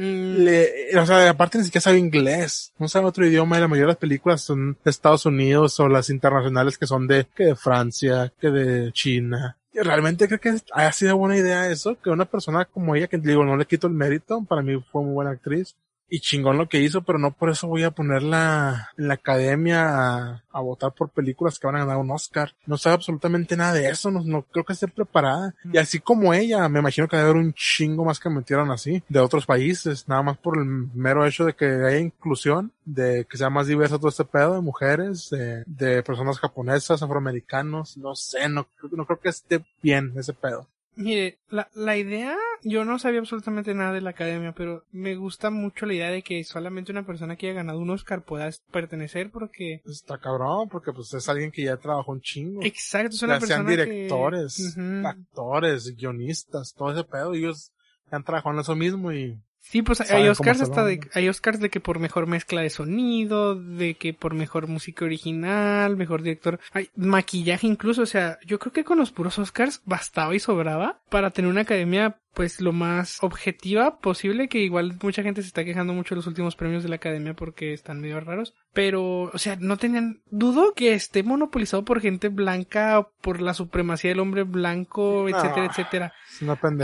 Le, 0.00 0.96
o 0.96 1.04
sea, 1.06 1.28
aparte 1.28 1.58
ni 1.58 1.64
siquiera 1.64 1.82
sabe 1.82 1.98
inglés, 1.98 2.72
no 2.78 2.86
sabe 2.86 3.06
otro 3.06 3.26
idioma 3.26 3.56
y 3.56 3.60
la 3.60 3.66
mayoría 3.66 3.86
de 3.86 3.92
las 3.94 3.96
películas 3.96 4.42
son 4.42 4.78
de 4.84 4.90
Estados 4.92 5.26
Unidos 5.26 5.80
o 5.80 5.88
las 5.88 6.08
internacionales 6.08 6.78
que 6.78 6.86
son 6.86 7.08
de, 7.08 7.26
que 7.34 7.46
de 7.46 7.56
Francia, 7.56 8.32
que 8.40 8.48
de 8.48 8.92
China. 8.92 9.56
Realmente 9.74 10.28
creo 10.28 10.38
que 10.38 10.54
ha 10.72 10.92
sido 10.92 11.16
buena 11.16 11.36
idea 11.36 11.68
eso, 11.68 12.00
que 12.00 12.10
una 12.10 12.26
persona 12.26 12.64
como 12.64 12.94
ella, 12.94 13.08
que 13.08 13.18
digo, 13.18 13.44
no 13.44 13.56
le 13.56 13.66
quito 13.66 13.88
el 13.88 13.92
mérito, 13.92 14.44
para 14.44 14.62
mí 14.62 14.80
fue 14.92 15.02
muy 15.02 15.14
buena 15.14 15.32
actriz, 15.32 15.74
y 16.10 16.20
chingón 16.20 16.58
lo 16.58 16.68
que 16.68 16.80
hizo, 16.80 17.02
pero 17.02 17.18
no 17.18 17.32
por 17.32 17.50
eso 17.50 17.68
voy 17.68 17.82
a 17.82 17.90
ponerla 17.90 18.90
en 18.96 19.08
la 19.08 19.14
academia 19.14 20.42
a, 20.50 20.60
votar 20.60 20.92
por 20.92 21.10
películas 21.10 21.58
que 21.58 21.66
van 21.66 21.76
a 21.76 21.80
ganar 21.80 21.98
un 21.98 22.10
Oscar. 22.10 22.52
No 22.66 22.76
sabe 22.76 22.94
absolutamente 22.94 23.56
nada 23.56 23.74
de 23.74 23.88
eso, 23.88 24.10
no, 24.10 24.22
no 24.24 24.42
creo 24.42 24.64
que 24.64 24.72
esté 24.72 24.88
preparada. 24.88 25.54
Y 25.72 25.78
así 25.78 26.00
como 26.00 26.34
ella, 26.34 26.68
me 26.68 26.80
imagino 26.80 27.06
que 27.06 27.16
debe 27.16 27.30
haber 27.30 27.42
un 27.42 27.52
chingo 27.52 28.04
más 28.04 28.18
que 28.18 28.28
metieron 28.28 28.70
así, 28.70 29.02
de 29.08 29.20
otros 29.20 29.46
países, 29.46 30.08
nada 30.08 30.22
más 30.22 30.38
por 30.38 30.58
el 30.58 30.64
mero 30.64 31.24
hecho 31.24 31.44
de 31.44 31.54
que 31.54 31.66
haya 31.66 31.98
inclusión, 31.98 32.72
de 32.84 33.26
que 33.30 33.36
sea 33.36 33.50
más 33.50 33.66
diverso 33.66 33.98
todo 33.98 34.08
este 34.08 34.24
pedo 34.24 34.54
de 34.54 34.60
mujeres, 34.60 35.30
de, 35.30 35.62
de 35.66 36.02
personas 36.02 36.38
japonesas, 36.38 37.02
afroamericanos, 37.02 37.96
no 37.96 38.14
sé, 38.16 38.48
no, 38.48 38.66
no 38.90 39.06
creo 39.06 39.20
que 39.20 39.28
esté 39.28 39.64
bien 39.82 40.12
ese 40.16 40.32
pedo. 40.32 40.66
Mire, 40.98 41.38
la, 41.48 41.68
la 41.74 41.96
idea, 41.96 42.36
yo 42.62 42.84
no 42.84 42.98
sabía 42.98 43.20
absolutamente 43.20 43.72
nada 43.72 43.92
de 43.92 44.00
la 44.00 44.10
academia, 44.10 44.52
pero 44.52 44.84
me 44.90 45.14
gusta 45.14 45.48
mucho 45.50 45.86
la 45.86 45.94
idea 45.94 46.10
de 46.10 46.22
que 46.22 46.42
solamente 46.42 46.90
una 46.90 47.06
persona 47.06 47.36
que 47.36 47.46
haya 47.46 47.54
ganado 47.54 47.78
un 47.78 47.90
Oscar 47.90 48.24
pueda 48.24 48.50
pertenecer 48.72 49.30
porque... 49.30 49.80
Está 49.86 50.18
cabrón, 50.18 50.68
porque 50.68 50.92
pues 50.92 51.14
es 51.14 51.28
alguien 51.28 51.52
que 51.52 51.62
ya 51.62 51.76
trabajó 51.76 52.10
un 52.10 52.20
chingo. 52.20 52.62
Exacto, 52.64 53.14
es 53.14 53.22
una 53.22 53.34
ya 53.34 53.40
persona 53.40 53.70
sean 53.70 53.86
directores, 53.86 54.76
actores, 55.04 55.94
guionistas, 55.96 56.74
todo 56.76 56.90
ese 56.90 57.04
pedo, 57.04 57.32
ellos 57.32 57.72
han 58.10 58.24
trabajado 58.24 58.56
en 58.56 58.60
eso 58.62 58.74
mismo 58.74 59.12
y 59.12 59.38
Sí, 59.60 59.82
pues 59.82 60.00
hay 60.10 60.28
Oscars 60.28 60.62
hasta 60.62 60.84
de, 60.84 61.00
hay 61.12 61.28
Oscars 61.28 61.60
de 61.60 61.68
que 61.68 61.80
por 61.80 61.98
mejor 61.98 62.26
mezcla 62.26 62.62
de 62.62 62.70
sonido, 62.70 63.54
de 63.54 63.94
que 63.94 64.14
por 64.14 64.32
mejor 64.32 64.66
música 64.66 65.04
original, 65.04 65.96
mejor 65.96 66.22
director, 66.22 66.58
hay 66.72 66.88
maquillaje 66.96 67.66
incluso, 67.66 68.02
o 68.02 68.06
sea, 68.06 68.38
yo 68.46 68.58
creo 68.58 68.72
que 68.72 68.84
con 68.84 68.98
los 68.98 69.10
puros 69.10 69.38
Oscars 69.38 69.82
bastaba 69.84 70.34
y 70.34 70.38
sobraba 70.38 71.00
para 71.10 71.30
tener 71.30 71.50
una 71.50 71.62
academia 71.62 72.16
pues 72.38 72.60
lo 72.60 72.72
más 72.72 73.18
objetiva 73.20 73.98
posible, 73.98 74.48
que 74.48 74.60
igual 74.60 74.96
mucha 75.02 75.24
gente 75.24 75.42
se 75.42 75.48
está 75.48 75.64
quejando 75.64 75.92
mucho 75.92 76.14
de 76.14 76.18
los 76.20 76.28
últimos 76.28 76.54
premios 76.54 76.84
de 76.84 76.88
la 76.88 76.94
academia 76.94 77.34
porque 77.34 77.72
están 77.72 78.00
medio 78.00 78.20
raros, 78.20 78.54
pero, 78.72 79.22
o 79.22 79.38
sea, 79.38 79.56
no 79.58 79.76
tenían, 79.76 80.20
dudo 80.30 80.72
que 80.72 80.94
esté 80.94 81.24
monopolizado 81.24 81.84
por 81.84 82.00
gente 82.00 82.28
blanca, 82.28 83.08
por 83.22 83.42
la 83.42 83.54
supremacía 83.54 84.10
del 84.10 84.20
hombre 84.20 84.44
blanco, 84.44 85.28
etcétera, 85.28 85.66
etcétera. 85.66 86.12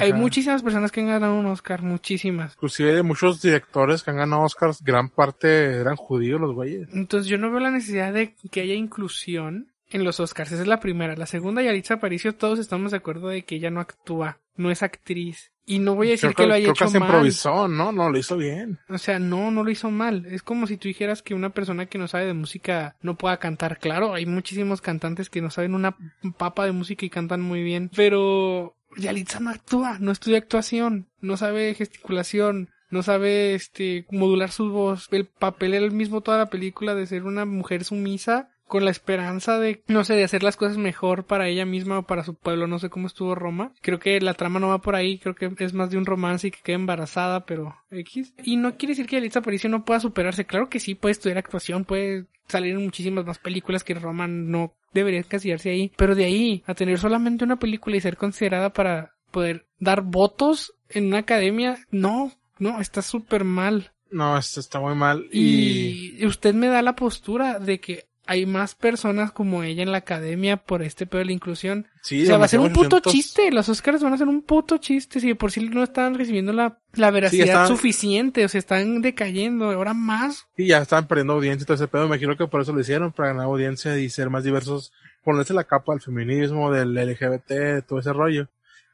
Hay 0.00 0.12
muchísimas 0.12 0.60
personas 0.64 0.90
que 0.90 1.02
han 1.02 1.06
ganado 1.06 1.38
un 1.38 1.46
Oscar, 1.46 1.82
muchísimas. 1.82 2.54
Inclusive 2.54 3.04
muchos 3.04 3.40
directores 3.40 4.02
que 4.02 4.10
han 4.10 4.16
ganado 4.16 4.42
Oscars, 4.42 4.82
gran 4.82 5.08
parte 5.08 5.76
eran 5.78 5.94
judíos 5.94 6.40
los 6.40 6.52
güeyes. 6.52 6.88
Entonces 6.92 7.30
yo 7.30 7.38
no 7.38 7.52
veo 7.52 7.60
la 7.60 7.70
necesidad 7.70 8.12
de 8.12 8.34
que 8.50 8.62
haya 8.62 8.74
inclusión 8.74 9.68
en 9.88 10.02
los 10.02 10.18
Oscars. 10.18 10.50
Esa 10.50 10.62
es 10.62 10.68
la 10.68 10.80
primera. 10.80 11.14
La 11.14 11.26
segunda, 11.26 11.62
Yaritza 11.62 11.94
Aparicio, 11.94 12.34
todos 12.34 12.58
estamos 12.58 12.90
de 12.90 12.96
acuerdo 12.96 13.28
de 13.28 13.44
que 13.44 13.54
ella 13.54 13.70
no 13.70 13.78
actúa, 13.78 14.40
no 14.56 14.70
es 14.70 14.82
actriz. 14.82 15.52
Y 15.66 15.78
no 15.78 15.94
voy 15.94 16.08
a 16.08 16.10
decir 16.12 16.34
que, 16.34 16.46
lo 16.46 16.54
haya 16.54 16.70
hecho 16.70 16.84
que 16.84 16.90
se 16.90 17.00
mal. 17.00 17.08
improvisó, 17.08 17.68
¿no? 17.68 17.90
No, 17.90 18.10
lo 18.10 18.18
hizo 18.18 18.36
bien. 18.36 18.80
O 18.88 18.98
sea, 18.98 19.18
no, 19.18 19.50
no 19.50 19.64
lo 19.64 19.70
hizo 19.70 19.90
mal. 19.90 20.26
Es 20.26 20.42
como 20.42 20.66
si 20.66 20.76
tú 20.76 20.88
dijeras 20.88 21.22
que 21.22 21.34
una 21.34 21.50
persona 21.50 21.86
que 21.86 21.96
no 21.96 22.06
sabe 22.06 22.26
de 22.26 22.34
música 22.34 22.96
no 23.00 23.16
pueda 23.16 23.38
cantar. 23.38 23.78
Claro, 23.78 24.12
hay 24.12 24.26
muchísimos 24.26 24.82
cantantes 24.82 25.30
que 25.30 25.40
no 25.40 25.50
saben 25.50 25.74
una 25.74 25.96
papa 26.36 26.66
de 26.66 26.72
música 26.72 27.06
y 27.06 27.10
cantan 27.10 27.40
muy 27.40 27.62
bien. 27.62 27.90
Pero 27.96 28.76
Yalitza 28.96 29.40
no 29.40 29.50
actúa, 29.50 29.98
no 30.00 30.12
estudia 30.12 30.36
actuación, 30.36 31.08
no 31.20 31.38
sabe 31.38 31.74
gesticulación, 31.74 32.68
no 32.90 33.02
sabe 33.02 33.54
este 33.54 34.06
modular 34.10 34.50
su 34.50 34.70
voz. 34.70 35.08
El 35.12 35.26
papel 35.26 35.72
era 35.72 35.86
el 35.86 35.92
mismo 35.92 36.20
toda 36.20 36.38
la 36.38 36.50
película 36.50 36.94
de 36.94 37.06
ser 37.06 37.24
una 37.24 37.46
mujer 37.46 37.84
sumisa 37.84 38.50
con 38.66 38.85
la 38.85 38.90
esperanza 38.90 39.59
de, 39.59 39.83
no 39.87 40.05
sé, 40.05 40.14
de 40.14 40.24
hacer 40.24 40.42
las 40.42 40.57
cosas 40.57 40.79
mejor 40.79 41.24
para 41.24 41.48
ella 41.48 41.64
misma 41.64 41.98
o 41.98 42.07
para 42.07 42.24
su 42.24 42.35
pueblo. 42.35 42.66
No 42.66 42.79
sé 42.79 42.90
cómo 42.90 43.07
estuvo 43.07 43.35
Roma. 43.35 43.72
Creo 43.83 43.98
que 43.98 44.20
la 44.20 44.35
trama 44.35 44.61
no 44.61 44.68
va 44.68 44.81
por 44.81 44.96
ahí. 44.96 45.18
Creo 45.18 45.35
que 45.35 45.53
es 45.59 45.74
más 45.74 45.90
de 45.90 45.98
un 45.98 46.07
romance 46.07 46.48
y 46.48 46.50
que 46.50 46.62
queda 46.62 46.77
embarazada, 46.77 47.44
pero 47.44 47.77
X. 47.90 48.35
Y 48.42 48.57
no 48.57 48.77
quiere 48.77 48.92
decir 48.92 49.07
que 49.07 49.16
Yalitza 49.16 49.40
Aparicio 49.40 49.68
no 49.70 49.85
pueda 49.85 50.00
superarse. 50.00 50.46
Claro 50.46 50.68
que 50.68 50.81
sí, 50.81 50.94
puede 50.94 51.12
estudiar 51.12 51.38
actuación, 51.38 51.85
puede 51.85 52.27
salir 52.48 52.74
en 52.74 52.85
muchísimas 52.85 53.24
más 53.24 53.38
películas 53.38 53.85
que 53.85 53.94
Roma 53.94 54.27
no 54.27 54.74
debería 54.92 55.20
encasillarse 55.20 55.70
ahí. 55.70 55.92
Pero 55.96 56.14
de 56.14 56.24
ahí 56.24 56.62
a 56.66 56.74
tener 56.74 56.98
solamente 56.98 57.44
una 57.44 57.59
película 57.59 57.96
y 57.96 58.00
ser 58.00 58.16
considerada 58.16 58.72
para 58.72 59.14
poder 59.31 59.66
dar 59.79 60.03
votos 60.03 60.74
en 60.88 61.07
una 61.07 61.18
academia, 61.18 61.79
no, 61.90 62.33
no, 62.59 62.81
está 62.81 63.03
súper 63.03 63.44
mal. 63.44 63.92
No, 64.11 64.38
esto 64.38 64.61
está 64.61 64.79
muy 64.79 64.94
mal. 64.94 65.27
Y... 65.33 66.16
y 66.18 66.27
usted 66.27 66.55
me 66.55 66.68
da 66.68 66.83
la 66.83 66.94
postura 66.94 67.59
de 67.59 67.81
que 67.81 68.07
hay 68.26 68.46
más 68.46 68.74
personas 68.74 69.32
como 69.32 69.62
ella 69.62 69.82
en 69.82 69.92
la 69.92 69.98
academia 69.98 70.56
por 70.56 70.82
este 70.82 71.06
pedo 71.06 71.18
de 71.20 71.26
la 71.26 71.32
inclusión. 71.32 71.87
Sí, 72.02 72.22
o 72.22 72.26
sea, 72.26 72.38
va 72.38 72.46
a 72.46 72.48
ser 72.48 72.60
un 72.60 72.72
puto 72.72 73.00
chiste. 73.00 73.50
Los 73.50 73.68
Oscars 73.68 74.02
van 74.02 74.12
a 74.12 74.18
ser 74.18 74.28
un 74.28 74.42
puto 74.42 74.78
chiste. 74.78 75.20
Si 75.20 75.34
por 75.34 75.50
sí 75.50 75.68
no 75.68 75.82
están 75.82 76.14
recibiendo 76.14 76.52
la, 76.52 76.78
la 76.94 77.10
veracidad 77.10 77.68
suficiente, 77.68 78.44
o 78.44 78.48
sea, 78.48 78.58
están 78.58 79.02
decayendo. 79.02 79.70
Ahora 79.70 79.94
más. 79.94 80.46
Sí, 80.56 80.66
ya 80.66 80.78
están 80.78 81.06
perdiendo 81.06 81.34
audiencia 81.34 81.64
y 81.64 81.66
todo 81.66 81.76
ese 81.76 81.88
pedo. 81.88 82.02
Me 82.02 82.08
imagino 82.08 82.37
que 82.37 82.46
por 82.46 82.60
eso 82.60 82.72
lo 82.72 82.80
hicieron, 82.80 83.12
para 83.12 83.28
ganar 83.28 83.44
audiencia 83.44 83.98
y 83.98 84.08
ser 84.10 84.30
más 84.30 84.44
diversos. 84.44 84.92
Ponerse 85.22 85.54
la 85.54 85.64
capa 85.64 85.92
del 85.92 86.02
feminismo, 86.02 86.70
del 86.70 86.94
LGBT, 86.94 87.87
todo 87.87 87.98
ese 87.98 88.12
rollo 88.12 88.48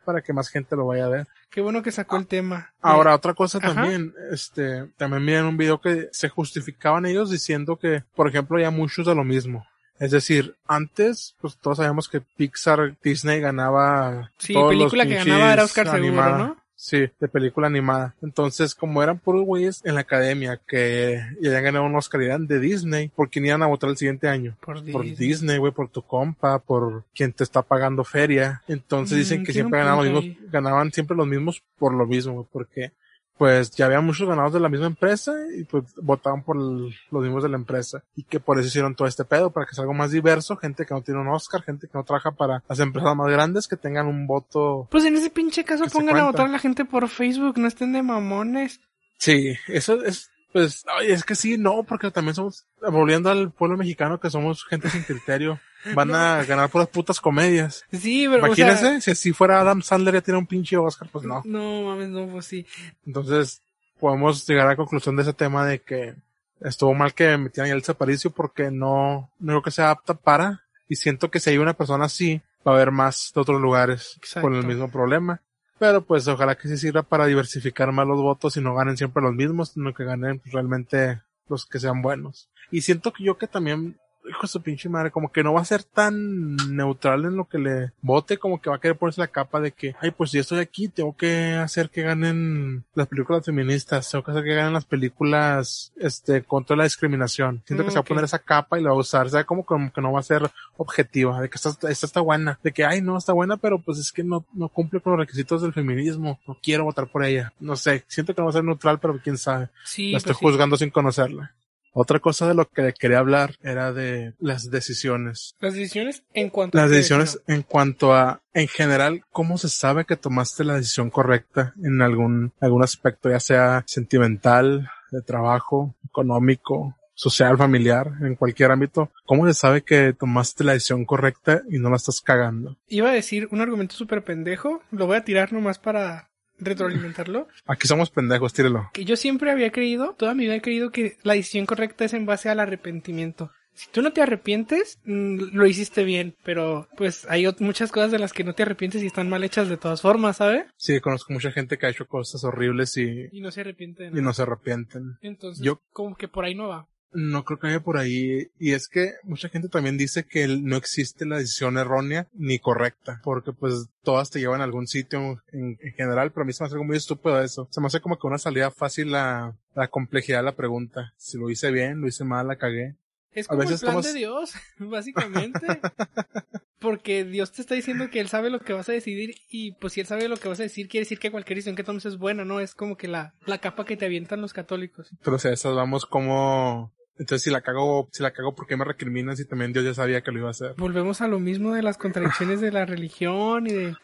para 0.04 0.22
que 0.22 0.32
más 0.32 0.48
gente 0.48 0.76
lo 0.76 0.86
vaya 0.86 1.06
a 1.06 1.08
ver. 1.08 1.28
Qué 1.50 1.60
bueno 1.60 1.82
que 1.82 1.92
sacó 1.92 2.16
el 2.16 2.26
tema. 2.26 2.72
Ahora, 2.80 3.14
otra 3.14 3.34
cosa 3.34 3.58
también, 3.58 4.14
este, 4.30 4.86
también 4.96 5.26
vi 5.26 5.34
en 5.34 5.44
un 5.46 5.56
video 5.56 5.80
que 5.80 6.08
se 6.12 6.28
justificaban 6.28 7.06
ellos 7.06 7.30
diciendo 7.30 7.76
que, 7.76 8.04
por 8.14 8.28
ejemplo, 8.28 8.58
ya 8.58 8.70
muchos 8.70 9.06
de 9.06 9.14
lo 9.14 9.24
mismo. 9.24 9.66
Es 9.98 10.12
decir, 10.12 10.56
antes, 10.66 11.34
pues 11.40 11.58
todos 11.58 11.76
sabemos 11.76 12.08
que 12.08 12.22
Pixar, 12.22 12.96
Disney 13.02 13.40
ganaba. 13.40 14.30
Sí, 14.38 14.54
película 14.54 15.04
que 15.04 15.16
ganaba 15.16 15.52
era 15.52 15.64
Oscar 15.64 15.90
Seguro, 15.90 16.38
¿no? 16.38 16.56
Sí, 16.82 17.10
de 17.20 17.28
película 17.28 17.66
animada. 17.66 18.14
Entonces, 18.22 18.74
como 18.74 19.02
eran 19.02 19.18
puros 19.18 19.44
güeyes 19.44 19.82
en 19.84 19.96
la 19.96 20.00
academia 20.00 20.58
que 20.66 21.20
ya 21.38 21.50
habían 21.50 21.64
ganado 21.64 21.84
un 21.84 21.94
Oscar 21.94 22.22
eran 22.22 22.46
de 22.46 22.58
Disney, 22.58 23.08
¿por 23.08 23.28
quién 23.28 23.44
iban 23.44 23.62
a 23.62 23.66
votar 23.66 23.90
el 23.90 23.98
siguiente 23.98 24.28
año? 24.28 24.56
Por, 24.64 24.82
por 24.90 25.04
Disney, 25.04 25.58
güey, 25.58 25.72
por 25.74 25.90
tu 25.90 26.00
compa, 26.00 26.58
por 26.58 27.04
quien 27.14 27.34
te 27.34 27.44
está 27.44 27.60
pagando 27.60 28.02
feria. 28.02 28.62
Entonces 28.66 29.18
dicen 29.18 29.42
mm, 29.42 29.44
que 29.44 29.52
siempre 29.52 29.78
ganaban 29.78 30.10
los 30.10 30.24
mismos, 30.24 30.50
ganaban 30.50 30.90
siempre 30.90 31.14
los 31.14 31.26
mismos 31.26 31.62
por 31.78 31.92
lo 31.92 32.06
mismo, 32.06 32.32
güey, 32.32 32.46
porque 32.50 32.92
pues 33.40 33.70
ya 33.70 33.86
había 33.86 34.02
muchos 34.02 34.28
ganados 34.28 34.52
de 34.52 34.60
la 34.60 34.68
misma 34.68 34.84
empresa 34.88 35.32
y 35.58 35.64
pues 35.64 35.84
votaban 35.96 36.42
por 36.42 36.58
el- 36.58 36.94
los 37.10 37.22
mismos 37.22 37.42
de 37.42 37.48
la 37.48 37.56
empresa 37.56 38.04
y 38.14 38.24
que 38.24 38.38
por 38.38 38.58
eso 38.58 38.68
hicieron 38.68 38.94
todo 38.94 39.08
este 39.08 39.24
pedo 39.24 39.50
para 39.50 39.64
que 39.64 39.74
sea 39.74 39.80
algo 39.80 39.94
más 39.94 40.10
diverso, 40.10 40.58
gente 40.58 40.84
que 40.84 40.92
no 40.92 41.00
tiene 41.00 41.20
un 41.22 41.28
Oscar, 41.28 41.62
gente 41.62 41.86
que 41.86 41.96
no 41.96 42.04
trabaja 42.04 42.32
para 42.32 42.62
las 42.68 42.78
empresas 42.80 43.16
más 43.16 43.28
grandes 43.32 43.66
que 43.66 43.78
tengan 43.78 44.08
un 44.08 44.26
voto. 44.26 44.88
Pues 44.90 45.06
en 45.06 45.16
ese 45.16 45.30
pinche 45.30 45.64
caso 45.64 45.86
pongan 45.90 46.18
a 46.18 46.24
votar 46.26 46.44
a 46.48 46.50
la 46.50 46.58
gente 46.58 46.84
por 46.84 47.08
Facebook, 47.08 47.56
no 47.56 47.66
estén 47.66 47.94
de 47.94 48.02
mamones. 48.02 48.78
Sí, 49.16 49.54
eso 49.68 50.04
es 50.04 50.30
pues 50.52 50.84
ay, 50.98 51.12
es 51.12 51.24
que 51.24 51.34
sí, 51.34 51.58
no, 51.58 51.84
porque 51.84 52.10
también 52.10 52.34
somos 52.34 52.66
volviendo 52.80 53.30
al 53.30 53.52
pueblo 53.52 53.76
mexicano 53.76 54.18
que 54.20 54.30
somos 54.30 54.64
gente 54.64 54.90
sin 54.90 55.02
criterio. 55.02 55.60
Van 55.94 56.14
a 56.14 56.44
ganar 56.44 56.68
por 56.68 56.82
las 56.82 56.88
putas 56.88 57.20
comedias. 57.20 57.84
Sí, 57.90 58.26
pero 58.28 58.42
o 58.42 58.46
Imagínense, 58.46 58.80
sea, 58.80 59.00
si 59.00 59.10
así 59.12 59.32
fuera 59.32 59.60
Adam 59.60 59.80
Sandler 59.80 60.14
ya 60.14 60.20
tiene 60.20 60.38
un 60.38 60.46
pinche 60.46 60.76
Oscar, 60.76 61.08
pues 61.10 61.24
no. 61.24 61.42
no 61.46 61.82
mames, 61.82 62.08
no, 62.10 62.26
pues 62.26 62.44
sí. 62.44 62.66
Entonces, 63.06 63.62
podemos 63.98 64.46
llegar 64.46 64.66
a 64.66 64.70
la 64.70 64.76
conclusión 64.76 65.16
de 65.16 65.22
ese 65.22 65.32
tema 65.32 65.64
de 65.64 65.80
que 65.80 66.14
estuvo 66.60 66.92
mal 66.94 67.14
que 67.14 67.36
metieran 67.38 67.70
a 67.70 67.74
Elsa 67.74 67.92
Aparicio 67.92 68.30
porque 68.30 68.70
no, 68.70 69.30
no 69.38 69.52
creo 69.52 69.62
que 69.62 69.70
sea 69.70 69.90
apta 69.90 70.14
para, 70.14 70.64
y 70.88 70.96
siento 70.96 71.30
que 71.30 71.40
si 71.40 71.50
hay 71.50 71.58
una 71.58 71.74
persona 71.74 72.06
así, 72.06 72.42
va 72.66 72.72
a 72.72 72.74
haber 72.74 72.90
más 72.90 73.32
de 73.34 73.40
otros 73.40 73.60
lugares 73.60 74.14
Exacto. 74.16 74.48
con 74.48 74.54
el 74.54 74.66
mismo 74.66 74.90
problema. 74.90 75.40
Pero 75.80 76.02
pues 76.02 76.28
ojalá 76.28 76.58
que 76.58 76.68
sí 76.68 76.76
sirva 76.76 77.02
para 77.02 77.24
diversificar 77.24 77.90
más 77.90 78.06
los 78.06 78.20
votos 78.20 78.54
y 78.54 78.60
no 78.60 78.74
ganen 78.74 78.98
siempre 78.98 79.22
los 79.22 79.32
mismos, 79.32 79.70
sino 79.70 79.94
que 79.94 80.04
ganen 80.04 80.42
realmente 80.44 81.22
los 81.48 81.64
que 81.64 81.80
sean 81.80 82.02
buenos. 82.02 82.50
Y 82.70 82.82
siento 82.82 83.14
que 83.14 83.24
yo 83.24 83.38
que 83.38 83.46
también, 83.46 83.98
hijo 84.28 84.42
de 84.42 84.48
su 84.48 84.62
pinche 84.62 84.88
madre, 84.88 85.10
como 85.10 85.30
que 85.32 85.42
no 85.42 85.52
va 85.54 85.60
a 85.60 85.64
ser 85.64 85.82
tan 85.84 86.56
neutral 86.74 87.24
en 87.24 87.36
lo 87.36 87.46
que 87.48 87.58
le 87.58 87.92
vote, 88.02 88.38
como 88.38 88.60
que 88.60 88.70
va 88.70 88.76
a 88.76 88.80
querer 88.80 88.96
ponerse 88.96 89.20
la 89.20 89.28
capa 89.28 89.60
de 89.60 89.72
que, 89.72 89.94
ay, 90.00 90.10
pues 90.10 90.30
si 90.30 90.38
estoy 90.38 90.58
aquí, 90.60 90.88
tengo 90.88 91.16
que 91.16 91.54
hacer 91.54 91.90
que 91.90 92.02
ganen 92.02 92.84
las 92.94 93.06
películas 93.08 93.44
feministas, 93.44 94.10
tengo 94.10 94.24
que 94.24 94.30
hacer 94.32 94.44
que 94.44 94.54
ganen 94.54 94.72
las 94.72 94.84
películas, 94.84 95.92
este, 95.96 96.42
contra 96.42 96.76
la 96.76 96.84
discriminación. 96.84 97.62
Siento 97.66 97.82
Mm, 97.82 97.86
que 97.86 97.90
se 97.92 97.98
va 97.98 98.00
a 98.02 98.04
poner 98.04 98.24
esa 98.24 98.38
capa 98.38 98.78
y 98.78 98.82
la 98.82 98.90
va 98.90 98.96
a 98.96 98.98
usar, 98.98 99.26
o 99.26 99.30
sea, 99.30 99.44
como, 99.44 99.64
como 99.64 99.92
que 99.92 100.00
no 100.00 100.12
va 100.12 100.20
a 100.20 100.24
ser 100.24 100.50
objetiva, 100.76 101.40
de 101.40 101.48
que 101.48 101.56
esta, 101.56 101.70
esta 101.90 102.06
está 102.06 102.20
buena, 102.20 102.58
de 102.62 102.72
que, 102.72 102.84
ay, 102.84 103.00
no, 103.02 103.16
está 103.16 103.32
buena, 103.32 103.56
pero 103.56 103.80
pues 103.80 103.98
es 103.98 104.12
que 104.12 104.22
no, 104.24 104.44
no 104.52 104.68
cumple 104.68 105.00
con 105.00 105.12
los 105.12 105.20
requisitos 105.20 105.62
del 105.62 105.72
feminismo, 105.72 106.38
no 106.46 106.56
quiero 106.62 106.84
votar 106.84 107.08
por 107.10 107.24
ella. 107.24 107.52
No 107.60 107.76
sé, 107.76 108.04
siento 108.08 108.34
que 108.34 108.40
no 108.40 108.46
va 108.46 108.50
a 108.50 108.54
ser 108.54 108.64
neutral, 108.64 108.98
pero 109.00 109.18
quién 109.22 109.38
sabe. 109.38 109.68
Sí, 109.84 110.12
La 110.12 110.18
estoy 110.18 110.32
pues 110.34 110.38
sí. 110.38 110.44
juzgando 110.46 110.76
sin 110.76 110.90
conocerla. 110.90 111.54
Otra 111.92 112.20
cosa 112.20 112.46
de 112.46 112.54
lo 112.54 112.68
que 112.68 112.92
quería 112.98 113.18
hablar 113.18 113.56
era 113.62 113.92
de 113.92 114.34
las 114.38 114.70
decisiones. 114.70 115.56
Las 115.60 115.74
decisiones 115.74 116.22
en 116.34 116.50
cuanto 116.50 116.78
a 116.78 116.82
Las 116.82 116.90
decisiones 116.90 117.32
decisión. 117.32 117.56
en 117.56 117.62
cuanto 117.62 118.14
a, 118.14 118.40
en 118.54 118.68
general, 118.68 119.24
cómo 119.32 119.58
se 119.58 119.68
sabe 119.68 120.04
que 120.04 120.16
tomaste 120.16 120.64
la 120.64 120.76
decisión 120.76 121.10
correcta 121.10 121.74
en 121.82 122.00
algún, 122.02 122.52
algún 122.60 122.82
aspecto, 122.82 123.28
ya 123.30 123.40
sea 123.40 123.84
sentimental, 123.86 124.88
de 125.10 125.22
trabajo, 125.22 125.94
económico, 126.04 126.96
social, 127.14 127.58
familiar, 127.58 128.12
en 128.22 128.34
cualquier 128.34 128.70
ámbito. 128.70 129.10
¿Cómo 129.26 129.46
se 129.46 129.52
sabe 129.54 129.82
que 129.82 130.14
tomaste 130.14 130.64
la 130.64 130.72
decisión 130.72 131.04
correcta 131.04 131.62
y 131.68 131.78
no 131.78 131.90
la 131.90 131.96
estás 131.96 132.22
cagando? 132.22 132.78
Iba 132.88 133.10
a 133.10 133.14
decir 133.14 133.48
un 133.50 133.60
argumento 133.60 133.94
súper 133.94 134.24
pendejo, 134.24 134.82
lo 134.90 135.06
voy 135.06 135.18
a 135.18 135.24
tirar 135.24 135.52
nomás 135.52 135.78
para 135.78 136.29
retroalimentarlo. 136.60 137.48
Aquí 137.66 137.86
somos 137.88 138.10
pendejos, 138.10 138.52
tírelo. 138.52 138.90
Que 138.92 139.04
yo 139.04 139.16
siempre 139.16 139.50
había 139.50 139.70
creído, 139.72 140.14
toda 140.18 140.34
mi 140.34 140.44
vida 140.44 140.56
he 140.56 140.62
creído 140.62 140.90
que 140.90 141.16
la 141.22 141.34
decisión 141.34 141.66
correcta 141.66 142.04
es 142.04 142.14
en 142.14 142.26
base 142.26 142.48
al 142.48 142.60
arrepentimiento. 142.60 143.50
Si 143.72 143.88
tú 143.90 144.02
no 144.02 144.12
te 144.12 144.20
arrepientes, 144.20 144.98
mm, 145.04 145.54
lo 145.56 145.64
hiciste 145.66 146.04
bien, 146.04 146.34
pero 146.44 146.88
pues 146.96 147.24
hay 147.30 147.46
muchas 147.60 147.90
cosas 147.92 148.10
de 148.10 148.18
las 148.18 148.32
que 148.32 148.44
no 148.44 148.52
te 148.52 148.62
arrepientes 148.64 149.02
y 149.02 149.06
están 149.06 149.28
mal 149.30 149.42
hechas 149.44 149.68
de 149.68 149.76
todas 149.78 150.02
formas, 150.02 150.36
¿sabes? 150.38 150.64
Sí, 150.76 151.00
conozco 151.00 151.32
mucha 151.32 151.50
gente 151.52 151.78
que 151.78 151.86
ha 151.86 151.90
hecho 151.90 152.06
cosas 152.06 152.44
horribles 152.44 152.96
y, 152.96 153.28
Y 153.32 153.40
no 153.40 153.50
se 153.50 153.60
arrepiente 153.62 154.10
de 154.10 154.18
y 154.18 154.22
no 154.22 154.32
se 154.34 154.42
arrepienten. 154.42 155.16
Entonces, 155.22 155.64
Yo- 155.64 155.80
como 155.92 156.14
que 156.16 156.28
por 156.28 156.44
ahí 156.44 156.54
no 156.54 156.68
va. 156.68 156.88
No 157.12 157.44
creo 157.44 157.58
que 157.58 157.66
haya 157.68 157.80
por 157.80 157.96
ahí. 157.98 158.48
Y 158.58 158.72
es 158.72 158.88
que 158.88 159.14
mucha 159.24 159.48
gente 159.48 159.68
también 159.68 159.98
dice 159.98 160.24
que 160.24 160.46
no 160.46 160.76
existe 160.76 161.26
la 161.26 161.38
decisión 161.38 161.76
errónea 161.78 162.28
ni 162.34 162.58
correcta. 162.58 163.20
Porque 163.24 163.52
pues 163.52 163.88
todas 164.02 164.30
te 164.30 164.38
llevan 164.40 164.60
a 164.60 164.64
algún 164.64 164.86
sitio 164.86 165.42
en, 165.52 165.78
en 165.80 165.92
general. 165.94 166.30
Pero 166.32 166.42
a 166.42 166.46
mí 166.46 166.52
se 166.52 166.62
me 166.62 166.66
hace 166.66 166.74
algo 166.74 166.84
muy 166.84 166.96
estúpido 166.96 167.42
eso. 167.42 167.68
Se 167.70 167.80
me 167.80 167.88
hace 167.88 168.00
como 168.00 168.18
que 168.18 168.26
una 168.26 168.38
salida 168.38 168.70
fácil 168.70 169.14
a 169.14 169.56
la 169.74 169.88
complejidad 169.88 170.38
de 170.38 170.44
la 170.44 170.56
pregunta. 170.56 171.12
Si 171.16 171.36
lo 171.38 171.50
hice 171.50 171.70
bien, 171.70 172.00
lo 172.00 172.06
hice 172.08 172.24
mal, 172.24 172.46
la 172.48 172.56
cagué. 172.56 172.94
Es 173.32 173.46
A 173.46 173.50
como 173.50 173.60
veces 173.60 173.74
el 173.82 173.86
plan 173.86 173.94
tomas- 173.96 174.06
de 174.12 174.18
Dios, 174.18 174.52
básicamente. 174.78 175.66
Porque 176.78 177.24
Dios 177.24 177.52
te 177.52 177.60
está 177.60 177.74
diciendo 177.74 178.08
que 178.08 178.20
Él 178.20 178.28
sabe 178.28 178.48
lo 178.48 178.58
que 178.60 178.72
vas 178.72 178.88
a 178.88 178.92
decidir 178.92 179.34
y 179.50 179.72
pues 179.72 179.92
si 179.92 180.00
Él 180.00 180.06
sabe 180.06 180.28
lo 180.28 180.36
que 180.38 180.48
vas 180.48 180.60
a 180.60 180.62
decir, 180.62 180.88
quiere 180.88 181.02
decir 181.04 181.18
que 181.18 181.30
cualquier 181.30 181.56
decisión 181.56 181.76
que 181.76 181.84
tomes 181.84 182.06
es 182.06 182.16
buena, 182.16 182.44
¿no? 182.46 182.58
Es 182.58 182.74
como 182.74 182.96
que 182.96 183.06
la, 183.06 183.34
la 183.44 183.58
capa 183.58 183.84
que 183.84 183.98
te 183.98 184.06
avientan 184.06 184.40
los 184.40 184.54
católicos. 184.54 185.10
Pero 185.22 185.38
si 185.38 185.48
a 185.48 185.52
esas 185.52 185.74
vamos 185.74 186.06
como... 186.06 186.90
Entonces 187.20 187.42
si 187.42 187.50
la 187.50 187.60
cago, 187.60 188.08
si 188.12 188.22
la 188.22 188.32
cago, 188.32 188.54
¿por 188.54 188.66
qué 188.66 188.78
me 188.78 188.84
recriminan 188.84 189.36
si 189.36 189.44
también 189.44 189.74
Dios 189.74 189.84
ya 189.84 189.92
sabía 189.92 190.22
que 190.22 190.32
lo 190.32 190.38
iba 190.38 190.48
a 190.48 190.52
hacer? 190.52 190.74
Volvemos 190.78 191.20
a 191.20 191.28
lo 191.28 191.38
mismo 191.38 191.74
de 191.74 191.82
las 191.82 191.98
contradicciones 191.98 192.62
de 192.62 192.72
la 192.72 192.86
religión 192.86 193.66
y 193.66 193.72
de 193.72 193.94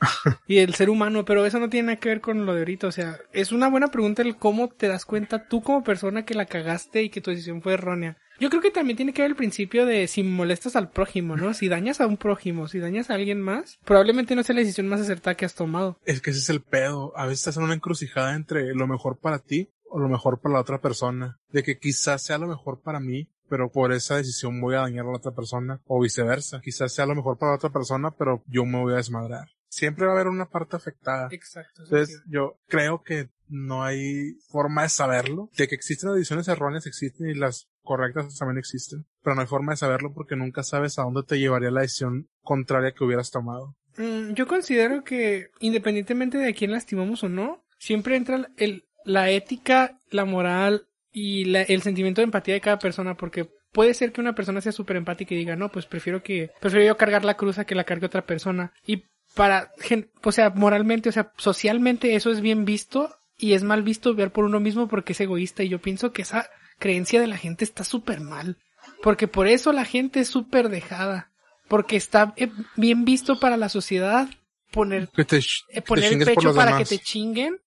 y 0.47 0.57
del 0.57 0.75
ser 0.75 0.91
humano, 0.91 1.25
pero 1.25 1.47
eso 1.47 1.59
no 1.59 1.71
tiene 1.71 1.87
nada 1.87 2.01
que 2.01 2.11
ver 2.11 2.21
con 2.21 2.45
lo 2.45 2.53
de 2.53 2.61
ahorita, 2.61 2.87
o 2.89 2.93
sea, 2.93 3.19
es 3.33 3.53
una 3.53 3.71
buena 3.71 3.89
pregunta 3.89 4.21
el 4.21 4.37
cómo 4.37 4.69
te 4.69 4.87
das 4.87 5.07
cuenta 5.07 5.49
tú 5.49 5.63
como 5.63 5.83
persona 5.83 6.27
que 6.27 6.35
la 6.35 6.45
cagaste 6.45 7.03
y 7.03 7.09
que 7.09 7.23
tu 7.23 7.31
decisión 7.31 7.63
fue 7.63 7.73
errónea. 7.73 8.19
Yo 8.39 8.51
creo 8.51 8.61
que 8.61 8.71
también 8.71 8.99
tiene 8.99 9.15
que 9.15 9.23
ver 9.23 9.31
el 9.31 9.37
principio 9.37 9.87
de 9.87 10.07
si 10.09 10.23
molestas 10.23 10.77
al 10.77 10.91
prójimo, 10.91 11.37
¿no? 11.37 11.55
Si 11.55 11.69
dañas 11.69 12.03
a 12.03 12.07
un 12.07 12.19
prójimo, 12.19 12.69
si 12.69 12.79
dañas 12.81 13.09
a 13.09 13.15
alguien 13.15 13.41
más, 13.41 13.79
probablemente 13.87 14.37
no 14.37 14.43
sea 14.43 14.55
la 14.55 14.61
decisión 14.61 14.89
más 14.89 15.01
acertada 15.01 15.37
que 15.37 15.47
has 15.47 15.55
tomado. 15.55 15.99
Es 16.05 16.21
que 16.21 16.31
ese 16.31 16.41
es 16.41 16.51
el 16.51 16.61
pedo. 16.61 17.17
A 17.17 17.25
veces 17.25 17.39
estás 17.41 17.57
en 17.57 17.63
una 17.63 17.73
encrucijada 17.73 18.35
entre 18.35 18.75
lo 18.75 18.87
mejor 18.87 19.19
para 19.19 19.39
ti 19.39 19.71
o 19.97 19.99
lo 19.99 20.11
mejor 20.11 20.39
para 20.41 20.57
la 20.57 20.61
otra 20.61 20.79
persona. 20.79 21.39
De 21.49 21.63
que 21.63 21.79
quizás 21.79 22.23
sea 22.23 22.37
lo 22.37 22.47
mejor 22.47 22.83
para 22.83 23.01
mí, 23.01 23.31
pero 23.49 23.73
por 23.73 23.93
esa 23.93 24.17
decisión 24.17 24.61
voy 24.61 24.75
a 24.75 24.81
dañar 24.81 25.07
a 25.07 25.11
la 25.11 25.17
otra 25.17 25.33
persona. 25.33 25.81
O 25.87 26.03
viceversa. 26.03 26.61
Quizás 26.61 26.93
sea 26.93 27.07
lo 27.07 27.15
mejor 27.15 27.39
para 27.39 27.53
la 27.53 27.57
otra 27.57 27.71
persona, 27.71 28.11
pero 28.11 28.45
yo 28.47 28.67
me 28.67 28.79
voy 28.79 28.93
a 28.93 28.97
desmadrar. 28.97 29.49
Siempre 29.71 30.05
va 30.05 30.13
a 30.13 30.15
haber 30.17 30.29
una 30.29 30.51
parte 30.51 30.77
afectada. 30.77 31.29
Exacto. 31.31 31.85
Entonces, 31.85 32.23
yo 32.27 32.59
creo 32.69 33.03
que 33.03 33.31
no 33.49 33.85
hay 33.85 34.35
forma 34.51 34.83
de 34.83 34.91
saberlo. 34.91 35.49
De 35.57 35.67
que 35.67 35.75
existen 35.75 36.11
las 36.11 36.19
decisiones 36.19 36.47
erróneas, 36.49 36.87
existen 36.87 37.31
y 37.31 37.35
las 37.35 37.71
correctas 37.83 38.37
también 38.37 38.59
existen. 38.59 39.07
Pero 39.23 39.35
no 39.35 39.41
hay 39.41 39.47
forma 39.47 39.73
de 39.73 39.79
saberlo 39.79 40.13
porque 40.13 40.37
nunca 40.37 40.63
sabes 40.63 40.99
a 40.99 41.05
dónde 41.05 41.23
te 41.23 41.39
llevaría 41.39 41.71
la 41.71 41.81
decisión 41.81 42.29
contraria 42.43 42.93
que 42.93 43.03
hubieras 43.03 43.31
tomado. 43.31 43.75
Mm, 43.97 44.35
Yo 44.35 44.47
considero 44.47 45.05
que 45.05 45.49
independientemente 45.61 46.37
de 46.37 46.51
a 46.51 46.55
quién 46.55 46.73
lastimamos 46.73 47.25
o 47.25 47.31
no, 47.31 47.65
siempre 47.79 48.17
entra 48.17 48.51
el, 48.59 48.85
la 49.07 49.31
ética, 49.31 49.99
la 50.11 50.25
moral 50.25 50.87
y 51.13 51.47
la- 51.47 51.63
el 51.63 51.81
sentimiento 51.81 52.21
de 52.21 52.25
empatía 52.25 52.55
de 52.55 52.61
cada 52.61 52.79
persona, 52.79 53.15
porque 53.17 53.49
puede 53.73 53.95
ser 53.95 54.13
que 54.13 54.21
una 54.21 54.35
persona 54.35 54.61
sea 54.61 54.73
súper 54.73 54.97
empática 54.97 55.35
y 55.35 55.39
diga, 55.39 55.57
no, 55.57 55.71
pues 55.71 55.87
prefiero 55.87 56.23
que, 56.23 56.51
prefiero 56.61 56.85
yo 56.85 56.97
cargar 56.97 57.25
la 57.25 57.37
cruz 57.37 57.59
a 57.59 57.65
que 57.65 57.75
la 57.75 57.85
cargue 57.85 58.07
otra 58.07 58.27
persona. 58.27 58.73
Y 58.87 59.05
para, 59.35 59.71
gen- 59.79 60.11
o 60.23 60.33
sea, 60.33 60.51
moralmente, 60.51 61.09
o 61.09 61.13
sea, 61.13 61.33
socialmente 61.37 62.15
eso 62.17 62.31
es 62.31 62.41
bien 62.41 62.65
visto 62.65 63.15
y 63.39 63.53
es 63.53 63.63
mal 63.63 63.83
visto 63.83 64.15
ver 64.15 64.31
por 64.33 64.45
uno 64.45 64.61
mismo 64.61 64.89
porque 64.89 65.13
es 65.13 65.21
egoísta 65.21 65.63
y 65.63 65.69
yo 65.69 65.79
pienso 65.81 66.13
que 66.13 66.23
esa 66.23 66.49
creencia 66.79 67.21
de 67.21 67.27
la 67.27 67.37
gente 67.37 67.65
está 67.65 67.85
súper 67.85 68.21
mal. 68.21 68.57
Porque 69.03 69.29
por 69.29 69.47
eso 69.47 69.73
la 69.73 69.85
gente 69.85 70.21
es 70.21 70.29
súper 70.29 70.69
dejada. 70.69 71.31
Porque 71.69 71.97
está 71.97 72.33
eh, 72.37 72.51
bien 72.77 73.05
visto 73.05 73.39
para 73.41 73.57
la 73.57 73.69
sociedad 73.69 74.29
poner 74.71 75.09
te, 75.09 75.23
eh, 75.71 75.75
te 75.75 75.83
poner 75.83 76.13
el 76.13 76.19
pecho 76.25 76.55
para 76.55 76.73
demás. 76.73 76.89
que 76.89 76.97
te 76.97 77.03
chinguen 77.03 77.59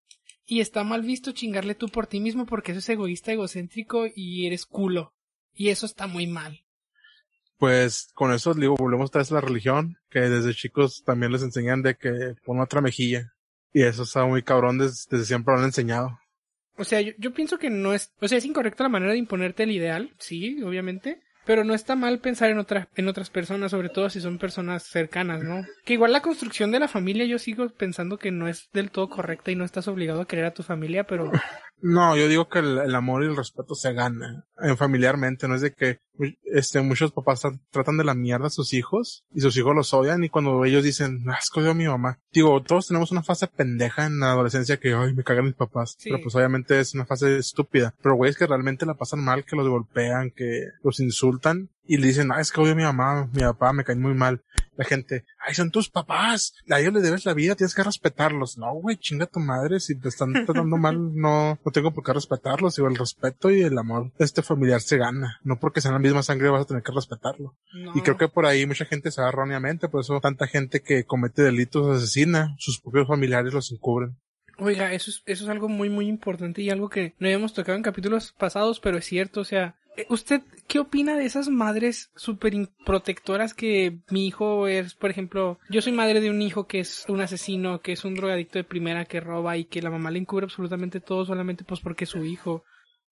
y 0.49 0.61
está 0.61 0.83
mal 0.83 1.03
visto 1.03 1.31
chingarle 1.31 1.75
tú 1.75 1.89
por 1.89 2.07
ti 2.07 2.19
mismo 2.19 2.47
porque 2.47 2.71
eso 2.71 2.79
es 2.79 2.89
egoísta, 2.89 3.31
egocéntrico 3.31 4.07
y 4.13 4.47
eres 4.47 4.65
culo. 4.65 5.13
Y 5.53 5.69
eso 5.69 5.85
está 5.85 6.07
muy 6.07 6.25
mal. 6.25 6.65
Pues 7.57 8.09
con 8.15 8.33
eso 8.33 8.55
digo, 8.55 8.75
volvemos 8.75 9.09
otra 9.09 9.19
vez 9.19 9.31
a 9.31 9.35
la 9.35 9.41
religión, 9.41 9.97
que 10.09 10.21
desde 10.21 10.55
chicos 10.55 11.03
también 11.05 11.31
les 11.31 11.43
enseñan 11.43 11.83
de 11.83 11.95
que 11.95 12.33
pon 12.43 12.59
otra 12.61 12.81
mejilla. 12.81 13.31
Y 13.71 13.83
eso 13.83 14.03
está 14.03 14.25
muy 14.25 14.41
cabrón, 14.41 14.79
desde, 14.79 15.05
desde 15.11 15.25
siempre 15.25 15.53
lo 15.53 15.59
han 15.59 15.65
enseñado. 15.65 16.19
O 16.77 16.83
sea, 16.83 17.01
yo, 17.01 17.11
yo 17.19 17.31
pienso 17.31 17.59
que 17.59 17.69
no 17.69 17.93
es, 17.93 18.11
o 18.19 18.27
sea, 18.27 18.39
es 18.39 18.45
incorrecta 18.45 18.83
la 18.83 18.89
manera 18.89 19.11
de 19.11 19.19
imponerte 19.19 19.63
el 19.63 19.71
ideal, 19.71 20.15
sí, 20.17 20.63
obviamente, 20.63 21.21
pero 21.49 21.63
no 21.63 21.73
está 21.73 21.95
mal 21.95 22.19
pensar 22.19 22.51
en 22.51 22.59
otras, 22.59 22.87
en 22.95 23.07
otras 23.07 23.31
personas, 23.31 23.71
sobre 23.71 23.89
todo 23.89 24.07
si 24.11 24.21
son 24.21 24.37
personas 24.37 24.83
cercanas, 24.83 25.41
¿no? 25.41 25.65
Que 25.83 25.93
igual 25.93 26.11
la 26.11 26.21
construcción 26.21 26.69
de 26.69 26.77
la 26.79 26.87
familia 26.87 27.25
yo 27.25 27.39
sigo 27.39 27.67
pensando 27.69 28.19
que 28.19 28.29
no 28.29 28.47
es 28.47 28.69
del 28.71 28.91
todo 28.91 29.09
correcta 29.09 29.49
y 29.49 29.55
no 29.55 29.65
estás 29.65 29.87
obligado 29.87 30.21
a 30.21 30.27
querer 30.27 30.45
a 30.45 30.53
tu 30.53 30.61
familia, 30.61 31.05
pero 31.05 31.31
No, 31.81 32.15
yo 32.17 32.27
digo 32.27 32.49
que 32.49 32.59
el, 32.59 32.77
el 32.77 32.93
amor 32.93 33.23
y 33.23 33.27
el 33.27 33.35
respeto 33.37 33.73
se 33.73 33.93
gana, 33.93 34.45
en 34.61 34.77
familiarmente, 34.77 35.47
no 35.47 35.55
es 35.55 35.61
de 35.61 35.71
que 35.73 35.99
este 36.43 36.81
muchos 36.81 37.13
papás 37.13 37.41
tra- 37.41 37.57
tratan 37.71 37.97
de 37.97 38.03
la 38.03 38.13
mierda 38.13 38.47
a 38.47 38.49
sus 38.49 38.73
hijos 38.73 39.23
y 39.33 39.39
sus 39.39 39.55
hijos 39.55 39.73
los 39.73 39.93
odian 39.93 40.21
y 40.21 40.27
cuando 40.29 40.65
ellos 40.65 40.83
dicen, 40.83 41.23
ah, 41.29 41.37
es 41.41 41.49
que 41.49 41.61
odio 41.61 41.71
a 41.71 41.75
mi 41.75 41.87
mamá. 41.87 42.19
Digo, 42.33 42.61
todos 42.61 42.87
tenemos 42.87 43.11
una 43.13 43.23
fase 43.23 43.47
pendeja 43.47 44.05
en 44.05 44.19
la 44.19 44.31
adolescencia 44.31 44.75
que, 44.77 44.93
ay, 44.93 45.13
me 45.13 45.23
cagan 45.23 45.45
mis 45.45 45.53
papás. 45.55 45.95
Sí. 45.97 46.09
Pero 46.09 46.21
pues 46.21 46.35
obviamente 46.35 46.77
es 46.81 46.93
una 46.93 47.05
fase 47.05 47.37
estúpida. 47.37 47.95
Pero 48.03 48.15
güeyes 48.15 48.37
que 48.37 48.45
realmente 48.47 48.85
la 48.85 48.95
pasan 48.95 49.23
mal, 49.23 49.45
que 49.45 49.55
los 49.55 49.69
golpean, 49.69 50.31
que 50.35 50.65
los 50.83 50.99
insultan 51.39 51.69
y 51.85 51.97
le 51.97 52.07
dicen, 52.07 52.31
ah, 52.31 52.39
es 52.39 52.51
que 52.51 52.61
odio 52.61 52.73
a 52.73 52.75
mi 52.75 52.83
mamá, 52.83 53.29
mi 53.33 53.41
papá, 53.41 53.73
me 53.73 53.83
caen 53.83 54.01
muy 54.01 54.13
mal. 54.13 54.43
la 54.77 54.85
gente, 54.85 55.25
ay, 55.45 55.53
son 55.53 55.71
tus 55.71 55.89
papás, 55.89 56.53
a 56.69 56.79
ellos 56.79 56.93
les 56.93 57.03
debes 57.03 57.25
la 57.25 57.33
vida, 57.33 57.55
tienes 57.55 57.75
que 57.75 57.83
respetarlos. 57.83 58.57
No, 58.57 58.73
güey, 58.75 58.95
chinga 58.95 59.25
tu 59.25 59.39
madre, 59.39 59.79
si 59.79 59.99
te 59.99 60.07
están 60.07 60.31
tratando 60.31 60.77
mal, 60.77 60.95
no, 61.15 61.59
no 61.65 61.71
tengo 61.71 61.91
por 61.91 62.03
qué 62.03 62.13
respetarlos, 62.13 62.75
digo, 62.75 62.87
el 62.87 62.95
respeto 62.95 63.49
y 63.49 63.61
el 63.61 63.77
amor 63.77 64.11
este 64.19 64.41
familiar 64.41 64.81
se 64.81 64.97
gana, 64.97 65.39
no 65.43 65.59
porque 65.59 65.81
sean 65.81 65.95
la 65.95 65.99
misma 65.99 66.23
sangre 66.23 66.49
vas 66.49 66.61
a 66.61 66.65
tener 66.65 66.83
que 66.83 66.93
respetarlo. 66.93 67.55
Y 67.93 68.01
creo 68.01 68.17
que 68.17 68.29
por 68.29 68.45
ahí 68.45 68.65
mucha 68.65 68.85
gente 68.85 69.11
se 69.11 69.21
va 69.21 69.29
erróneamente, 69.29 69.89
por 69.89 70.01
eso 70.01 70.19
tanta 70.21 70.47
gente 70.47 70.81
que 70.81 71.03
comete 71.03 71.41
delitos 71.41 71.97
asesina, 71.97 72.55
sus 72.59 72.79
propios 72.79 73.07
familiares 73.07 73.53
los 73.53 73.71
encubren. 73.71 74.17
Oiga, 74.59 74.93
eso 74.93 75.09
es, 75.09 75.23
eso 75.25 75.45
es 75.45 75.49
algo 75.49 75.69
muy, 75.69 75.89
muy 75.89 76.07
importante 76.07 76.61
y 76.61 76.69
algo 76.69 76.89
que 76.89 77.15
no 77.17 77.27
habíamos 77.27 77.53
tocado 77.53 77.77
en 77.77 77.83
capítulos 77.83 78.33
pasados, 78.37 78.79
pero 78.79 78.97
es 78.97 79.05
cierto, 79.05 79.41
o 79.41 79.45
sea, 79.45 79.75
¿usted 80.09 80.41
qué 80.67 80.79
opina 80.79 81.15
de 81.17 81.25
esas 81.25 81.49
madres 81.49 82.11
súper 82.15 82.53
protectoras 82.85 83.53
que 83.53 83.99
mi 84.09 84.27
hijo 84.27 84.67
es, 84.67 84.93
por 84.95 85.09
ejemplo, 85.09 85.59
yo 85.69 85.81
soy 85.81 85.91
madre 85.91 86.21
de 86.21 86.29
un 86.29 86.41
hijo 86.41 86.67
que 86.67 86.79
es 86.79 87.05
un 87.07 87.21
asesino, 87.21 87.81
que 87.81 87.93
es 87.93 88.05
un 88.05 88.15
drogadicto 88.15 88.59
de 88.59 88.63
primera, 88.63 89.05
que 89.05 89.19
roba 89.19 89.57
y 89.57 89.65
que 89.65 89.81
la 89.81 89.89
mamá 89.89 90.11
le 90.11 90.19
encubre 90.19 90.45
absolutamente 90.45 90.99
todo 90.99 91.25
solamente 91.25 91.63
pues 91.63 91.79
porque 91.79 92.05
es 92.05 92.11
su 92.11 92.23
hijo? 92.23 92.63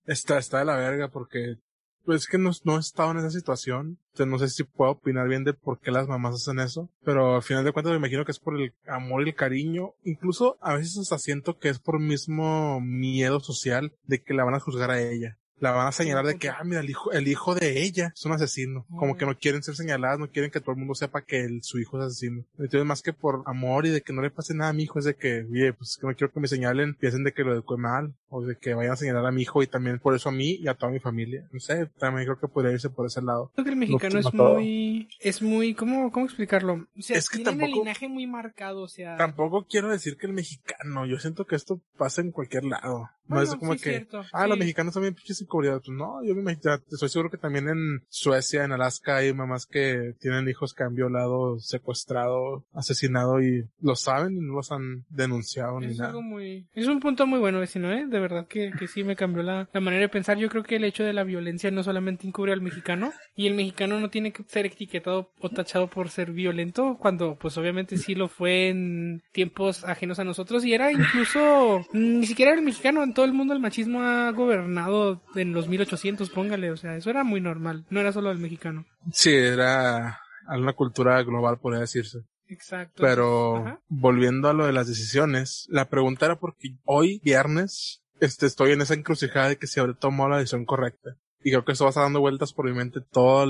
Está, 0.06 0.38
está 0.38 0.60
de 0.60 0.66
la 0.66 0.78
verga 0.78 1.10
porque 1.10 1.58
pues 2.06 2.22
es 2.22 2.28
que 2.28 2.38
no, 2.38 2.52
no 2.64 2.78
he 2.78 2.80
estado 2.80 3.12
en 3.12 3.18
esa 3.18 3.32
situación. 3.32 4.00
Entonces 4.14 4.28
no 4.28 4.40
sé 4.40 4.48
si 4.48 4.64
puedo 4.64 4.92
opinar 4.92 5.28
bien 5.28 5.44
de 5.44 5.54
por 5.54 5.80
qué 5.80 5.92
las 5.92 6.08
mamás 6.08 6.36
hacen 6.36 6.60
eso. 6.60 6.90
Pero 7.04 7.36
al 7.36 7.44
final 7.44 7.66
de 7.66 7.74
cuentas 7.74 7.92
me 7.92 7.98
imagino 7.98 8.24
que 8.24 8.32
es 8.32 8.40
por 8.40 8.56
el 8.56 8.74
amor 8.88 9.24
y 9.24 9.30
el 9.32 9.36
cariño. 9.36 9.94
Incluso 10.06 10.58
a 10.62 10.76
veces 10.76 10.98
hasta 10.98 11.20
siento 11.20 11.58
que 11.58 11.68
es 11.68 11.80
por 11.80 12.00
mismo 12.00 12.80
miedo 12.80 13.42
social 13.42 13.94
de 14.06 14.24
que 14.24 14.34
la 14.34 14.46
van 14.46 14.56
a 14.56 14.62
juzgar 14.62 14.90
a 14.90 15.02
ella 15.02 15.38
la 15.60 15.72
van 15.72 15.88
a 15.88 15.92
señalar 15.92 16.26
de 16.26 16.38
que, 16.38 16.50
ah, 16.50 16.62
mira, 16.64 16.82
el 16.82 16.90
hijo, 16.90 17.12
el 17.12 17.28
hijo 17.28 17.56
de 17.56 17.84
ella 17.84 18.12
es 18.16 18.26
un 18.26 18.32
asesino. 18.32 18.86
Como 18.98 19.18
que 19.18 19.26
no 19.26 19.38
quieren 19.38 19.64
ser 19.64 19.76
señaladas, 19.76 20.20
no 20.20 20.30
quieren 20.30 20.52
que 20.52 20.60
todo 20.60 20.72
el 20.72 20.78
mundo 20.78 20.96
sepa 20.96 21.22
que 21.22 21.42
el, 21.42 21.64
su 21.64 21.80
hijo 21.80 21.98
es 22.00 22.06
asesino. 22.06 22.44
Entonces, 22.58 22.86
más 22.86 23.02
que 23.02 23.14
por 23.14 23.44
amor 23.46 23.86
y 23.86 23.90
de 23.90 24.02
que 24.02 24.14
no 24.14 24.22
le 24.22 24.30
pase 24.30 24.54
nada 24.54 24.72
a 24.72 24.74
mi 24.74 24.84
hijo, 24.84 25.00
es 25.00 25.06
de 25.06 25.16
que, 25.16 25.46
oye, 25.50 25.74
pues 25.74 25.98
que 26.00 26.08
no 26.08 26.16
quiero 26.16 26.32
que 26.32 26.40
me 26.40 26.48
señalen, 26.48 26.96
piensen 26.96 27.24
de 27.24 27.34
que 27.34 27.44
lo 27.44 27.54
eduque 27.54 27.78
mal, 27.78 28.14
o 28.30 28.42
de 28.42 28.58
que 28.58 28.74
vayan 28.74 28.94
a 28.94 28.98
señalar 28.98 29.26
a 29.26 29.32
mi 29.32 29.44
hijo 29.44 29.64
y 29.64 29.68
también 29.68 30.00
por 30.00 30.16
eso 30.16 30.30
a 30.30 30.32
mí 30.32 30.58
y 30.60 30.68
a 30.68 30.74
toda 30.74 30.92
mi 30.92 31.00
familia. 31.00 31.48
No 31.52 31.60
sé, 31.60 31.88
también 31.98 32.26
creo 32.26 32.40
que 32.40 32.48
podría 32.48 32.74
irse 32.74 32.90
por 32.90 33.06
ese 33.06 33.22
lado. 33.22 33.52
Creo 33.56 33.66
que 33.66 33.72
el 33.72 33.78
mexicano 33.78 34.20
es 34.20 34.34
muy, 34.34 35.10
es 35.20 35.42
muy, 35.42 35.74
¿cómo, 35.74 36.12
cómo 36.12 36.26
explicarlo? 36.26 36.88
O 36.98 37.02
sea, 37.02 37.18
es 37.18 37.30
que 37.30 37.40
tiene 37.40 37.66
el 37.66 37.72
linaje 37.72 38.08
muy 38.08 38.28
marcado, 38.28 38.82
o 38.82 38.88
sea. 38.88 39.16
Tampoco 39.18 39.66
quiero 39.70 39.90
decir 39.90 40.18
que 40.18 40.28
el 40.28 40.34
mexicano, 40.34 41.06
yo 41.06 41.20
siento 41.20 41.46
que 41.46 41.56
esto 41.56 41.82
pasa 41.98 42.22
en 42.22 42.32
cualquier 42.32 42.66
lado. 42.66 43.10
No 43.28 43.42
es 43.42 43.56
como 43.56 43.76
que, 43.76 44.08
ah, 44.32 44.48
los 44.48 44.58
mexicanos 44.58 44.94
también 44.94 45.14
pinches 45.14 45.42
inseguridad. 45.48 45.82
Pues 45.84 45.98
no, 45.98 46.24
yo 46.24 46.36
me 46.36 46.42
imagino, 46.42 46.76
estoy 46.90 47.10
seguro 47.10 47.30
que 47.30 47.38
también 47.38 47.68
en 47.70 48.04
Suecia, 48.10 48.64
en 48.64 48.72
Alaska, 48.72 49.18
hay 49.18 49.34
mamás 49.34 49.66
que 49.66 50.14
tienen 50.20 50.48
hijos 50.50 50.74
que 50.74 50.84
han 50.84 50.96
violado, 50.96 51.60
secuestrado, 51.60 52.66
asesinado 52.74 53.42
y 53.42 53.66
lo 53.82 53.96
saben 53.96 54.38
y 54.38 54.42
no 54.42 54.54
los 54.54 54.72
han 54.72 55.06
denunciado 55.10 55.80
es 55.82 55.88
ni 55.88 55.98
nada. 55.98 56.20
Muy, 56.22 56.68
es 56.74 56.88
un 56.88 57.00
punto 57.00 57.26
muy 57.26 57.40
bueno, 57.40 57.60
vecino, 57.60 57.92
¿eh? 57.92 58.06
De 58.08 58.20
verdad 58.20 58.48
que, 58.48 58.72
que 58.78 58.88
sí 58.88 59.04
me 59.04 59.16
cambió 59.16 59.44
la, 59.44 59.70
la 59.72 59.80
manera 59.80 60.02
de 60.02 60.10
pensar. 60.10 60.38
Yo 60.38 60.50
creo 60.50 60.64
que 60.64 60.76
el 60.76 60.84
hecho 60.84 61.04
de 61.04 61.14
la 61.14 61.24
violencia 61.24 61.72
no 61.72 61.84
solamente 61.84 62.28
encubre 62.28 62.54
al 62.54 62.62
mexicano 62.62 63.12
y 63.36 63.48
el 63.48 63.54
mexicano 63.54 64.00
no 64.00 64.10
tiene 64.10 64.32
que 64.32 64.44
ser 64.44 64.66
etiquetado 64.66 65.32
o 65.40 65.50
tachado 65.50 65.88
por 65.88 66.10
ser 66.10 66.32
violento 66.32 66.98
cuando 67.00 67.36
pues 67.36 67.58
obviamente 67.58 67.98
sí 67.98 68.16
lo 68.16 68.28
fue 68.28 68.70
en 68.70 69.22
tiempos 69.32 69.84
ajenos 69.84 70.20
a 70.20 70.24
nosotros 70.24 70.66
y 70.66 70.74
era 70.74 70.92
incluso 70.92 71.86
ni 71.94 72.26
siquiera 72.26 72.54
el 72.54 72.62
mexicano 72.62 73.04
todo 73.14 73.26
el 73.26 73.34
mundo 73.34 73.54
el 73.54 73.60
machismo 73.60 74.02
ha 74.02 74.32
gobernado 74.32 75.22
en 75.38 75.54
los 75.54 75.68
1800, 75.68 76.30
póngale, 76.30 76.72
o 76.72 76.78
sea, 76.78 76.96
eso 76.96 77.10
era 77.10 77.24
muy 77.24 77.42
normal, 77.42 77.86
no 77.90 78.00
era 78.00 78.12
solo 78.12 78.32
el 78.32 78.40
mexicano. 78.40 78.86
Sí, 79.12 79.34
era 79.34 80.20
una 80.48 80.74
cultura 80.74 81.22
global, 81.24 81.60
podría 81.60 81.82
decirse. 81.82 82.20
Exacto. 82.50 83.02
Pero 83.02 83.82
volviendo 83.88 84.50
a 84.50 84.54
lo 84.54 84.66
de 84.66 84.74
las 84.74 84.88
decisiones, 84.88 85.66
la 85.70 85.90
pregunta 85.90 86.26
era 86.26 86.40
porque 86.40 86.76
hoy, 86.86 87.20
viernes, 87.24 88.02
este, 88.20 88.46
estoy 88.46 88.72
en 88.72 88.82
esa 88.82 88.94
encrucijada 88.94 89.50
de 89.50 89.58
que 89.58 89.68
si 89.68 89.80
habré 89.80 89.94
tomado 89.94 90.30
la 90.30 90.38
decisión 90.38 90.66
correcta. 90.66 91.18
Y 91.44 91.52
creo 91.52 91.66
que 91.66 91.74
esto 91.74 91.84
va 91.84 91.90
a 91.90 91.92
estar 91.92 92.04
dando 92.04 92.20
vueltas 92.20 92.54
por 92.54 92.66
mi 92.66 92.74
mente 92.74 93.02
toda 93.12 93.46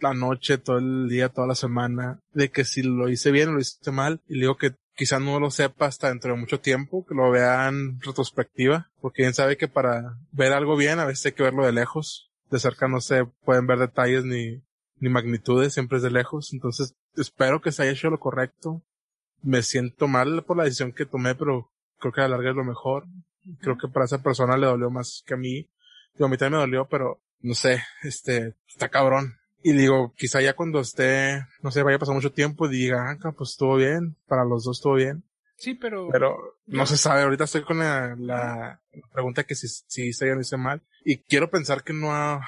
la 0.00 0.14
noche, 0.14 0.58
todo 0.58 0.78
el 0.78 1.08
día, 1.08 1.28
toda 1.28 1.46
la 1.46 1.54
semana, 1.54 2.20
de 2.32 2.50
que 2.50 2.64
si 2.64 2.82
lo 2.82 3.08
hice 3.08 3.30
bien 3.30 3.50
o 3.50 3.52
lo 3.52 3.60
hice 3.60 3.90
mal, 3.90 4.20
y 4.28 4.40
digo 4.40 4.56
que 4.56 4.74
quizá 4.98 5.20
no 5.20 5.38
lo 5.38 5.52
sepa 5.52 5.86
hasta 5.86 6.08
dentro 6.08 6.34
de 6.34 6.40
mucho 6.40 6.58
tiempo, 6.58 7.06
que 7.06 7.14
lo 7.14 7.30
vean 7.30 8.00
retrospectiva, 8.00 8.90
porque 9.00 9.22
bien 9.22 9.32
sabe 9.32 9.56
que 9.56 9.68
para 9.68 10.18
ver 10.32 10.52
algo 10.52 10.76
bien 10.76 10.98
a 10.98 11.04
veces 11.04 11.26
hay 11.26 11.32
que 11.32 11.44
verlo 11.44 11.64
de 11.64 11.72
lejos. 11.72 12.32
De 12.50 12.58
cerca 12.58 12.88
no 12.88 13.00
se 13.00 13.24
pueden 13.44 13.68
ver 13.68 13.78
detalles 13.78 14.24
ni, 14.24 14.60
ni 14.98 15.08
magnitudes, 15.08 15.72
siempre 15.72 15.98
es 15.98 16.02
de 16.02 16.10
lejos. 16.10 16.52
Entonces 16.52 16.96
espero 17.16 17.60
que 17.60 17.70
se 17.70 17.84
haya 17.84 17.92
hecho 17.92 18.10
lo 18.10 18.18
correcto. 18.18 18.82
Me 19.40 19.62
siento 19.62 20.08
mal 20.08 20.42
por 20.42 20.56
la 20.56 20.64
decisión 20.64 20.92
que 20.92 21.06
tomé, 21.06 21.36
pero 21.36 21.70
creo 22.00 22.12
que 22.12 22.20
a 22.20 22.24
la 22.24 22.30
larga 22.36 22.50
es 22.50 22.56
lo 22.56 22.64
mejor. 22.64 23.06
Creo 23.60 23.78
que 23.78 23.86
para 23.86 24.06
esa 24.06 24.20
persona 24.20 24.56
le 24.56 24.66
dolió 24.66 24.90
más 24.90 25.22
que 25.24 25.34
a 25.34 25.36
mí. 25.36 25.68
Digo, 26.14 26.26
a 26.26 26.28
mí 26.28 26.36
también 26.36 26.54
me 26.54 26.66
dolió, 26.66 26.88
pero 26.88 27.20
no 27.40 27.54
sé, 27.54 27.84
este, 28.02 28.56
está 28.66 28.88
cabrón. 28.88 29.36
Y 29.62 29.72
digo, 29.72 30.14
quizá 30.16 30.40
ya 30.40 30.54
cuando 30.54 30.80
esté, 30.80 31.44
no 31.62 31.70
sé, 31.70 31.82
vaya 31.82 31.96
a 31.96 31.98
pasar 32.00 32.14
mucho 32.14 32.32
tiempo 32.32 32.66
y 32.66 32.70
diga, 32.70 33.10
ah, 33.10 33.32
pues 33.36 33.50
estuvo 33.50 33.76
bien, 33.76 34.16
para 34.26 34.44
los 34.44 34.64
dos 34.64 34.78
estuvo 34.78 34.94
bien. 34.94 35.24
Sí, 35.56 35.74
pero... 35.74 36.08
Pero 36.12 36.36
no 36.66 36.86
se 36.86 36.96
sabe, 36.96 37.22
ahorita 37.22 37.44
estoy 37.44 37.62
con 37.62 37.80
la, 37.80 38.14
la, 38.16 38.80
pregunta 39.12 39.44
que 39.44 39.56
si, 39.56 39.66
si 39.68 40.08
hice 40.08 40.26
bien 40.26 40.38
o 40.38 40.40
hice 40.40 40.56
mal. 40.56 40.82
Y 41.04 41.18
quiero 41.18 41.50
pensar 41.50 41.82
que 41.82 41.92
no 41.92 42.14
ha, 42.14 42.46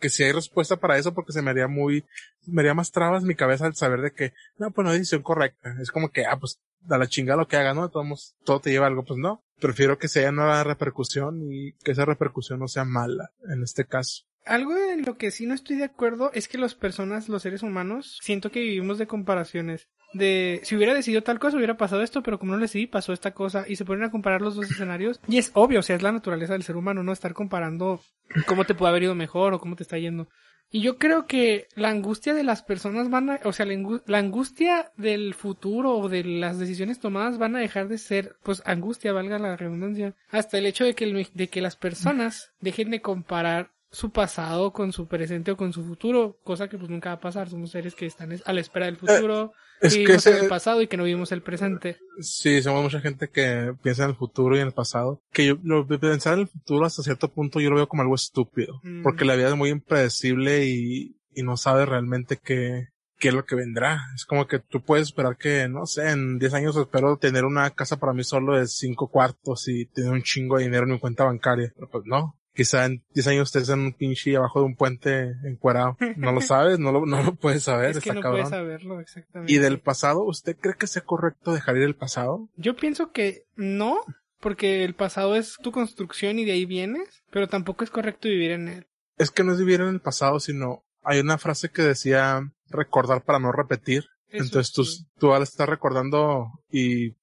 que 0.00 0.08
si 0.08 0.22
hay 0.22 0.32
respuesta 0.32 0.76
para 0.76 0.98
eso 0.98 1.12
porque 1.12 1.32
se 1.32 1.42
me 1.42 1.50
haría 1.50 1.66
muy, 1.66 2.04
me 2.46 2.62
haría 2.62 2.74
más 2.74 2.92
trabas 2.92 3.24
mi 3.24 3.34
cabeza 3.34 3.66
al 3.66 3.74
saber 3.74 4.00
de 4.00 4.12
que, 4.12 4.32
no, 4.56 4.70
pues 4.70 4.84
no 4.84 4.90
hay 4.90 4.98
decisión 4.98 5.22
correcta. 5.22 5.76
Es 5.80 5.90
como 5.90 6.10
que, 6.10 6.24
ah, 6.24 6.38
pues 6.38 6.60
da 6.80 6.98
la 6.98 7.08
chingada 7.08 7.38
lo 7.38 7.48
que 7.48 7.56
haga, 7.56 7.74
¿no? 7.74 7.90
Todos, 7.90 8.34
todo 8.44 8.60
te 8.60 8.70
lleva 8.70 8.86
algo, 8.86 9.04
pues 9.04 9.18
no. 9.18 9.44
Prefiero 9.60 9.98
que 9.98 10.08
sea 10.08 10.30
una 10.30 10.64
repercusión 10.64 11.42
y 11.42 11.72
que 11.84 11.92
esa 11.92 12.04
repercusión 12.04 12.58
no 12.58 12.68
sea 12.68 12.84
mala 12.84 13.30
en 13.48 13.62
este 13.62 13.84
caso. 13.84 14.24
Algo 14.46 14.76
en 14.76 15.02
lo 15.04 15.16
que 15.16 15.30
sí 15.30 15.46
no 15.46 15.54
estoy 15.54 15.76
de 15.76 15.84
acuerdo 15.84 16.30
es 16.32 16.48
que 16.48 16.58
las 16.58 16.74
personas, 16.74 17.28
los 17.28 17.42
seres 17.42 17.62
humanos, 17.62 18.18
siento 18.22 18.50
que 18.50 18.60
vivimos 18.60 18.98
de 18.98 19.06
comparaciones. 19.06 19.88
De 20.12 20.60
si 20.64 20.74
hubiera 20.74 20.94
decidido 20.94 21.22
tal 21.22 21.38
cosa, 21.38 21.56
hubiera 21.56 21.76
pasado 21.76 22.02
esto, 22.02 22.22
pero 22.22 22.38
como 22.38 22.52
no 22.52 22.58
lo 22.58 22.62
decidí, 22.62 22.86
pasó 22.86 23.12
esta 23.12 23.32
cosa. 23.32 23.64
Y 23.68 23.76
se 23.76 23.84
ponen 23.84 24.04
a 24.04 24.10
comparar 24.10 24.40
los 24.40 24.56
dos 24.56 24.70
escenarios. 24.70 25.20
Y 25.28 25.38
es 25.38 25.52
obvio, 25.54 25.80
o 25.80 25.82
sea, 25.82 25.96
es 25.96 26.02
la 26.02 26.12
naturaleza 26.12 26.54
del 26.54 26.64
ser 26.64 26.76
humano, 26.76 27.02
no 27.02 27.12
estar 27.12 27.32
comparando 27.32 28.00
cómo 28.46 28.64
te 28.64 28.74
puede 28.74 28.90
haber 28.90 29.04
ido 29.04 29.14
mejor 29.14 29.54
o 29.54 29.60
cómo 29.60 29.76
te 29.76 29.84
está 29.84 29.98
yendo. 29.98 30.28
Y 30.72 30.82
yo 30.82 30.98
creo 30.98 31.26
que 31.26 31.66
la 31.74 31.88
angustia 31.88 32.32
de 32.32 32.44
las 32.44 32.62
personas 32.62 33.10
van 33.10 33.28
a, 33.30 33.40
o 33.42 33.52
sea, 33.52 33.66
la, 33.66 34.18
angustia 34.18 34.92
del 34.96 35.34
futuro 35.34 35.98
o 35.98 36.08
de 36.08 36.22
las 36.22 36.60
decisiones 36.60 37.00
tomadas 37.00 37.38
van 37.38 37.56
a 37.56 37.58
dejar 37.58 37.88
de 37.88 37.98
ser, 37.98 38.36
pues, 38.44 38.62
angustia, 38.64 39.12
valga 39.12 39.40
la 39.40 39.56
redundancia, 39.56 40.14
hasta 40.30 40.58
el 40.58 40.66
hecho 40.66 40.84
de 40.84 40.94
que, 40.94 41.28
de 41.34 41.48
que 41.48 41.60
las 41.60 41.74
personas 41.74 42.52
dejen 42.60 42.90
de 42.90 43.02
comparar 43.02 43.72
su 43.90 44.10
pasado 44.10 44.72
con 44.72 44.92
su 44.92 45.06
presente 45.06 45.50
o 45.50 45.56
con 45.56 45.72
su 45.72 45.84
futuro, 45.84 46.38
cosa 46.44 46.68
que 46.68 46.78
pues 46.78 46.90
nunca 46.90 47.10
va 47.10 47.14
a 47.16 47.20
pasar. 47.20 47.48
Somos 47.48 47.70
seres 47.72 47.94
que 47.94 48.06
están 48.06 48.32
a 48.44 48.52
la 48.52 48.60
espera 48.60 48.86
del 48.86 48.96
futuro, 48.96 49.52
eh, 49.80 49.86
es 49.86 49.94
que 49.94 50.00
vivimos 50.00 50.26
en 50.26 50.36
el 50.36 50.48
pasado 50.48 50.82
y 50.82 50.86
que 50.86 50.96
no 50.96 51.04
vivimos 51.04 51.32
el 51.32 51.42
presente. 51.42 51.98
Sí, 52.20 52.62
somos 52.62 52.82
mucha 52.82 53.00
gente 53.00 53.28
que 53.28 53.74
piensa 53.82 54.04
en 54.04 54.10
el 54.10 54.16
futuro 54.16 54.56
y 54.56 54.60
en 54.60 54.68
el 54.68 54.72
pasado. 54.72 55.22
Que 55.32 55.46
yo, 55.46 55.56
lo, 55.62 55.86
pensar 55.86 56.34
en 56.34 56.40
el 56.40 56.48
futuro 56.48 56.86
hasta 56.86 57.02
cierto 57.02 57.32
punto 57.32 57.60
yo 57.60 57.70
lo 57.70 57.76
veo 57.76 57.88
como 57.88 58.02
algo 58.02 58.14
estúpido, 58.14 58.80
mm. 58.82 59.02
porque 59.02 59.24
la 59.24 59.34
vida 59.34 59.48
es 59.48 59.56
muy 59.56 59.70
impredecible 59.70 60.66
y, 60.66 61.16
y 61.34 61.42
no 61.42 61.56
sabe 61.56 61.84
realmente 61.84 62.38
qué, 62.42 62.90
qué 63.20 63.28
es 63.28 63.34
lo 63.34 63.44
que 63.44 63.54
vendrá. 63.54 64.00
Es 64.14 64.24
como 64.24 64.46
que 64.46 64.58
tú 64.58 64.82
puedes 64.82 65.08
esperar 65.08 65.36
que, 65.36 65.68
no 65.68 65.86
sé, 65.86 66.10
en 66.10 66.38
10 66.38 66.54
años 66.54 66.76
espero 66.76 67.16
tener 67.18 67.44
una 67.44 67.70
casa 67.70 67.98
para 67.98 68.12
mí 68.12 68.24
solo 68.24 68.56
de 68.56 68.66
5 68.66 69.08
cuartos 69.08 69.68
y 69.68 69.86
tener 69.86 70.10
un 70.10 70.22
chingo 70.22 70.56
de 70.56 70.64
dinero 70.64 70.84
en 70.84 70.92
mi 70.92 70.98
cuenta 70.98 71.24
bancaria. 71.24 71.72
Pero 71.74 71.88
pues 71.88 72.04
no, 72.06 72.39
Quizá 72.60 72.84
en 72.84 73.02
10 73.14 73.26
años 73.28 73.48
estés 73.48 73.70
en 73.70 73.80
un 73.80 73.94
pinche 73.94 74.36
abajo 74.36 74.60
de 74.60 74.66
un 74.66 74.76
puente 74.76 75.34
encuerado. 75.44 75.96
No 76.16 76.30
lo 76.30 76.42
sabes, 76.42 76.78
no 76.78 76.92
lo, 76.92 77.06
no 77.06 77.22
lo 77.22 77.34
puedes 77.34 77.62
saber. 77.62 77.92
Es 77.96 78.04
que 78.04 78.12
no 78.12 78.20
puedes 78.20 78.50
saberlo, 78.50 79.00
exactamente. 79.00 79.50
¿Y 79.50 79.56
del 79.56 79.80
pasado? 79.80 80.24
¿Usted 80.24 80.58
cree 80.60 80.74
que 80.74 80.86
sea 80.86 81.00
correcto 81.00 81.54
dejar 81.54 81.78
ir 81.78 81.84
el 81.84 81.96
pasado? 81.96 82.50
Yo 82.56 82.76
pienso 82.76 83.12
que 83.12 83.46
no, 83.56 84.02
porque 84.40 84.84
el 84.84 84.94
pasado 84.94 85.36
es 85.36 85.56
tu 85.62 85.72
construcción 85.72 86.38
y 86.38 86.44
de 86.44 86.52
ahí 86.52 86.66
vienes, 86.66 87.24
pero 87.30 87.48
tampoco 87.48 87.82
es 87.82 87.88
correcto 87.88 88.28
vivir 88.28 88.50
en 88.50 88.68
él. 88.68 88.86
Es 89.16 89.30
que 89.30 89.42
no 89.42 89.54
es 89.54 89.58
vivir 89.58 89.80
en 89.80 89.88
el 89.88 90.00
pasado, 90.02 90.38
sino 90.38 90.84
hay 91.02 91.20
una 91.20 91.38
frase 91.38 91.70
que 91.70 91.80
decía 91.80 92.52
recordar 92.68 93.24
para 93.24 93.38
no 93.38 93.52
repetir. 93.52 94.04
Entonces 94.32 94.72
tú, 94.72 94.84
tú 95.18 95.32
al 95.32 95.42
estar 95.42 95.68
recordando 95.68 96.48
y, 96.70 97.14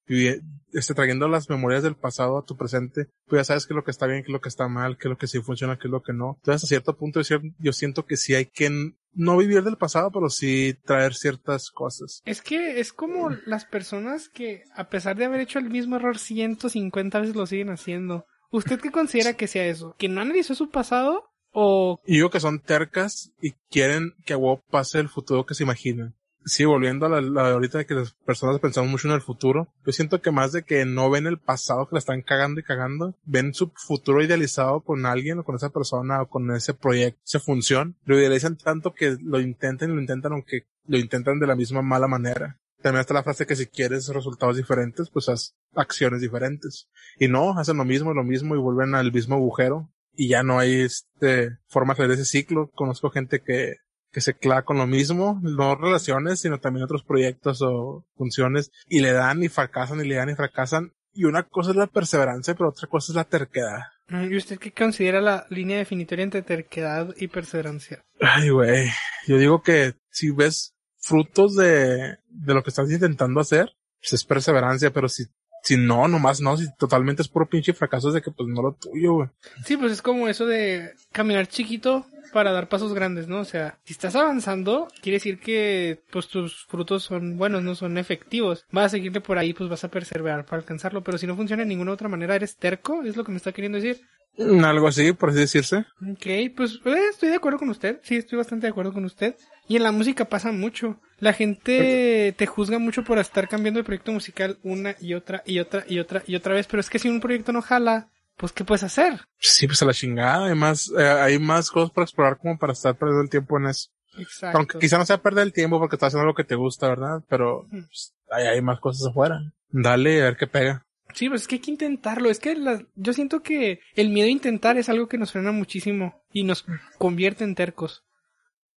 este, 0.73 0.93
trayendo 0.93 1.27
las 1.27 1.49
memorias 1.49 1.83
del 1.83 1.95
pasado 1.95 2.37
a 2.37 2.45
tu 2.45 2.55
presente, 2.55 3.07
tú 3.27 3.35
ya 3.35 3.43
sabes 3.43 3.65
qué 3.65 3.73
es 3.73 3.75
lo 3.75 3.83
que 3.83 3.91
está 3.91 4.07
bien, 4.07 4.23
qué 4.23 4.27
es 4.27 4.33
lo 4.33 4.41
que 4.41 4.49
está 4.49 4.67
mal, 4.67 4.97
qué 4.97 5.07
es 5.07 5.11
lo 5.11 5.17
que 5.17 5.27
sí 5.27 5.39
funciona, 5.41 5.77
qué 5.77 5.87
es 5.87 5.91
lo 5.91 6.01
que 6.01 6.13
no. 6.13 6.35
Entonces 6.37 6.63
a 6.63 6.67
cierto 6.67 6.97
punto 6.97 7.21
yo 7.59 7.73
siento 7.73 8.05
que 8.05 8.17
sí 8.17 8.35
hay 8.35 8.45
que 8.45 8.69
no 9.13 9.37
vivir 9.37 9.63
del 9.63 9.77
pasado, 9.77 10.11
pero 10.11 10.29
sí 10.29 10.75
traer 10.85 11.15
ciertas 11.15 11.71
cosas. 11.71 12.21
Es 12.25 12.41
que 12.41 12.79
es 12.79 12.93
como 12.93 13.31
las 13.45 13.65
personas 13.65 14.29
que 14.29 14.63
a 14.75 14.89
pesar 14.89 15.17
de 15.17 15.25
haber 15.25 15.41
hecho 15.41 15.59
el 15.59 15.69
mismo 15.69 15.95
error 15.95 16.19
150 16.19 17.19
veces 17.19 17.35
lo 17.35 17.47
siguen 17.47 17.69
haciendo. 17.69 18.25
¿Usted 18.51 18.79
qué 18.79 18.91
considera 18.91 19.33
que 19.33 19.47
sea 19.47 19.65
eso? 19.65 19.95
¿Que 19.97 20.07
no 20.07 20.21
analizó 20.21 20.55
su 20.55 20.69
pasado? 20.69 21.23
¿O...? 21.51 21.99
Y 22.05 22.19
yo 22.19 22.29
que 22.29 22.39
son 22.39 22.59
tercas 22.59 23.31
y 23.41 23.53
quieren 23.71 24.13
que 24.25 24.33
a 24.33 24.37
WoW 24.37 24.61
pase 24.69 24.99
el 24.99 25.09
futuro 25.09 25.45
que 25.45 25.55
se 25.55 25.63
imaginan 25.63 26.15
sí, 26.47 26.65
volviendo 26.65 27.05
a 27.05 27.21
la, 27.21 27.51
ahorita 27.51 27.79
de 27.79 27.85
que 27.85 27.93
las 27.93 28.13
personas 28.13 28.59
pensamos 28.59 28.89
mucho 28.89 29.07
en 29.07 29.13
el 29.13 29.21
futuro, 29.21 29.67
yo 29.85 29.91
siento 29.91 30.21
que 30.21 30.31
más 30.31 30.51
de 30.51 30.63
que 30.63 30.85
no 30.85 31.09
ven 31.09 31.27
el 31.27 31.37
pasado 31.37 31.87
que 31.87 31.95
la 31.95 31.99
están 31.99 32.21
cagando 32.21 32.59
y 32.59 32.63
cagando, 32.63 33.15
ven 33.25 33.53
su 33.53 33.71
futuro 33.75 34.23
idealizado 34.23 34.81
con 34.81 35.05
alguien 35.05 35.39
o 35.39 35.43
con 35.43 35.55
esa 35.55 35.69
persona 35.69 36.21
o 36.21 36.27
con 36.27 36.49
ese 36.55 36.73
proyecto, 36.73 37.19
esa 37.25 37.39
función, 37.39 37.95
lo 38.05 38.17
idealizan 38.17 38.57
tanto 38.57 38.93
que 38.93 39.17
lo 39.21 39.39
intenten 39.39 39.91
y 39.91 39.95
lo 39.95 40.01
intentan 40.01 40.33
aunque 40.33 40.65
lo 40.87 40.97
intentan 40.97 41.39
de 41.39 41.47
la 41.47 41.55
misma 41.55 41.81
mala 41.81 42.07
manera. 42.07 42.57
También 42.81 43.01
está 43.01 43.13
la 43.13 43.23
frase 43.23 43.45
que 43.45 43.55
si 43.55 43.65
quieres 43.65 44.07
resultados 44.07 44.55
diferentes, 44.55 45.09
pues 45.09 45.29
haz 45.29 45.55
acciones 45.75 46.21
diferentes. 46.21 46.87
Y 47.19 47.27
no, 47.27 47.57
hacen 47.57 47.77
lo 47.77 47.85
mismo, 47.85 48.13
lo 48.13 48.23
mismo 48.23 48.55
y 48.55 48.59
vuelven 48.59 48.95
al 48.95 49.11
mismo 49.11 49.35
agujero. 49.35 49.89
Y 50.15 50.29
ya 50.29 50.43
no 50.43 50.59
hay 50.59 50.81
este, 50.81 51.57
forma 51.67 51.95
de 51.95 52.13
ese 52.13 52.25
ciclo. 52.25 52.69
Conozco 52.75 53.09
gente 53.09 53.41
que, 53.41 53.77
que 54.11 54.21
se 54.21 54.35
clava 54.35 54.63
con 54.63 54.77
lo 54.77 54.87
mismo, 54.87 55.39
no 55.41 55.75
relaciones, 55.75 56.39
sino 56.39 56.59
también 56.59 56.83
otros 56.83 57.03
proyectos 57.03 57.61
o 57.61 58.05
funciones, 58.15 58.71
y 58.87 59.01
le 59.01 59.11
dan 59.11 59.43
y 59.43 59.49
fracasan 59.49 59.99
y 60.03 60.07
le 60.07 60.15
dan 60.15 60.29
y 60.29 60.35
fracasan. 60.35 60.93
Y 61.13 61.25
una 61.25 61.43
cosa 61.43 61.71
es 61.71 61.75
la 61.75 61.87
perseverancia, 61.87 62.53
pero 62.53 62.69
otra 62.69 62.87
cosa 62.87 63.11
es 63.11 63.15
la 63.15 63.23
terquedad. 63.23 63.79
¿Y 64.09 64.37
usted 64.37 64.57
qué 64.57 64.71
considera 64.71 65.19
la 65.19 65.45
línea 65.49 65.77
definitoria 65.77 66.23
entre 66.23 66.41
terquedad 66.41 67.13
y 67.17 67.27
perseverancia? 67.27 68.05
Ay, 68.21 68.49
güey. 68.49 68.87
Yo 69.27 69.37
digo 69.37 69.61
que 69.61 69.95
si 70.09 70.31
ves 70.31 70.75
frutos 70.99 71.55
de, 71.55 72.17
de 72.29 72.53
lo 72.53 72.63
que 72.63 72.69
estás 72.69 72.89
intentando 72.91 73.39
hacer, 73.39 73.71
pues 73.99 74.13
es 74.13 74.23
perseverancia, 74.25 74.91
pero 74.91 75.09
si, 75.09 75.25
si 75.63 75.75
no, 75.75 76.07
nomás 76.07 76.39
no, 76.39 76.55
si 76.55 76.67
totalmente 76.77 77.21
es 77.21 77.27
puro 77.27 77.49
pinche 77.49 77.73
fracaso 77.73 78.09
es 78.09 78.13
de 78.13 78.21
que 78.21 78.31
pues 78.31 78.47
no 78.47 78.61
lo 78.61 78.75
tuyo, 78.75 79.13
güey. 79.13 79.29
Sí, 79.65 79.75
pues 79.75 79.91
es 79.91 80.01
como 80.01 80.27
eso 80.27 80.45
de 80.45 80.93
caminar 81.11 81.47
chiquito 81.47 82.05
para 82.33 82.51
dar 82.51 82.69
pasos 82.69 82.93
grandes, 82.93 83.27
¿no? 83.27 83.39
O 83.39 83.45
sea, 83.45 83.77
si 83.83 83.93
estás 83.93 84.15
avanzando, 84.15 84.87
quiere 85.01 85.17
decir 85.17 85.39
que 85.39 86.01
pues 86.11 86.27
tus 86.27 86.65
frutos 86.65 87.03
son 87.03 87.37
buenos, 87.37 87.63
no 87.63 87.75
son 87.75 87.97
efectivos. 87.97 88.65
Vas 88.71 88.85
a 88.85 88.89
seguirte 88.89 89.21
por 89.21 89.37
ahí, 89.37 89.53
pues 89.53 89.69
vas 89.69 89.83
a 89.83 89.89
perseverar 89.89 90.45
para 90.45 90.61
alcanzarlo, 90.61 91.03
pero 91.03 91.17
si 91.17 91.27
no 91.27 91.35
funciona 91.35 91.63
de 91.63 91.69
ninguna 91.69 91.91
otra 91.91 92.09
manera, 92.09 92.35
eres 92.35 92.57
terco, 92.57 93.03
es 93.03 93.15
lo 93.17 93.23
que 93.23 93.31
me 93.31 93.37
está 93.37 93.51
queriendo 93.51 93.79
decir. 93.79 94.01
Mm, 94.37 94.63
Algo 94.65 94.87
así, 94.87 95.13
por 95.13 95.29
así 95.29 95.39
decirse. 95.39 95.77
Ok, 96.01 96.53
pues 96.55 96.79
eh, 96.85 96.95
estoy 97.09 97.29
de 97.29 97.35
acuerdo 97.35 97.59
con 97.59 97.69
usted, 97.69 97.99
sí, 98.03 98.15
estoy 98.15 98.37
bastante 98.37 98.67
de 98.67 98.71
acuerdo 98.71 98.93
con 98.93 99.05
usted. 99.05 99.35
Y 99.67 99.75
en 99.75 99.83
la 99.83 99.91
música 99.91 100.25
pasa 100.25 100.51
mucho. 100.51 100.99
La 101.19 101.33
gente 101.33 102.33
te 102.37 102.45
juzga 102.45 102.77
mucho 102.79 103.03
por 103.03 103.17
estar 103.17 103.49
cambiando 103.49 103.79
de 103.79 103.83
proyecto 103.83 104.11
musical 104.11 104.59
una 104.63 104.95
y 105.01 105.15
otra 105.15 105.41
y 105.45 105.59
otra 105.59 105.83
y 105.87 105.99
otra 105.99 106.23
y 106.25 106.35
otra 106.35 106.53
vez, 106.53 106.67
pero 106.67 106.79
es 106.79 106.89
que 106.89 106.99
si 106.99 107.09
un 107.09 107.19
proyecto 107.19 107.51
no 107.51 107.61
jala, 107.61 108.09
pues 108.37 108.51
¿qué 108.53 108.63
puedes 108.63 108.83
hacer? 108.83 109.19
Sí, 109.39 109.67
pues 109.67 109.81
a 109.81 109.85
la 109.85 109.93
chingada, 109.93 110.45
hay 110.47 110.55
más, 110.55 110.91
eh, 110.97 111.03
hay 111.03 111.39
más 111.39 111.69
cosas 111.71 111.91
para 111.91 112.05
explorar 112.05 112.37
como 112.37 112.57
para 112.57 112.73
estar 112.73 112.95
perdiendo 112.95 113.23
el 113.23 113.29
tiempo 113.29 113.57
en 113.57 113.65
eso. 113.67 113.89
Exacto. 114.17 114.57
Aunque 114.57 114.79
quizá 114.79 114.97
no 114.97 115.05
sea 115.05 115.21
perder 115.21 115.43
el 115.45 115.53
tiempo 115.53 115.79
porque 115.79 115.95
estás 115.95 116.07
haciendo 116.07 116.25
lo 116.27 116.33
que 116.35 116.43
te 116.43 116.55
gusta, 116.55 116.87
¿verdad? 116.87 117.21
Pero 117.29 117.67
pues, 117.69 118.13
hay, 118.31 118.47
hay 118.47 118.61
más 118.61 118.79
cosas 118.79 119.09
afuera. 119.09 119.39
Dale, 119.69 120.21
a 120.21 120.25
ver 120.25 120.37
qué 120.37 120.47
pega. 120.47 120.85
Sí, 121.13 121.29
pues 121.29 121.41
es 121.41 121.47
que 121.47 121.55
hay 121.55 121.61
que 121.61 121.71
intentarlo. 121.71 122.29
Es 122.29 122.39
que 122.39 122.55
la- 122.55 122.83
yo 122.95 123.13
siento 123.13 123.41
que 123.41 123.79
el 123.95 124.09
miedo 124.09 124.27
a 124.27 124.31
intentar 124.31 124.77
es 124.77 124.89
algo 124.89 125.07
que 125.07 125.17
nos 125.17 125.31
frena 125.31 125.51
muchísimo 125.51 126.23
y 126.31 126.43
nos 126.43 126.65
convierte 126.97 127.43
en 127.43 127.55
tercos. 127.55 128.03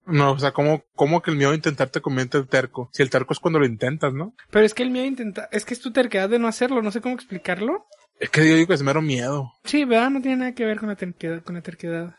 No, 0.06 0.32
o 0.32 0.40
sea, 0.40 0.52
¿cómo, 0.52 0.84
cómo 0.96 1.22
que 1.22 1.32
el 1.32 1.38
miedo 1.38 1.52
a 1.52 1.56
intentar 1.56 1.90
te 1.90 2.02
convierte 2.02 2.38
en 2.40 2.48
terco? 2.48 2.90
Si 2.94 3.04
el 3.04 3.10
terco 3.10 3.34
es 3.34 3.40
cuando 3.40 3.60
lo 3.60 3.66
intentas, 3.66 4.14
¿no? 4.14 4.34
Pero 4.50 4.66
es 4.66 4.74
que 4.74 4.84
el 4.84 4.90
miedo 4.90 5.06
a 5.06 5.08
intentar, 5.10 5.50
es 5.52 5.66
que 5.66 5.74
es 5.74 5.82
tu 5.82 5.92
terquedad 5.92 6.30
de 6.30 6.40
no 6.40 6.48
hacerlo, 6.48 6.82
no 6.82 6.92
sé 6.92 7.00
cómo 7.02 7.14
explicarlo. 7.16 7.86
Es 8.20 8.30
que 8.30 8.48
yo 8.48 8.56
digo 8.56 8.68
que 8.68 8.74
es 8.74 8.84
mero 8.84 9.02
miedo. 9.02 9.54
Sí, 9.64 9.86
¿verdad? 9.86 10.10
No 10.10 10.22
tiene 10.22 10.38
nada 10.38 10.54
que 10.54 10.66
ver 10.66 10.78
con 10.80 10.90
la 10.90 10.96
terquedad. 10.96 11.42
Con 11.44 11.56
la 11.56 11.62
terquedad. 11.62 12.16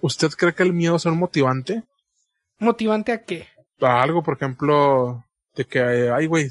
¿Usted 0.00 0.28
cree 0.30 0.54
que 0.54 0.62
el 0.62 0.72
miedo 0.72 0.96
es 0.96 1.04
un 1.06 1.18
motivante? 1.18 1.82
¿Motivante 2.58 3.12
a 3.12 3.22
qué? 3.24 3.48
A 3.80 4.02
algo, 4.02 4.22
por 4.22 4.36
ejemplo, 4.36 5.24
de 5.54 5.64
que, 5.64 5.80
ay, 6.10 6.26
güey, 6.26 6.48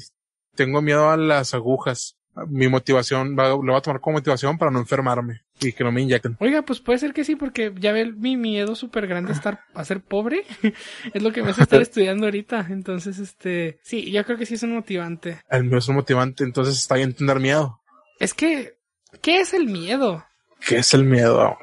tengo 0.54 0.82
miedo 0.82 1.08
a 1.10 1.16
las 1.16 1.54
agujas. 1.54 2.16
Mi 2.48 2.66
motivación, 2.68 3.36
va- 3.38 3.48
lo 3.50 3.58
voy 3.58 3.74
a 3.76 3.80
tomar 3.82 4.00
como 4.00 4.16
motivación 4.16 4.56
para 4.56 4.70
no 4.70 4.78
enfermarme 4.78 5.42
y 5.60 5.72
que 5.74 5.84
no 5.84 5.92
me 5.92 6.00
inyecten. 6.00 6.36
Oiga, 6.40 6.62
pues 6.62 6.80
puede 6.80 6.98
ser 6.98 7.12
que 7.12 7.24
sí, 7.24 7.36
porque 7.36 7.74
ya 7.78 7.92
ve 7.92 8.10
mi 8.12 8.38
miedo 8.38 8.74
súper 8.74 9.06
grande 9.06 9.32
a 9.32 9.34
estar, 9.34 9.60
a 9.74 9.84
ser 9.84 10.00
pobre. 10.02 10.44
es 11.14 11.22
lo 11.22 11.30
que 11.32 11.42
me 11.42 11.50
hace 11.50 11.62
estar 11.62 11.80
estudiando 11.82 12.26
ahorita. 12.26 12.66
Entonces, 12.70 13.18
este, 13.18 13.78
sí, 13.82 14.10
yo 14.10 14.24
creo 14.24 14.38
que 14.38 14.46
sí 14.46 14.54
es 14.54 14.62
un 14.62 14.72
motivante. 14.74 15.40
El 15.50 15.64
miedo 15.64 15.78
es 15.78 15.88
un 15.88 15.96
motivante, 15.96 16.42
entonces 16.44 16.76
está 16.78 16.94
bien 16.94 17.12
tener 17.14 17.38
miedo. 17.38 17.80
Es 18.18 18.32
que, 18.32 18.78
¿qué 19.20 19.40
es 19.40 19.52
el 19.54 19.66
miedo? 19.66 20.24
¿Qué 20.64 20.76
es 20.76 20.94
el 20.94 21.02
miedo? 21.02 21.58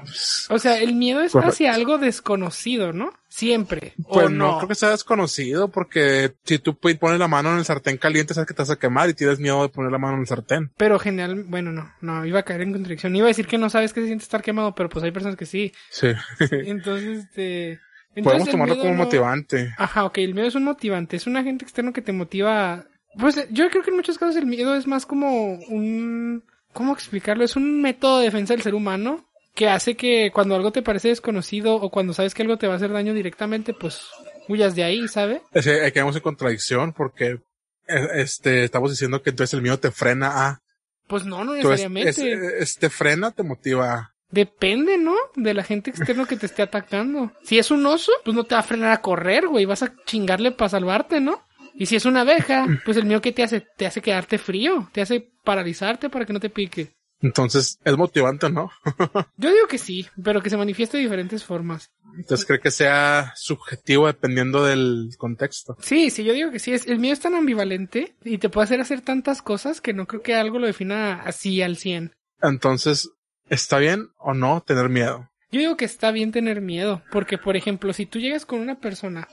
O 0.50 0.60
sea, 0.60 0.78
el 0.80 0.94
miedo 0.94 1.22
es 1.22 1.32
Correcto. 1.32 1.54
hacia 1.54 1.74
algo 1.74 1.98
desconocido, 1.98 2.92
¿no? 2.92 3.14
Siempre. 3.30 3.94
Pues 4.10 4.26
¿O 4.26 4.30
no. 4.30 4.48
no? 4.52 4.58
creo 4.58 4.68
que 4.68 4.76
sea 4.76 4.90
desconocido 4.90 5.70
porque 5.70 6.34
si 6.44 6.60
tú 6.60 6.76
pones 6.78 7.18
la 7.18 7.30
mano 7.30 7.50
en 7.54 7.60
el 7.60 7.66
sartén 7.66 7.96
caliente 7.98 8.34
sabes 8.34 8.48
que 8.50 8.54
te 8.54 8.62
vas 8.62 8.72
a 8.72 8.76
quemar 8.76 9.10
y 9.10 9.14
tienes 9.14 9.40
miedo 9.40 9.62
de 9.62 9.70
poner 9.70 9.90
la 9.92 10.00
mano 10.00 10.16
en 10.16 10.22
el 10.22 10.28
sartén. 10.28 10.72
Pero 10.76 11.00
general, 11.00 11.44
bueno, 11.46 11.72
no, 11.72 11.90
no, 12.02 12.26
iba 12.26 12.40
a 12.40 12.44
caer 12.44 12.62
en 12.62 12.74
contradicción. 12.74 13.16
Iba 13.16 13.28
a 13.28 13.30
decir 13.30 13.48
que 13.48 13.58
no 13.58 13.70
sabes 13.70 13.94
qué 13.94 14.02
se 14.02 14.08
siente 14.08 14.24
estar 14.24 14.42
quemado, 14.42 14.76
pero 14.76 14.90
pues 14.90 15.04
hay 15.06 15.12
personas 15.12 15.38
que 15.38 15.46
sí. 15.46 15.72
Sí. 15.90 16.08
Entonces, 16.52 17.20
este... 17.20 17.80
entonces 18.16 18.24
Podemos 18.24 18.50
tomarlo 18.50 18.78
como 18.78 18.92
no- 18.92 19.04
motivante. 19.06 19.74
Ajá, 19.78 20.04
ok, 20.04 20.18
el 20.18 20.34
miedo 20.34 20.48
es 20.50 20.56
un 20.56 20.66
motivante, 20.66 21.16
es 21.16 21.26
un 21.26 21.38
agente 21.38 21.64
externo 21.64 21.94
que 21.94 22.02
te 22.02 22.12
motiva. 22.12 22.74
a- 22.74 22.86
Pues 23.18 23.48
yo 23.50 23.70
creo 23.70 23.82
que 23.82 23.92
en 23.92 23.96
muchos 23.96 24.18
casos 24.18 24.36
el 24.36 24.46
miedo 24.46 24.76
es 24.76 24.88
más 24.88 25.06
como 25.06 25.54
un... 25.54 26.44
¿Cómo 26.74 26.94
explicarlo? 26.94 27.44
Es 27.44 27.56
un 27.56 27.82
método 27.82 28.20
de 28.20 28.26
defensa 28.26 28.54
del 28.54 28.62
ser 28.64 28.76
humano 28.76 29.26
que 29.56 29.68
hace 29.68 29.96
que 29.96 30.32
cuando 30.34 30.56
algo 30.56 30.72
te 30.72 30.82
parece 30.82 31.10
desconocido 31.10 31.76
o 31.76 31.90
cuando 31.90 32.14
sabes 32.14 32.34
que 32.34 32.44
algo 32.44 32.58
te 32.58 32.68
va 32.68 32.74
a 32.74 32.76
hacer 32.78 32.92
daño 32.92 33.14
directamente, 33.14 33.74
pues 33.74 34.02
huyas 34.48 34.76
de 34.76 34.84
ahí, 34.84 35.08
¿sabe? 35.08 35.42
Es 35.52 35.66
que 35.66 35.82
ahí 35.82 35.92
quedamos 35.92 36.16
en 36.16 36.22
contradicción 36.22 36.94
porque 36.94 37.40
eh, 37.88 38.08
este 38.16 38.64
estamos 38.64 38.92
diciendo 38.92 39.22
que 39.22 39.32
entonces 39.32 39.54
el 39.56 39.62
miedo 39.62 39.80
te 39.80 39.92
frena 39.92 40.48
a 40.48 40.62
Pues 41.08 41.26
no, 41.26 41.44
no 41.44 41.54
necesariamente. 41.56 42.10
es, 42.10 42.18
es- 42.20 42.78
te 42.78 42.90
frena 42.90 43.32
te 43.32 43.44
motiva 43.44 43.94
a 43.94 44.14
Depende, 44.32 45.00
¿no? 45.00 45.16
De 45.36 45.56
la 45.56 45.64
gente 45.64 45.90
externa 45.90 46.28
que 46.28 46.38
te 46.38 46.46
esté 46.46 46.62
atacando. 46.62 47.32
Si 47.42 47.58
es 47.58 47.72
un 47.72 47.84
oso, 47.88 48.12
pues 48.24 48.36
no 48.38 48.44
te 48.44 48.54
va 48.54 48.60
a 48.62 48.64
frenar 48.64 48.92
a 48.92 49.02
correr, 49.02 49.48
güey. 49.48 49.66
Vas 49.66 49.82
a 49.82 49.92
chingarle 50.06 50.52
para 50.52 50.70
salvarte, 50.70 51.20
¿no? 51.20 51.42
Y 51.76 51.86
si 51.86 51.96
es 51.96 52.06
una 52.06 52.22
abeja, 52.22 52.68
pues 52.86 52.98
el 52.98 53.06
miedo 53.06 53.22
que 53.22 53.32
te 53.32 53.44
hace, 53.44 53.62
te 53.78 53.86
hace 53.86 54.02
quedarte 54.02 54.38
frío, 54.38 54.90
te 54.92 55.02
hace 55.02 55.30
paralizarte 55.44 56.10
para 56.10 56.26
que 56.26 56.34
no 56.34 56.40
te 56.40 56.50
pique. 56.50 56.92
entonces 57.22 57.80
es 57.84 57.98
motivante 57.98 58.50
no 58.50 58.72
Yo 59.38 59.52
digo 59.52 59.68
que 59.68 59.78
sí, 59.78 60.08
pero 60.24 60.42
que 60.42 60.50
se 60.50 60.58
manifieste 60.58 60.98
de 60.98 61.04
diferentes 61.04 61.44
formas. 61.44 61.92
entonces 62.18 62.46
cree 62.46 62.60
que 62.60 62.72
sea 62.72 63.34
subjetivo 63.36 64.08
dependiendo 64.08 64.64
del 64.64 65.10
contexto 65.18 65.76
Sí, 65.82 66.10
sí, 66.10 66.24
yo 66.24 66.34
digo 66.34 66.52
que 66.52 66.60
sí. 66.60 66.72
Es, 66.74 66.88
el 66.88 67.00
miedo 67.00 67.14
es 67.14 67.20
tan 67.20 67.36
ambivalente 67.36 68.16
y 68.24 68.38
te 68.38 68.50
puede 68.50 68.66
hacer 68.66 68.80
hacer 68.82 69.02
tantas 69.02 69.42
cosas 69.42 69.82
que 69.82 69.94
no 69.94 70.06
creo 70.08 70.22
que 70.22 70.36
algo 70.36 70.60
lo 70.60 70.68
defina 70.68 71.22
así 71.24 71.62
al 71.62 71.78
100. 71.78 72.14
entonces 72.42 73.10
está 73.50 73.80
bien 73.80 74.10
o 74.18 74.34
no 74.34 74.62
tener 74.62 74.90
miedo 74.90 75.30
Yo 75.52 75.60
digo 75.60 75.78
que 75.78 75.86
está 75.86 76.12
bien 76.12 76.32
tener 76.32 76.62
miedo, 76.62 77.02
porque 77.12 77.38
por 77.38 77.56
ejemplo, 77.58 77.92
si 77.94 78.06
tú 78.06 78.20
llegas 78.20 78.46
con 78.46 78.60
una 78.60 78.80
persona 78.80 79.28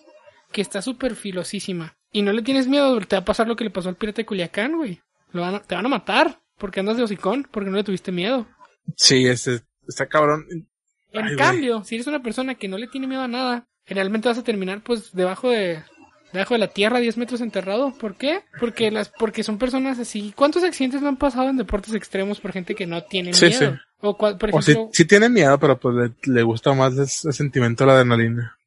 que 0.53 0.63
está 0.63 0.81
súper 0.81 1.15
filosísima 1.17 1.96
y 2.19 2.23
no 2.23 2.33
le 2.33 2.43
tienes 2.43 2.67
miedo, 2.67 2.99
te 3.01 3.17
va 3.17 3.21
a 3.21 3.25
pasar 3.25 3.47
lo 3.49 3.57
que 3.57 3.65
le 3.65 3.71
pasó 3.71 3.89
al 3.89 3.97
pirata 3.97 4.19
de 4.23 4.27
Culiacán, 4.27 4.77
güey. 4.77 5.01
Lo 5.33 5.43
van 5.43 5.57
a- 5.57 5.63
te 5.63 5.75
van 5.75 5.87
a 5.87 5.89
matar 5.91 6.41
porque 6.59 6.81
andas 6.81 6.97
de 6.97 7.03
hocicón, 7.03 7.47
porque 7.51 7.71
no 7.71 7.77
le 7.77 7.85
tuviste 7.85 8.13
miedo. 8.13 8.47
sí 8.97 9.27
ese 9.27 9.63
está 9.89 10.07
cabrón 10.07 10.47
En 11.13 11.25
Ay, 11.25 11.37
cambio, 11.37 11.83
si 11.85 11.95
eres 11.97 12.07
una 12.07 12.23
persona 12.23 12.55
que 12.55 12.69
no 12.69 12.79
le 12.79 12.89
tiene 12.89 13.07
miedo 13.07 13.23
a 13.23 13.29
nada, 13.29 13.67
generalmente 13.85 14.29
vas 14.29 14.39
a 14.39 14.45
terminar 14.45 14.83
pues 14.83 15.13
debajo 15.13 15.51
de 15.51 15.83
debajo 16.33 16.55
de 16.55 16.59
la 16.59 16.69
tierra 16.69 16.99
10 17.01 17.17
metros 17.17 17.41
enterrado. 17.41 17.93
¿Por 17.99 18.17
qué? 18.17 18.43
Porque 18.61 18.91
las 18.91 19.09
porque 19.11 19.43
son 19.43 19.59
personas 19.59 19.99
así. 19.99 20.33
¿Cuántos 20.37 20.63
accidentes 20.65 21.01
no 21.03 21.09
han 21.09 21.17
pasado 21.17 21.49
en 21.49 21.57
deportes 21.57 21.95
extremos 21.95 22.41
por 22.41 22.53
gente 22.53 22.75
que 22.75 22.87
no 22.87 23.03
tiene 23.05 23.33
Sí, 23.33 23.47
miedo? 23.47 23.73
sí. 23.75 23.79
O 24.01 24.17
por 24.19 24.35
O 24.53 24.59
ejemplo, 24.59 24.91
sí 24.93 25.05
tiene 25.07 25.29
miedo, 25.31 25.59
pero 25.59 25.79
pues 25.79 25.95
le, 25.97 26.33
le 26.35 26.43
gusta 26.43 26.73
más 26.75 26.97
ese 26.99 27.33
sentimiento 27.33 27.85
de 27.85 27.89
la 27.89 27.95
adrenalina. 27.95 28.59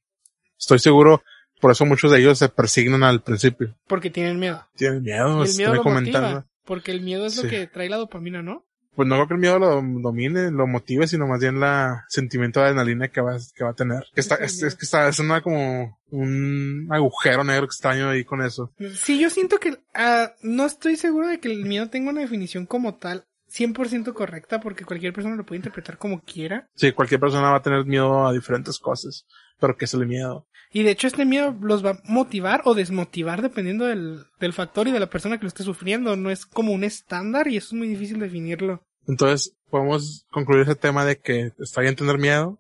Estoy 0.57 0.79
seguro, 0.79 1.21
por 1.59 1.71
eso 1.71 1.85
muchos 1.85 2.11
de 2.11 2.19
ellos 2.19 2.37
se 2.37 2.49
persignan 2.49 3.03
al 3.03 3.21
principio. 3.21 3.75
porque 3.87 4.09
tienen 4.09 4.39
miedo. 4.39 4.65
Tienen 4.75 5.03
miedo, 5.03 5.43
el 5.43 5.55
miedo 5.55 5.75
lo 5.75 5.83
motiva, 5.83 6.45
porque 6.65 6.91
el 6.91 7.01
miedo 7.01 7.25
es 7.25 7.41
lo 7.41 7.49
que 7.49 7.67
trae 7.67 7.89
la 7.89 7.97
dopamina, 7.97 8.41
¿no? 8.41 8.65
Pues 8.95 9.07
no 9.07 9.15
creo 9.15 9.27
que 9.29 9.33
el 9.35 9.39
miedo 9.39 9.59
lo 9.59 9.81
domine, 10.01 10.51
lo 10.51 10.67
motive, 10.67 11.07
sino 11.07 11.25
más 11.25 11.39
bien 11.39 11.59
la 11.59 12.03
sentimiento 12.09 12.59
de 12.59 12.65
adrenalina 12.65 13.07
que 13.07 13.21
va, 13.21 13.37
que 13.55 13.63
va 13.63 13.69
a 13.69 13.75
tener. 13.75 14.03
Que 14.13 14.19
está, 14.19 14.35
es, 14.35 14.61
es 14.61 14.75
que 14.75 14.83
está, 14.83 15.07
es 15.07 15.19
una 15.19 15.41
como 15.41 15.97
un 16.09 16.87
agujero 16.91 17.45
negro 17.45 17.65
extraño 17.65 18.09
ahí 18.09 18.25
con 18.25 18.41
eso. 18.41 18.73
Sí, 18.95 19.17
yo 19.17 19.29
siento 19.29 19.57
que 19.57 19.77
ah, 19.93 20.33
no 20.41 20.65
estoy 20.65 20.97
seguro 20.97 21.27
de 21.27 21.39
que 21.39 21.49
el 21.49 21.63
miedo 21.63 21.87
tenga 21.87 22.09
una 22.09 22.21
definición 22.21 22.65
como 22.65 22.95
tal 22.95 23.23
100% 23.49 24.13
correcta, 24.13 24.59
porque 24.59 24.85
cualquier 24.85 25.13
persona 25.13 25.35
lo 25.35 25.45
puede 25.45 25.57
interpretar 25.57 25.97
como 25.97 26.21
quiera. 26.21 26.67
Sí, 26.75 26.91
cualquier 26.91 27.19
persona 27.19 27.51
va 27.51 27.57
a 27.57 27.61
tener 27.61 27.85
miedo 27.85 28.27
a 28.27 28.33
diferentes 28.33 28.79
cosas, 28.79 29.25
pero 29.59 29.77
¿qué 29.77 29.85
es 29.85 29.93
el 29.93 30.05
miedo? 30.07 30.45
Y 30.71 30.83
de 30.83 30.91
hecho 30.91 31.07
este 31.07 31.25
miedo 31.25 31.55
los 31.61 31.83
va 31.83 31.91
a 31.91 32.01
motivar 32.05 32.61
o 32.65 32.75
desmotivar 32.75 33.41
dependiendo 33.41 33.85
del, 33.85 34.25
del 34.39 34.53
factor 34.53 34.87
y 34.87 34.91
de 34.91 34.99
la 34.99 35.09
persona 35.09 35.37
que 35.37 35.43
lo 35.43 35.47
esté 35.47 35.63
sufriendo. 35.63 36.15
No 36.15 36.29
es 36.29 36.45
como 36.45 36.73
un 36.73 36.83
estándar 36.83 37.47
y 37.47 37.57
eso 37.57 37.69
es 37.69 37.73
muy 37.73 37.87
difícil 37.87 38.19
definirlo. 38.19 38.83
Entonces, 39.07 39.55
podemos 39.69 40.27
concluir 40.31 40.61
ese 40.61 40.75
tema 40.75 41.05
de 41.05 41.17
que 41.17 41.51
está 41.57 41.81
bien 41.81 41.95
tener 41.95 42.19
miedo, 42.19 42.59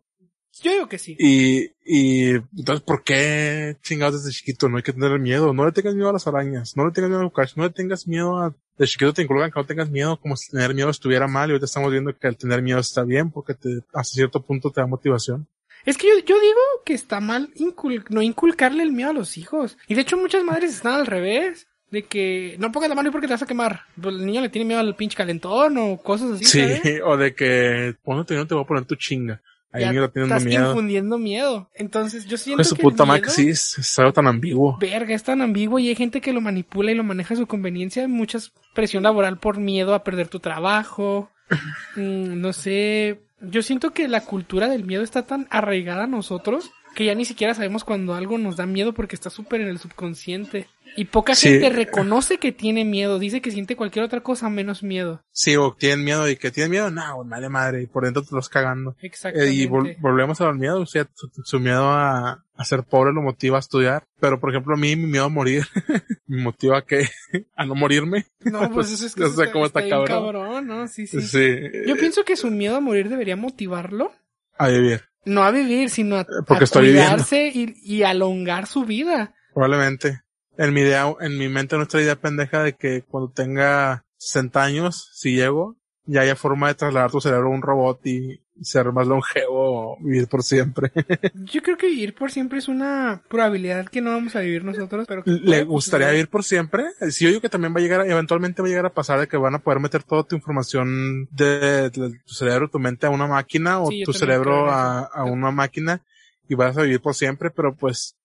Yo 0.63 0.71
digo 0.71 0.89
que 0.89 0.97
sí. 0.97 1.15
Y, 1.19 1.71
y 1.85 2.31
entonces, 2.57 2.81
¿por 2.81 3.03
qué 3.03 3.77
chingados 3.83 4.23
desde 4.23 4.35
chiquito 4.35 4.67
no 4.67 4.77
hay 4.77 4.83
que 4.83 4.93
tener 4.93 5.17
miedo? 5.19 5.53
No 5.53 5.65
le 5.65 5.71
tengas 5.71 5.93
miedo 5.93 6.09
a 6.09 6.13
las 6.13 6.25
arañas, 6.25 6.75
no 6.75 6.87
le 6.87 6.91
tengas 6.91 7.09
miedo 7.09 7.21
a 7.21 7.31
los 7.35 7.57
no 7.57 7.63
le 7.63 7.69
tengas 7.69 8.07
miedo 8.07 8.39
a... 8.39 8.55
De 8.77 8.87
chiquito 8.87 9.13
te 9.13 9.21
inculcan 9.21 9.51
que 9.51 9.59
no 9.59 9.65
tengas 9.65 9.89
miedo, 9.89 10.19
como 10.19 10.35
si 10.37 10.49
tener 10.49 10.73
miedo 10.73 10.89
estuviera 10.89 11.27
mal, 11.27 11.49
y 11.49 11.51
ahorita 11.51 11.65
estamos 11.65 11.91
viendo 11.91 12.17
que 12.17 12.27
el 12.27 12.37
tener 12.37 12.61
miedo 12.61 12.79
está 12.79 13.03
bien, 13.03 13.29
porque 13.29 13.53
te, 13.53 13.81
hasta 13.93 14.15
cierto 14.15 14.41
punto 14.41 14.71
te 14.71 14.81
da 14.81 14.87
motivación. 14.87 15.47
Es 15.85 15.97
que 15.97 16.07
yo, 16.07 16.13
yo 16.25 16.39
digo 16.39 16.59
que 16.85 16.93
está 16.93 17.19
mal 17.19 17.49
incul 17.55 18.03
no 18.09 18.21
inculcarle 18.21 18.83
el 18.83 18.91
miedo 18.91 19.09
a 19.11 19.13
los 19.13 19.37
hijos. 19.37 19.77
Y 19.87 19.95
de 19.95 20.01
hecho 20.01 20.17
muchas 20.17 20.43
madres 20.43 20.73
están 20.75 20.93
al 20.93 21.05
revés. 21.07 21.67
De 21.91 22.03
que 22.03 22.55
no 22.59 22.71
pongas 22.71 22.87
la 22.89 22.93
mano 22.93 23.11
porque 23.11 23.25
te 23.25 23.33
vas 23.33 23.41
a 23.41 23.47
quemar. 23.47 23.81
Pues 23.99 24.13
el 24.15 24.23
niño 24.23 24.41
le 24.41 24.49
tiene 24.49 24.65
miedo 24.67 24.79
al 24.79 24.95
pinche 24.95 25.17
calentón 25.17 25.75
o 25.79 25.97
cosas 25.97 26.33
así. 26.33 26.45
Sí, 26.45 26.59
¿sabes? 26.61 27.01
o 27.03 27.17
de 27.17 27.33
que, 27.33 27.95
ponte 28.03 28.35
no 28.35 28.45
te 28.45 28.53
voy 28.53 28.63
a 28.63 28.67
poner 28.67 28.85
tu 28.85 28.93
chinga. 28.95 29.41
Ahí 29.71 29.81
Ya 29.81 29.89
el 29.89 29.95
niño 29.95 30.09
teniendo 30.11 30.35
estás 30.35 30.45
miedo. 30.47 30.69
infundiendo 30.69 31.17
miedo. 31.17 31.69
Entonces 31.73 32.25
yo 32.27 32.37
siento 32.37 32.57
Pues 32.57 32.67
su 32.69 32.75
que 32.75 32.83
puta 32.83 33.05
miedo- 33.05 33.29
sí, 33.29 33.49
es, 33.49 33.97
algo 33.97 34.13
tan 34.13 34.27
ambiguo. 34.27 34.77
Verga, 34.79 35.15
es 35.15 35.23
tan 35.23 35.41
ambiguo 35.41 35.79
y 35.79 35.89
hay 35.89 35.95
gente 35.95 36.21
que 36.21 36.31
lo 36.31 36.41
manipula 36.41 36.91
y 36.91 36.95
lo 36.95 37.03
maneja 37.03 37.33
a 37.33 37.37
su 37.37 37.47
conveniencia. 37.47 38.03
Hay 38.03 38.07
mucha 38.07 38.37
presión 38.75 39.01
laboral 39.01 39.39
por 39.39 39.57
miedo 39.57 39.95
a 39.95 40.03
perder 40.03 40.27
tu 40.27 40.39
trabajo. 40.39 41.31
Mm, 41.95 42.39
no 42.39 42.53
sé. 42.53 43.21
Yo 43.41 43.61
siento 43.61 43.91
que 43.91 44.07
la 44.07 44.21
cultura 44.21 44.67
del 44.67 44.83
miedo 44.85 45.03
está 45.03 45.25
tan 45.25 45.47
arraigada 45.49 46.03
a 46.03 46.07
nosotros 46.07 46.71
que 46.95 47.05
ya 47.05 47.13
ni 47.15 47.23
siquiera 47.23 47.53
sabemos 47.53 47.83
cuando 47.83 48.15
algo 48.15 48.37
nos 48.39 48.57
da 48.57 48.65
miedo 48.65 48.93
porque 48.93 49.15
está 49.15 49.29
súper 49.29 49.61
en 49.61 49.67
el 49.67 49.77
subconsciente. 49.77 50.67
Y 50.97 51.05
poca 51.05 51.35
Sí. 51.35 51.49
gente 51.49 51.69
reconoce 51.69 52.39
que 52.39 52.51
tiene 52.51 52.83
miedo. 52.83 53.19
Dice 53.19 53.41
que 53.41 53.51
siente 53.51 53.75
cualquier 53.75 54.03
otra 54.03 54.21
cosa 54.21 54.49
menos 54.49 54.81
miedo. 54.81 55.21
Sí, 55.31 55.55
o 55.55 55.75
tienen 55.77 56.03
miedo 56.03 56.27
y 56.27 56.35
que 56.35 56.49
tienen 56.49 56.71
miedo, 56.71 56.89
no, 56.89 57.23
madre 57.23 57.47
madre, 57.47 57.83
y 57.83 57.87
por 57.87 58.05
dentro 58.05 58.23
te 58.23 58.29
lo 58.31 58.39
estás 58.39 58.49
cagando. 58.49 58.91
Eh, 59.01 59.05
Exactamente. 59.05 59.53
y 59.53 59.67
vol- 59.67 59.95
volvemos 59.99 60.41
al 60.41 60.55
miedo, 60.57 60.81
o 60.81 60.85
sea, 60.87 61.07
su, 61.13 61.29
su 61.43 61.59
miedo 61.59 61.89
a, 61.91 62.43
a 62.59 62.65
ser 62.65 62.83
pobre 62.83 63.13
lo 63.13 63.21
motiva 63.21 63.55
a 63.55 63.61
estudiar, 63.61 64.03
pero 64.19 64.37
por 64.39 64.49
ejemplo 64.49 64.73
a 64.75 64.77
mí 64.77 64.93
mi 64.97 65.07
miedo 65.07 65.23
a 65.23 65.29
morir 65.29 65.63
me 66.27 66.43
motiva 66.43 66.79
a 66.79 66.81
que, 66.81 67.07
a 67.55 67.65
no 67.65 67.73
morirme. 67.73 68.25
no, 68.41 68.69
pues 68.73 68.91
eso 68.91 69.05
es 69.05 69.15
que 69.15 69.51
cómo 69.51 69.65
está 69.65 69.79
bien 69.79 70.03
cabrón. 70.05 70.67
¿no? 70.67 70.87
Sí, 70.89 71.07
sí. 71.07 71.21
Sí, 71.21 71.55
Yo 71.87 71.95
pienso 71.95 72.25
que 72.25 72.35
su 72.35 72.51
miedo 72.51 72.75
a 72.75 72.81
morir 72.81 73.07
debería 73.07 73.37
motivarlo 73.37 74.11
a 74.57 74.67
vivir, 74.67 75.05
no 75.23 75.43
a 75.43 75.51
vivir, 75.51 75.89
sino 75.89 76.17
a, 76.17 76.25
Porque 76.45 76.63
a 76.63 76.65
estoy 76.65 76.87
cuidarse 76.89 77.47
y, 77.47 77.73
y 77.81 78.03
alongar 78.03 78.67
su 78.67 78.83
vida. 78.83 79.33
probablemente. 79.53 80.21
En 80.57 80.73
mi 80.73 80.81
idea, 80.81 81.05
en 81.21 81.37
mi 81.37 81.47
mente 81.47 81.77
nuestra 81.77 82.01
idea 82.01 82.17
pendeja 82.17 82.61
de 82.61 82.73
que 82.73 83.03
cuando 83.03 83.31
tenga 83.31 84.03
60 84.17 84.61
años, 84.61 85.09
si 85.13 85.33
llego, 85.33 85.77
ya 86.09 86.21
haya 86.21 86.35
forma 86.35 86.67
de 86.69 86.75
trasladar 86.75 87.11
tu 87.11 87.21
cerebro 87.21 87.47
a 87.47 87.55
un 87.55 87.61
robot 87.61 88.05
y 88.07 88.41
ser 88.61 88.91
más 88.91 89.07
longevo 89.07 89.93
o 89.93 89.97
vivir 90.01 90.27
por 90.27 90.43
siempre. 90.43 90.91
Yo 91.33 91.61
creo 91.61 91.77
que 91.77 91.87
vivir 91.87 92.15
por 92.15 92.31
siempre 92.31 92.57
es 92.57 92.67
una 92.67 93.21
probabilidad 93.29 93.87
que 93.87 94.01
no 94.01 94.11
vamos 94.11 94.35
a 94.35 94.39
vivir 94.39 94.63
nosotros, 94.63 95.05
pero 95.07 95.23
que 95.23 95.31
¿Le 95.31 95.63
gustaría 95.63 96.09
vivir 96.09 96.27
por 96.27 96.43
siempre? 96.43 96.87
Sí, 97.11 97.25
yo 97.25 97.29
digo 97.29 97.41
que 97.41 97.49
también 97.49 97.73
va 97.73 97.79
a 97.79 97.83
llegar, 97.83 98.09
eventualmente 98.09 98.61
va 98.61 98.67
a 98.67 98.69
llegar 98.69 98.85
a 98.87 98.93
pasar 98.93 99.19
de 99.19 99.27
que 99.27 99.37
van 99.37 99.55
a 99.55 99.59
poder 99.59 99.79
meter 99.79 100.03
toda 100.03 100.23
tu 100.23 100.35
información 100.35 101.27
de, 101.31 101.89
de 101.89 101.91
tu 101.91 102.33
cerebro, 102.33 102.69
tu 102.69 102.79
mente 102.79 103.05
a 103.05 103.11
una 103.11 103.27
máquina 103.27 103.79
o 103.79 103.89
Sí, 103.89 104.03
tu 104.03 104.11
cerebro 104.11 104.69
a, 104.69 105.23
una 105.23 105.51
máquina 105.51 106.03
y 106.47 106.55
vas 106.55 106.75
a 106.77 106.81
vivir 106.81 107.01
por 107.01 107.13
siempre, 107.13 107.51
pero 107.51 107.75
pues, 107.75 108.17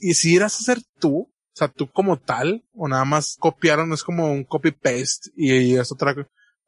y 0.00 0.14
si 0.14 0.34
irás 0.34 0.58
a 0.58 0.62
ser 0.62 0.78
tú, 0.98 1.18
o 1.18 1.56
sea, 1.58 1.68
tú 1.68 1.90
como 1.90 2.16
tal, 2.18 2.64
o 2.74 2.88
nada 2.88 3.04
más 3.04 3.36
copiaron, 3.38 3.92
es 3.92 4.02
como 4.02 4.32
un 4.32 4.44
copy-paste 4.44 5.30
y, 5.36 5.76
es 5.76 5.92
otra 5.92 6.14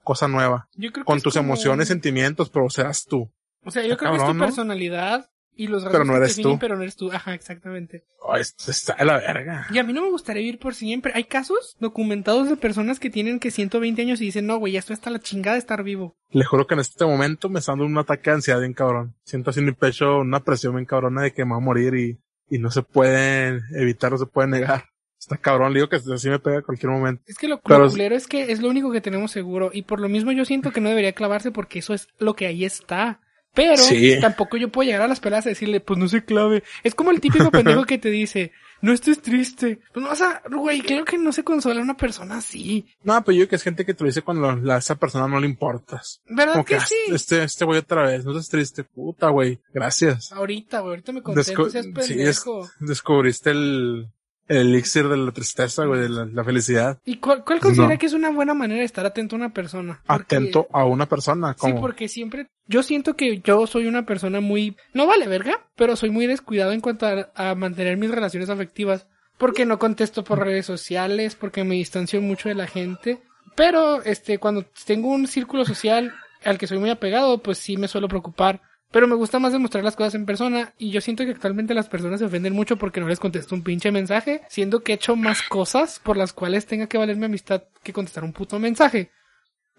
cosa 0.02 0.28
nueva, 0.28 0.68
Yo 0.74 0.90
creo 0.92 1.04
que 1.04 1.06
con 1.06 1.20
tus 1.20 1.34
como- 1.34 1.46
emociones, 1.48 1.88
sentimientos, 1.88 2.50
pero 2.50 2.68
serás 2.70 3.04
tú. 3.04 3.30
O 3.64 3.70
sea, 3.70 3.82
yo 3.86 3.96
creo 3.96 4.12
que 4.12 4.18
es 4.18 4.24
tu 4.26 4.38
personalidad 4.38 5.30
y 5.54 5.66
los 5.66 5.82
rasgos 5.82 5.92
Pero 5.92 6.04
no 6.06 6.12
que 6.12 6.16
eres 6.18 6.28
definen, 6.36 6.52
tú. 6.54 6.58
pero 6.58 6.76
no 6.76 6.82
eres 6.82 6.96
tú. 6.96 7.12
Ajá, 7.12 7.34
exactamente. 7.34 8.04
Oh, 8.22 8.34
esto 8.36 8.70
está 8.70 8.94
de 8.94 9.04
la 9.04 9.18
verga. 9.18 9.66
Y 9.70 9.78
a 9.78 9.82
mí 9.82 9.92
no 9.92 10.00
me 10.02 10.08
gustaría 10.10 10.40
vivir 10.40 10.58
por 10.58 10.74
siempre. 10.74 11.12
Hay 11.14 11.24
casos 11.24 11.76
documentados 11.80 12.48
de 12.48 12.56
personas 12.56 12.98
que 12.98 13.10
tienen 13.10 13.38
que 13.40 13.50
120 13.50 14.00
años 14.00 14.20
y 14.22 14.26
dicen, 14.26 14.46
no, 14.46 14.56
güey, 14.56 14.76
esto 14.78 14.94
está 14.94 15.10
la 15.10 15.18
chingada 15.18 15.54
de 15.56 15.58
estar 15.60 15.82
vivo. 15.82 16.16
Le 16.30 16.44
juro 16.46 16.66
que 16.66 16.72
en 16.74 16.80
este 16.80 17.04
momento 17.04 17.50
me 17.50 17.58
está 17.58 17.72
dando 17.72 17.84
un 17.84 17.98
ataque 17.98 18.30
de 18.30 18.36
ansiedad 18.36 18.60
bien 18.60 18.72
cabrón. 18.72 19.14
Siento 19.24 19.50
así 19.50 19.60
en 19.60 19.66
mi 19.66 19.72
pecho 19.72 20.20
una 20.20 20.40
presión 20.40 20.74
bien 20.76 20.86
cabrona 20.86 21.20
de 21.22 21.32
que 21.34 21.44
me 21.44 21.50
va 21.50 21.56
a 21.58 21.60
morir 21.60 21.94
y, 21.96 22.18
y 22.48 22.58
no 22.58 22.70
se 22.70 22.82
puede 22.82 23.60
evitar, 23.74 24.12
no 24.12 24.18
se 24.18 24.26
puede 24.26 24.48
negar. 24.48 24.84
Está 25.20 25.36
cabrón, 25.36 25.72
le 25.72 25.80
digo 25.80 25.88
que 25.90 25.96
así 25.96 26.28
me 26.30 26.38
pega 26.38 26.56
en 26.56 26.62
cualquier 26.62 26.90
momento. 26.90 27.22
Es 27.26 27.36
que 27.36 27.46
lo, 27.46 27.56
lo 27.56 27.60
Pero- 27.62 27.88
culero 27.90 28.16
es 28.16 28.26
que 28.26 28.50
es 28.50 28.60
lo 28.60 28.68
único 28.70 28.90
que 28.90 29.00
tenemos 29.02 29.30
seguro. 29.30 29.70
Y 29.72 29.82
por 29.82 30.00
lo 30.00 30.08
mismo 30.08 30.32
yo 30.32 30.44
siento 30.46 30.72
que 30.72 30.80
no 30.80 30.88
debería 30.88 31.12
clavarse 31.12 31.50
porque 31.52 31.78
eso 31.80 31.92
es 31.94 32.08
lo 32.18 32.34
que 32.34 32.46
ahí 32.46 32.64
está. 32.64 33.20
Pero 33.52 33.76
Sí. 33.76 34.16
tampoco 34.20 34.56
yo 34.56 34.70
puedo 34.70 34.86
llegar 34.86 35.02
a 35.02 35.08
las 35.08 35.18
peleas 35.20 35.44
a 35.44 35.48
decirle, 35.48 35.80
pues 35.80 35.98
no 35.98 36.06
se 36.08 36.24
clave. 36.24 36.62
Es 36.84 36.94
como 36.94 37.10
el 37.10 37.20
típico 37.20 37.50
pendejo 37.82 37.84
que 37.84 37.98
te 37.98 38.08
dice, 38.08 38.52
no 38.80 38.92
estés 38.92 39.20
triste. 39.20 39.80
Pues 39.92 40.02
no 40.04 40.08
vas 40.08 40.20
a, 40.22 40.40
güey, 40.52 40.80
creo 40.82 41.04
que 41.04 41.18
no 41.18 41.32
se 41.32 41.42
consola 41.42 41.82
una 41.82 41.96
persona 41.96 42.36
así. 42.38 42.86
No, 43.02 43.22
pero 43.24 43.36
yo 43.36 43.48
que 43.48 43.56
es 43.56 43.62
gente 43.64 43.84
que 43.84 43.92
te 43.92 44.04
lo 44.04 44.08
dice 44.08 44.22
cuando 44.22 44.54
la- 44.54 44.76
a 44.76 44.78
esa 44.78 44.94
persona 44.94 45.26
no 45.26 45.40
le 45.40 45.48
importas. 45.48 46.22
¿Verdad 46.28 46.52
Como 46.52 46.64
que, 46.64 46.74
que, 46.76 46.80
"Ah, 46.80 46.86
sí? 46.86 46.94
este, 47.12 47.42
este 47.42 47.64
güey 47.64 47.80
otra 47.80 48.04
vez, 48.04 48.24
no 48.24 48.30
estés 48.30 48.48
triste, 48.50 48.84
puta 48.84 49.28
güey, 49.30 49.58
gracias. 49.74 50.30
Ahorita, 50.32 50.78
güey, 50.78 50.90
ahorita 50.92 51.12
me 51.12 51.20
contento, 51.22 51.50
Descu- 51.52 51.70
seas 51.70 51.86
sí, 51.86 51.92
pendejo. 51.92 52.64
es- 52.64 52.70
descubriste 52.78 53.50
el, 53.50 54.06
el 54.50 54.68
elixir 54.68 55.08
de 55.08 55.16
la 55.16 55.32
tristeza, 55.32 55.84
güey, 55.86 56.00
de 56.00 56.08
la, 56.08 56.24
la 56.26 56.44
felicidad. 56.44 56.98
¿Y 57.04 57.16
cuál, 57.16 57.44
cuál 57.44 57.60
considera 57.60 57.94
No. 57.94 57.98
que 57.98 58.06
es 58.06 58.12
una 58.12 58.30
buena 58.30 58.52
manera 58.52 58.80
de 58.80 58.84
estar 58.86 59.06
atento 59.06 59.36
a 59.36 59.38
una 59.38 59.54
persona? 59.54 60.02
Porque- 60.06 60.22
Atento 60.36 60.66
a 60.72 60.84
una 60.84 61.06
persona, 61.06 61.52
Sí, 61.54 61.58
como, 61.60 61.80
porque 61.80 62.08
siempre, 62.08 62.48
yo 62.66 62.82
siento 62.82 63.14
que 63.16 63.38
yo 63.40 63.66
soy 63.66 63.86
una 63.86 64.04
persona 64.04 64.40
muy, 64.40 64.76
no 64.92 65.06
vale 65.06 65.26
verga, 65.28 65.66
pero 65.76 65.96
soy 65.96 66.10
muy 66.10 66.26
descuidado 66.26 66.72
en 66.72 66.80
cuanto 66.80 67.06
a, 67.06 67.30
a 67.34 67.54
mantener 67.54 67.96
mis 67.96 68.10
relaciones 68.10 68.50
afectivas. 68.50 69.06
Porque 69.38 69.64
no 69.64 69.78
contesto 69.78 70.22
por 70.22 70.38
redes 70.40 70.66
sociales, 70.66 71.34
porque 71.34 71.64
me 71.64 71.74
distancio 71.76 72.20
mucho 72.20 72.50
de 72.50 72.54
la 72.54 72.66
gente. 72.66 73.22
Pero, 73.56 74.02
este, 74.02 74.36
cuando 74.38 74.66
tengo 74.84 75.08
un 75.08 75.26
círculo 75.26 75.64
social 75.64 76.12
al 76.44 76.58
que 76.58 76.66
soy 76.66 76.78
muy 76.78 76.90
apegado, 76.90 77.38
pues 77.42 77.56
sí 77.56 77.76
me 77.78 77.88
suelo 77.88 78.06
preocupar. 78.08 78.60
Pero 78.92 79.06
me 79.06 79.14
gusta 79.14 79.38
más 79.38 79.52
demostrar 79.52 79.84
las 79.84 79.94
cosas 79.94 80.16
en 80.16 80.26
persona 80.26 80.74
y 80.76 80.90
yo 80.90 81.00
siento 81.00 81.24
que 81.24 81.30
actualmente 81.30 81.74
las 81.74 81.88
personas 81.88 82.18
se 82.18 82.26
ofenden 82.26 82.54
mucho 82.54 82.76
porque 82.76 83.00
no 83.00 83.08
les 83.08 83.20
contesto 83.20 83.54
un 83.54 83.62
pinche 83.62 83.92
mensaje, 83.92 84.42
siendo 84.48 84.80
que 84.80 84.92
he 84.92 84.94
hecho 84.96 85.14
más 85.14 85.42
cosas 85.42 86.00
por 86.00 86.16
las 86.16 86.32
cuales 86.32 86.66
tenga 86.66 86.88
que 86.88 86.98
valer 86.98 87.16
mi 87.16 87.26
amistad 87.26 87.62
que 87.82 87.92
contestar 87.92 88.24
un 88.24 88.32
puto 88.32 88.58
mensaje. 88.58 89.10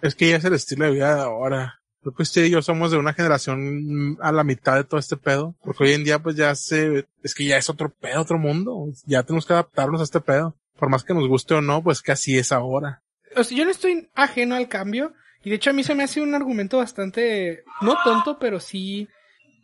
Es 0.01 0.15
que 0.15 0.29
ya 0.29 0.37
es 0.37 0.45
el 0.45 0.53
estilo 0.53 0.85
de 0.85 0.91
vida 0.91 1.15
de 1.15 1.21
ahora. 1.21 1.81
Creo 2.01 2.15
que 2.15 2.23
usted 2.23 2.45
y 2.45 2.49
yo 2.49 2.61
somos 2.61 2.89
de 2.89 2.97
una 2.97 3.13
generación 3.13 4.17
a 4.21 4.31
la 4.31 4.43
mitad 4.43 4.75
de 4.75 4.83
todo 4.83 4.99
este 4.99 5.17
pedo. 5.17 5.55
Porque 5.61 5.83
hoy 5.83 5.91
en 5.91 6.03
día 6.03 6.19
pues 6.19 6.35
ya 6.35 6.55
se, 6.55 7.05
es 7.21 7.35
que 7.35 7.45
ya 7.45 7.57
es 7.57 7.69
otro 7.69 7.93
pedo, 7.93 8.21
otro 8.21 8.39
mundo. 8.39 8.87
Ya 9.05 9.23
tenemos 9.23 9.45
que 9.45 9.53
adaptarnos 9.53 10.01
a 10.01 10.05
este 10.05 10.21
pedo. 10.21 10.55
Por 10.79 10.89
más 10.89 11.03
que 11.03 11.13
nos 11.13 11.27
guste 11.27 11.53
o 11.53 11.61
no, 11.61 11.83
pues 11.83 12.01
que 12.01 12.11
así 12.11 12.39
es 12.39 12.51
ahora. 12.51 13.03
O 13.35 13.43
sea, 13.43 13.55
yo 13.55 13.65
no 13.65 13.71
estoy 13.71 14.09
ajeno 14.15 14.55
al 14.55 14.67
cambio. 14.67 15.13
Y 15.43 15.49
de 15.49 15.55
hecho 15.55 15.69
a 15.69 15.73
mí 15.73 15.83
se 15.83 15.95
me 15.95 16.03
hace 16.03 16.21
un 16.21 16.33
argumento 16.35 16.77
bastante, 16.77 17.63
no 17.81 17.95
tonto, 18.03 18.37
pero 18.39 18.59
sí, 18.59 19.07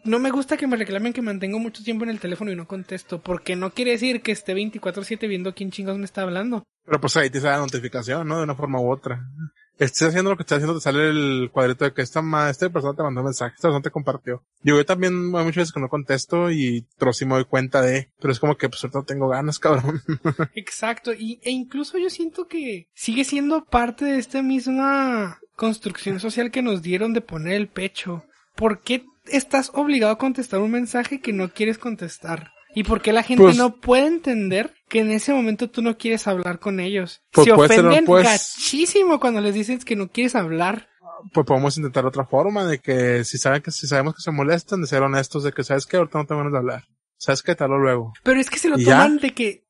no 0.03 0.19
me 0.19 0.32
gusta 0.32 0.57
que 0.57 0.67
me 0.67 0.78
reclamen 0.78 1.13
que 1.13 1.21
mantengo 1.21 1.59
mucho 1.59 1.84
tiempo 1.84 2.03
en 2.03 2.09
el 2.09 2.19
teléfono 2.19 2.51
y 2.51 2.55
no 2.55 2.67
contesto. 2.67 3.21
Porque 3.21 3.55
no 3.55 3.71
quiere 3.71 3.91
decir 3.91 4.21
que 4.21 4.32
esté 4.32 4.53
24/7 4.55 5.28
viendo 5.28 5.53
quién 5.53 5.71
chingados 5.71 5.99
me 5.99 6.05
está 6.05 6.21
hablando. 6.23 6.63
Pero 6.86 6.99
pues 7.01 7.15
ahí 7.17 7.30
te 7.30 7.39
sale 7.41 7.55
la 7.57 7.61
notificación, 7.61 8.28
¿no? 8.28 8.38
De 8.38 8.43
una 8.43 8.55
forma 8.55 8.80
u 8.80 8.89
otra. 8.91 9.21
Estés 9.78 10.07
haciendo 10.07 10.32
lo 10.32 10.38
que 10.38 10.41
estés 10.41 10.55
haciendo, 10.57 10.73
te 10.73 10.82
sale 10.82 11.09
el 11.09 11.51
cuadrito 11.51 11.86
de 11.86 11.93
que 11.93 12.01
esta, 12.01 12.23
ma- 12.23 12.49
esta 12.49 12.67
persona 12.71 12.95
te 12.95 13.03
mandó 13.03 13.19
un 13.21 13.25
mensaje, 13.25 13.53
esta 13.53 13.67
persona 13.67 13.84
te 13.84 13.91
compartió. 13.91 14.43
Yo, 14.63 14.75
yo 14.78 14.86
también 14.86 15.13
hay 15.13 15.43
muchas 15.43 15.55
veces 15.57 15.71
que 15.71 15.80
no 15.80 15.89
contesto 15.89 16.49
y 16.49 16.88
pero 16.97 17.13
sí 17.13 17.25
me 17.25 17.36
doy 17.36 17.45
cuenta 17.45 17.84
de, 17.84 18.09
pero 18.19 18.32
es 18.32 18.39
como 18.39 18.55
que 18.57 18.69
pues 18.69 18.84
ahorita 18.84 18.97
no 18.99 19.05
tengo 19.05 19.28
ganas, 19.28 19.59
cabrón. 19.59 20.01
Exacto. 20.55 21.13
Y, 21.13 21.39
e 21.43 21.51
incluso 21.51 21.97
yo 21.99 22.09
siento 22.09 22.47
que 22.47 22.88
sigue 22.95 23.23
siendo 23.23 23.65
parte 23.65 24.05
de 24.05 24.17
esta 24.17 24.41
misma 24.41 25.39
construcción 25.58 26.22
social 26.22 26.51
que 26.51 26.62
nos 26.62 26.82
dieron 26.82 27.12
de 27.14 27.20
poner 27.22 27.55
el 27.55 27.68
pecho. 27.68 28.24
¿Por 28.55 28.80
qué 28.82 29.03
estás 29.26 29.72
obligado 29.74 30.14
a 30.14 30.18
contestar 30.18 30.62
un 30.62 30.72
mensaje 30.72 31.20
que 31.20 31.34
no 31.34 31.49
quieres 31.49 31.78
contestar? 31.78 32.51
¿Y 32.74 32.84
por 32.84 33.01
qué 33.01 33.12
la 33.12 33.24
gente 33.24 33.43
Pues- 33.43 33.58
no 33.58 33.76
puede 33.78 34.05
entender 34.05 34.74
que 34.88 34.99
en 34.99 35.10
ese 35.12 35.34
momento 35.34 35.70
tú 35.70 35.82
no 35.82 35.97
quieres 35.97 36.28
hablar 36.28 36.60
con 36.60 36.80
ellos? 36.80 37.22
Pues 37.32 37.47
Se 37.47 37.53
puede 37.55 37.70
ser, 37.76 37.80
ofenden 37.86 38.05
pues- 38.05 38.24
gachísimo 38.26 39.20
cuando 39.20 39.41
les 39.41 39.55
dices 39.55 39.84
que 39.84 39.95
no 39.95 40.08
quieres 40.10 40.36
hablar. 40.36 40.88
pues 41.34 41.47
podemos 41.47 41.76
intentar 41.78 42.05
otra 42.05 42.26
forma 42.28 42.64
de 42.66 42.78
que 42.78 43.24
si 43.26 43.39
saben 43.39 43.64
que 43.64 43.72
si 43.72 43.88
sabemos 43.88 44.14
que 44.14 44.22
se 44.22 44.30
molestan, 44.30 44.82
de 44.82 44.88
ser 44.88 45.01
honestos, 45.01 45.43
de 45.43 45.51
que 45.51 45.64
sabes 45.64 45.88
que 45.88 45.97
ahorita 45.97 46.20
no 46.20 46.26
tengo 46.28 46.39
ganas 46.41 46.53
de 46.53 46.60
hablar. 46.60 46.84
Sabes 47.18 47.41
que 47.41 47.55
te 47.55 47.64
hablo 47.64 47.80
luego. 47.80 48.14
Pero 48.22 48.39
es 48.39 48.51
que 48.51 48.60
se 48.60 48.70
lo 48.70 48.78
toman 48.78 49.18
de 49.18 49.32
que 49.34 49.64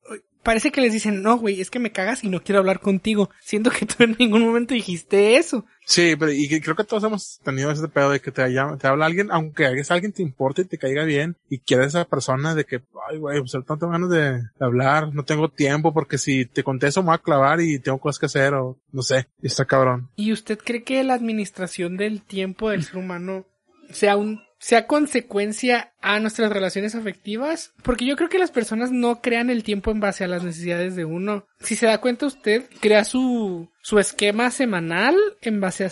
parece 0.48 0.72
que 0.72 0.80
les 0.80 0.93
dicen, 0.93 1.22
no, 1.22 1.38
güey, 1.38 1.60
es 1.60 1.70
que 1.70 1.78
me 1.78 1.91
cagas 1.91 2.24
y 2.24 2.30
no 2.30 2.41
quiero 2.41 2.60
hablar 2.60 2.80
contigo. 2.80 3.30
Siento 3.41 3.70
que 3.70 3.86
tú 3.86 4.02
en 4.06 4.16
ningún 4.18 4.43
momento 4.45 4.74
dijiste 4.74 5.36
eso. 5.36 5.66
Sí, 5.86 6.16
pero 6.18 6.32
y 6.32 6.48
creo 6.62 6.74
que 6.78 6.86
todos 6.86 7.04
hemos 7.04 7.39
tenido 7.43 7.70
ese 7.70 7.86
pedo 7.89 8.12
de 8.12 8.22
que 8.22 8.32
te, 8.32 8.48
llama- 8.54 8.78
te 8.78 8.88
habla 8.88 9.06
alguien, 9.08 9.28
aunque 9.30 9.66
es 9.74 9.91
alguien 9.91 10.14
te 10.14 10.22
importe 10.24 10.62
y 10.62 10.66
te 10.66 10.78
caiga 10.78 11.04
bien, 11.04 11.36
y 11.50 11.60
quieres 11.60 11.95
a 11.95 12.00
esa 12.02 12.10
persona 12.10 12.56
de 12.56 12.64
que, 12.64 12.82
ay, 13.10 13.18
güey, 13.18 13.39
pues 13.41 13.54
ahorita 13.56 13.74
no 13.74 13.80
tengo 13.80 13.91
ganas 13.91 14.10
de, 14.10 14.32
de 14.39 14.66
hablar, 14.66 15.14
no 15.14 15.24
tengo 15.26 15.50
tiempo, 15.50 15.93
porque 15.93 16.18
si 16.18 16.45
te 16.45 16.64
contesto 16.64 17.02
me 17.02 17.08
voy 17.08 17.16
a 17.16 17.20
clavar 17.20 17.60
y 17.60 17.80
tengo 17.80 17.98
cosas 18.00 18.20
que 18.20 18.26
hacer, 18.28 18.54
o 18.54 18.78
no 18.93 19.02
sé, 19.02 19.28
y 19.41 19.48
está 19.48 19.66
cabrón. 19.66 20.10
¿Y 20.16 20.32
usted 20.32 20.58
cree 20.58 20.84
que 20.84 21.04
la 21.04 21.14
administración 21.16 21.98
del 21.98 22.22
tiempo 22.22 22.70
del 22.70 22.84
ser 22.86 22.98
humano 22.98 23.45
sea 23.91 24.16
un 24.18 24.41
sea 24.60 24.88
consecuencia 24.88 25.93
a 26.01 26.20
nuestras 26.20 26.51
relaciones 26.51 26.95
afectivas, 26.95 27.74
porque 27.84 28.05
yo 28.05 28.16
creo 28.16 28.30
que 28.30 28.39
las 28.39 28.51
personas 28.51 28.91
no 28.91 29.22
crean 29.22 29.49
el 29.49 29.64
tiempo 29.64 29.91
en 29.91 29.99
base 29.99 30.24
a 30.24 30.28
las 30.28 30.43
necesidades 30.43 30.95
de 30.95 31.05
uno. 31.05 31.45
Si 31.60 31.76
se 31.76 31.86
da 31.86 31.99
cuenta 31.99 32.26
usted, 32.26 32.66
crea 32.80 33.03
su, 33.03 33.70
su 33.82 33.99
esquema 33.99 34.51
semanal 34.51 35.16
en 35.41 35.60
base 35.62 35.86
a, 35.86 35.91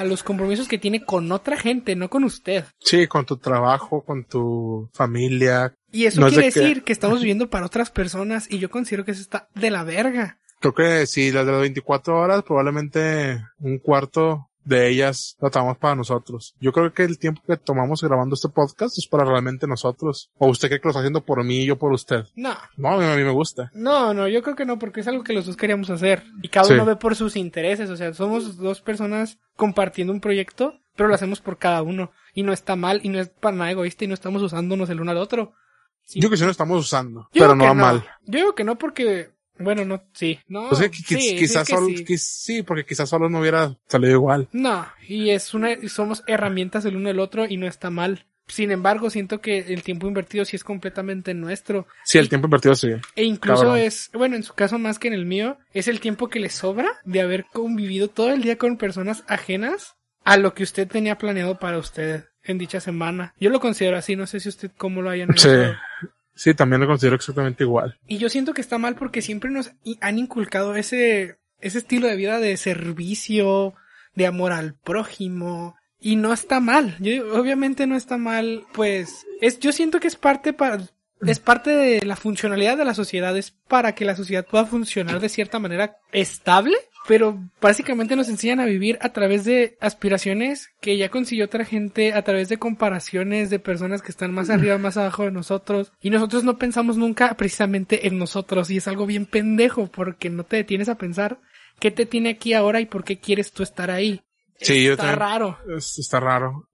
a 0.00 0.04
los 0.04 0.22
compromisos 0.22 0.68
que 0.68 0.78
tiene 0.78 1.04
con 1.04 1.30
otra 1.32 1.56
gente, 1.56 1.96
no 1.96 2.08
con 2.08 2.24
usted. 2.24 2.64
Sí, 2.80 3.06
con 3.06 3.26
tu 3.26 3.36
trabajo, 3.36 4.02
con 4.04 4.24
tu 4.24 4.88
familia. 4.94 5.74
Y 5.90 6.06
eso 6.06 6.20
No 6.20 6.28
es 6.28 6.32
quiere 6.34 6.46
de 6.48 6.52
que- 6.52 6.60
decir 6.60 6.82
que 6.84 6.92
estamos 6.92 7.18
viviendo 7.20 7.50
para 7.50 7.66
otras 7.66 7.90
personas 7.90 8.50
y 8.50 8.58
yo 8.58 8.70
considero 8.70 9.04
que 9.04 9.10
eso 9.12 9.20
está 9.22 9.48
de 9.54 9.70
la 9.70 9.84
verga. 9.84 10.38
Creo 10.60 10.74
que 10.74 11.06
si 11.06 11.32
las 11.32 11.44
de 11.44 11.52
las 11.52 11.60
24 11.60 12.16
horas, 12.16 12.44
probablemente 12.44 13.44
un 13.58 13.78
cuarto 13.78 14.48
de 14.64 14.88
ellas 14.88 15.36
lo 15.40 15.50
tomamos 15.50 15.78
para 15.78 15.94
nosotros. 15.96 16.54
Yo 16.60 16.72
creo 16.72 16.92
que 16.92 17.02
el 17.02 17.18
tiempo 17.18 17.42
que 17.46 17.56
tomamos 17.56 18.00
grabando 18.02 18.34
este 18.34 18.48
podcast 18.48 18.96
es 18.98 19.06
para 19.06 19.24
realmente 19.24 19.66
nosotros. 19.66 20.30
¿O 20.38 20.48
usted 20.48 20.68
cree 20.68 20.80
que 20.80 20.84
lo 20.86 20.90
está 20.90 21.00
haciendo 21.00 21.24
por 21.24 21.42
mí 21.44 21.62
y 21.62 21.66
yo 21.66 21.76
por 21.78 21.92
usted? 21.92 22.24
No, 22.36 22.54
No, 22.76 22.90
a 22.90 22.98
mí, 22.98 23.04
a 23.04 23.16
mí 23.16 23.24
me 23.24 23.30
gusta. 23.32 23.70
no, 23.74 24.14
no, 24.14 24.28
yo 24.28 24.42
creo 24.42 24.54
que 24.56 24.64
no, 24.64 24.78
porque 24.78 25.00
es 25.00 25.08
algo 25.08 25.24
que 25.24 25.32
los 25.32 25.46
dos 25.46 25.56
queríamos 25.56 25.90
hacer. 25.90 26.22
Y 26.42 26.48
cada 26.48 26.66
Sí. 26.66 26.74
uno 26.74 26.84
ve 26.84 26.96
por 26.96 27.16
sus 27.16 27.34
intereses, 27.36 27.90
o 27.90 27.96
sea, 27.96 28.14
somos 28.14 28.56
dos 28.56 28.80
personas 28.80 29.38
compartiendo 29.56 30.12
un 30.12 30.20
proyecto, 30.20 30.74
pero 30.96 31.08
lo 31.08 31.14
hacemos 31.14 31.40
por 31.40 31.58
cada 31.58 31.82
uno. 31.82 32.12
Y 32.34 32.42
no 32.44 32.52
está 32.52 32.76
mal, 32.76 33.00
y 33.02 33.08
no 33.08 33.18
es 33.20 33.28
para 33.28 33.56
nada 33.56 33.70
egoísta, 33.72 34.04
y 34.04 34.08
no 34.08 34.14
estamos 34.14 34.42
usándonos 34.42 34.88
el 34.90 35.00
uno 35.00 35.10
al 35.10 35.16
otro. 35.18 35.52
Sí. 36.04 36.20
Yo 36.20 36.30
que 36.30 36.36
sí 36.36 36.44
lo 36.44 36.50
estamos 36.50 36.78
usando, 36.84 37.28
Yo 37.32 37.42
pero 37.44 37.54
no 37.54 37.64
va 37.64 37.74
mal. 37.74 38.04
Yo 38.26 38.38
digo 38.40 38.54
que 38.54 38.64
no 38.64 38.76
porque, 38.78 39.30
bueno, 39.58 39.84
no, 39.84 40.02
sí, 40.14 40.38
no. 40.48 40.68
Pues 40.70 40.80
es 40.82 40.90
que 40.90 40.98
qui- 40.98 41.20
sí, 41.20 41.36
quizás 41.38 41.66
sí 41.66 41.72
que 42.04 42.18
solo, 42.18 42.18
sí. 42.18 42.62
porque 42.62 42.84
quizás 42.84 43.08
solo 43.08 43.28
no 43.28 43.40
hubiera 43.40 43.76
salido 43.88 44.12
igual. 44.12 44.48
No, 44.52 44.86
y 45.06 45.30
es 45.30 45.54
una, 45.54 45.72
y 45.72 45.88
somos 45.88 46.22
herramientas 46.26 46.84
el 46.84 46.96
uno 46.96 47.08
del 47.08 47.20
otro 47.20 47.46
y 47.46 47.56
no 47.56 47.66
está 47.66 47.90
mal. 47.90 48.26
Sin 48.48 48.72
embargo, 48.72 49.08
siento 49.08 49.40
que 49.40 49.58
el 49.58 49.82
tiempo 49.84 50.08
invertido 50.08 50.44
sí 50.44 50.56
es 50.56 50.64
completamente 50.64 51.32
nuestro. 51.32 51.86
Sí, 52.04 52.18
el 52.18 52.28
tiempo 52.28 52.48
invertido 52.48 52.74
sí. 52.74 52.88
E 53.14 53.22
incluso 53.24 53.62
Cabrón. 53.62 53.78
es, 53.78 54.10
bueno, 54.12 54.34
en 54.36 54.42
su 54.42 54.52
caso 54.54 54.78
más 54.80 54.98
que 54.98 55.08
en 55.08 55.14
el 55.14 55.24
mío, 55.26 55.58
es 55.72 55.86
el 55.86 56.00
tiempo 56.00 56.28
que 56.28 56.40
le 56.40 56.50
sobra 56.50 56.90
de 57.04 57.20
haber 57.20 57.44
convivido 57.52 58.08
todo 58.08 58.30
el 58.32 58.42
día 58.42 58.58
con 58.58 58.76
personas 58.78 59.22
ajenas 59.28 59.94
a 60.24 60.36
lo 60.36 60.54
que 60.54 60.64
usted 60.64 60.88
tenía 60.88 61.18
planeado 61.18 61.58
para 61.60 61.78
usted 61.78 62.24
en 62.42 62.58
dicha 62.58 62.80
semana. 62.80 63.32
Yo 63.38 63.48
lo 63.48 63.60
considero 63.60 63.96
así, 63.96 64.16
no 64.16 64.26
sé 64.26 64.40
si 64.40 64.48
usted 64.48 64.72
cómo 64.76 65.02
lo 65.02 65.10
haya 65.10 65.26
Sí. 65.36 65.48
Sí, 66.34 66.54
también 66.54 66.80
lo 66.80 66.86
considero 66.86 67.16
exactamente 67.16 67.64
igual. 67.64 67.98
Y 68.06 68.18
yo 68.18 68.28
siento 68.28 68.54
que 68.54 68.60
está 68.60 68.78
mal 68.78 68.94
porque 68.94 69.22
siempre 69.22 69.50
nos 69.50 69.72
han 70.00 70.18
inculcado 70.18 70.74
ese, 70.76 71.38
ese 71.60 71.78
estilo 71.78 72.06
de 72.06 72.16
vida 72.16 72.38
de 72.38 72.56
servicio, 72.56 73.74
de 74.14 74.26
amor 74.26 74.52
al 74.52 74.74
prójimo. 74.74 75.76
Y 76.00 76.16
no 76.16 76.32
está 76.32 76.60
mal. 76.60 76.96
Yo, 76.98 77.38
obviamente 77.38 77.86
no 77.86 77.96
está 77.96 78.18
mal, 78.18 78.64
pues, 78.72 79.24
es, 79.40 79.60
yo 79.60 79.72
siento 79.72 80.00
que 80.00 80.08
es 80.08 80.16
parte 80.16 80.52
para, 80.52 80.80
es 81.26 81.38
parte 81.38 81.70
de 81.70 82.04
la 82.04 82.16
funcionalidad 82.16 82.76
de 82.76 82.84
la 82.84 82.94
sociedad, 82.94 83.36
es 83.36 83.52
para 83.68 83.94
que 83.94 84.04
la 84.04 84.16
sociedad 84.16 84.46
pueda 84.46 84.66
funcionar 84.66 85.20
de 85.20 85.28
cierta 85.28 85.58
manera 85.58 85.96
estable, 86.12 86.76
pero 87.06 87.38
básicamente 87.60 88.16
nos 88.16 88.28
enseñan 88.28 88.60
a 88.60 88.64
vivir 88.64 88.98
a 89.00 89.12
través 89.12 89.44
de 89.44 89.76
aspiraciones 89.80 90.70
que 90.80 90.96
ya 90.96 91.10
consiguió 91.10 91.44
otra 91.46 91.64
gente, 91.64 92.12
a 92.12 92.22
través 92.22 92.48
de 92.48 92.58
comparaciones 92.58 93.50
de 93.50 93.58
personas 93.58 94.02
que 94.02 94.10
están 94.10 94.32
más 94.32 94.50
arriba, 94.50 94.78
más 94.78 94.96
abajo 94.96 95.24
de 95.24 95.32
nosotros, 95.32 95.92
y 96.00 96.10
nosotros 96.10 96.44
no 96.44 96.58
pensamos 96.58 96.96
nunca 96.96 97.34
precisamente 97.34 98.06
en 98.06 98.18
nosotros, 98.18 98.70
y 98.70 98.78
es 98.78 98.88
algo 98.88 99.06
bien 99.06 99.26
pendejo, 99.26 99.86
porque 99.86 100.30
no 100.30 100.44
te 100.44 100.56
detienes 100.56 100.88
a 100.88 100.98
pensar 100.98 101.40
qué 101.78 101.90
te 101.90 102.06
tiene 102.06 102.30
aquí 102.30 102.54
ahora 102.54 102.80
y 102.80 102.86
por 102.86 103.04
qué 103.04 103.18
quieres 103.18 103.52
tú 103.52 103.62
estar 103.62 103.90
ahí. 103.90 104.22
Sí, 104.62 104.84
yo 104.84 104.92
Está 104.92 105.14
raro. 105.14 105.58
Es- 105.76 105.98
está 105.98 106.20
raro. 106.20 106.68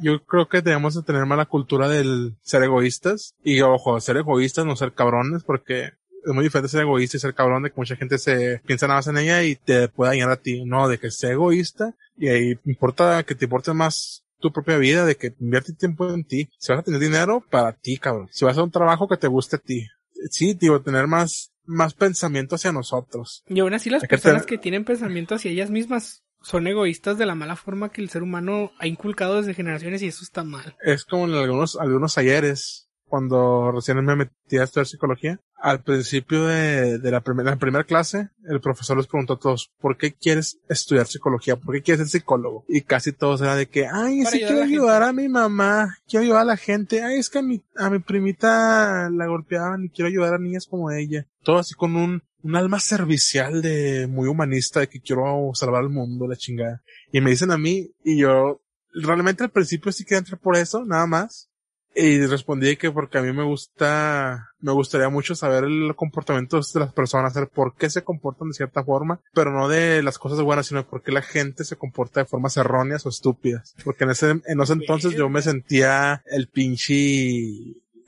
Yo 0.00 0.22
creo 0.24 0.48
que 0.48 0.62
debemos 0.62 0.94
de 0.94 1.02
tener 1.02 1.24
más 1.26 1.38
la 1.38 1.46
cultura 1.46 1.88
del 1.88 2.36
ser 2.42 2.62
egoístas. 2.62 3.34
Y 3.44 3.60
ojo, 3.60 4.00
ser 4.00 4.16
egoístas, 4.16 4.64
no 4.66 4.76
ser 4.76 4.92
cabrones, 4.92 5.42
porque 5.44 5.90
es 6.24 6.32
muy 6.32 6.44
diferente 6.44 6.68
ser 6.70 6.82
egoísta 6.82 7.16
y 7.16 7.20
ser 7.20 7.34
cabrón 7.34 7.62
de 7.64 7.70
que 7.70 7.76
mucha 7.76 7.96
gente 7.96 8.16
se 8.18 8.60
piensa 8.66 8.86
nada 8.86 8.98
más 8.98 9.06
en 9.08 9.18
ella 9.18 9.42
y 9.42 9.56
te 9.56 9.88
puede 9.88 10.12
dañar 10.12 10.30
a 10.30 10.36
ti. 10.36 10.64
No, 10.64 10.88
de 10.88 10.98
que 10.98 11.10
sea 11.10 11.30
egoísta 11.32 11.94
y 12.16 12.28
ahí 12.28 12.58
importa 12.64 13.22
que 13.24 13.34
te 13.34 13.46
importe 13.46 13.72
más 13.72 14.24
tu 14.38 14.52
propia 14.52 14.76
vida, 14.76 15.04
de 15.04 15.16
que 15.16 15.34
invierte 15.40 15.72
tiempo 15.72 16.08
en 16.12 16.24
ti. 16.24 16.48
Si 16.58 16.72
vas 16.72 16.80
a 16.80 16.82
tener 16.82 17.00
dinero, 17.00 17.44
para 17.50 17.72
ti, 17.72 17.96
cabrón. 17.96 18.28
Si 18.32 18.44
vas 18.44 18.58
a 18.58 18.62
un 18.62 18.70
trabajo 18.72 19.08
que 19.08 19.16
te 19.16 19.28
guste 19.28 19.56
a 19.56 19.58
ti. 19.60 19.86
Sí, 20.30 20.54
digo, 20.54 20.80
tener 20.80 21.06
más, 21.06 21.52
más 21.64 21.94
pensamiento 21.94 22.54
hacia 22.56 22.72
nosotros. 22.72 23.44
Y 23.48 23.60
aún 23.60 23.74
así 23.74 23.88
las 23.90 24.02
Hay 24.02 24.08
que 24.08 24.16
personas 24.16 24.42
tener- 24.44 24.48
que 24.48 24.62
tienen 24.62 24.84
pensamiento 24.84 25.34
hacia 25.36 25.50
ellas 25.50 25.70
mismas 25.70 26.22
son 26.42 26.66
egoístas 26.66 27.18
de 27.18 27.26
la 27.26 27.34
mala 27.34 27.56
forma 27.56 27.90
que 27.90 28.02
el 28.02 28.10
ser 28.10 28.22
humano 28.22 28.72
ha 28.78 28.86
inculcado 28.86 29.36
desde 29.36 29.54
generaciones 29.54 30.02
y 30.02 30.08
eso 30.08 30.24
está 30.24 30.44
mal. 30.44 30.76
es 30.82 31.04
como 31.04 31.26
en 31.26 31.34
algunos, 31.34 31.76
algunos 31.76 32.18
ayeres, 32.18 32.88
cuando 33.12 33.70
recién 33.72 34.02
me 34.02 34.16
metí 34.16 34.56
a 34.56 34.64
estudiar 34.64 34.86
psicología. 34.86 35.38
Al 35.54 35.82
principio 35.82 36.46
de, 36.46 36.98
de 36.98 37.10
la, 37.10 37.20
primera 37.20 37.50
la 37.50 37.56
primera 37.56 37.84
clase, 37.84 38.30
el 38.48 38.58
profesor 38.62 38.96
les 38.96 39.06
preguntó 39.06 39.34
a 39.34 39.38
todos, 39.38 39.70
¿por 39.78 39.98
qué 39.98 40.14
quieres 40.14 40.58
estudiar 40.66 41.06
psicología? 41.06 41.56
¿Por 41.56 41.74
qué 41.74 41.82
quieres 41.82 42.10
ser 42.10 42.20
psicólogo? 42.20 42.64
Y 42.68 42.80
casi 42.80 43.12
todos 43.12 43.42
era 43.42 43.54
de 43.54 43.66
que, 43.66 43.86
ay, 43.86 44.24
sí 44.24 44.26
a 44.26 44.30
quiero 44.30 44.54
la 44.54 44.60
gente". 44.62 44.74
ayudar 44.74 45.02
a 45.02 45.12
mi 45.12 45.28
mamá, 45.28 45.94
quiero 46.08 46.24
ayudar 46.24 46.40
a 46.40 46.46
la 46.46 46.56
gente, 46.56 47.02
ay, 47.02 47.18
es 47.18 47.28
que 47.28 47.40
a 47.40 47.42
mi, 47.42 47.62
a 47.76 47.90
mi 47.90 47.98
primita 47.98 49.10
la 49.10 49.26
golpeaban 49.26 49.84
y 49.84 49.90
quiero 49.90 50.08
ayudar 50.08 50.32
a 50.32 50.38
niñas 50.38 50.66
como 50.66 50.90
ella. 50.90 51.26
Todo 51.42 51.58
así 51.58 51.74
con 51.74 51.94
un, 51.96 52.22
un 52.42 52.56
alma 52.56 52.80
servicial 52.80 53.62
de 53.62 54.06
muy 54.06 54.28
humanista, 54.28 54.80
de 54.80 54.88
que 54.88 55.00
quiero 55.00 55.50
salvar 55.54 55.82
al 55.82 55.90
mundo, 55.90 56.26
la 56.26 56.36
chingada. 56.36 56.82
Y 57.12 57.20
me 57.20 57.30
dicen 57.30 57.50
a 57.50 57.58
mí, 57.58 57.90
y 58.04 58.18
yo, 58.18 58.60
realmente 58.92 59.44
al 59.44 59.50
principio 59.50 59.92
sí 59.92 60.04
quería 60.04 60.18
entrar 60.18 60.40
por 60.40 60.56
eso, 60.56 60.84
nada 60.84 61.06
más. 61.06 61.48
Y 61.94 62.24
respondí 62.24 62.76
que 62.76 62.90
porque 62.90 63.18
a 63.18 63.22
mí 63.22 63.32
me 63.34 63.44
gusta, 63.44 64.48
me 64.60 64.72
gustaría 64.72 65.10
mucho 65.10 65.34
saber 65.34 65.64
el 65.64 65.94
comportamiento 65.94 66.58
de 66.58 66.80
las 66.80 66.92
personas, 66.92 67.34
saber 67.34 67.50
por 67.50 67.76
qué 67.76 67.90
se 67.90 68.02
comportan 68.02 68.48
de 68.48 68.54
cierta 68.54 68.82
forma, 68.82 69.20
pero 69.34 69.52
no 69.52 69.68
de 69.68 70.02
las 70.02 70.18
cosas 70.18 70.40
buenas, 70.40 70.66
sino 70.66 70.82
de 70.82 70.88
por 70.88 71.02
qué 71.02 71.12
la 71.12 71.20
gente 71.20 71.64
se 71.64 71.76
comporta 71.76 72.20
de 72.20 72.26
formas 72.26 72.56
erróneas 72.56 73.04
o 73.04 73.10
estúpidas. 73.10 73.74
Porque 73.84 74.04
en 74.04 74.10
ese, 74.10 74.30
en 74.30 74.60
ese 74.62 74.72
entonces 74.72 75.14
yo 75.14 75.28
me 75.28 75.42
sentía 75.42 76.22
el 76.30 76.48
pinche, 76.48 76.94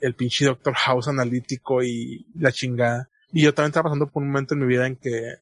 el 0.01 0.15
pinche 0.15 0.45
Doctor 0.45 0.73
House 0.73 1.07
analítico 1.07 1.83
y 1.83 2.25
la 2.33 2.51
chingada. 2.51 3.09
Y 3.35 3.41
yo 3.41 3.53
también 3.53 3.71
estaba 3.71 3.89
pasando 3.89 4.07
por 4.07 4.23
un 4.23 4.29
momento 4.29 4.53
en 4.53 4.61
mi 4.61 4.65
vida 4.65 4.87
en 4.87 4.95
que 4.95 5.39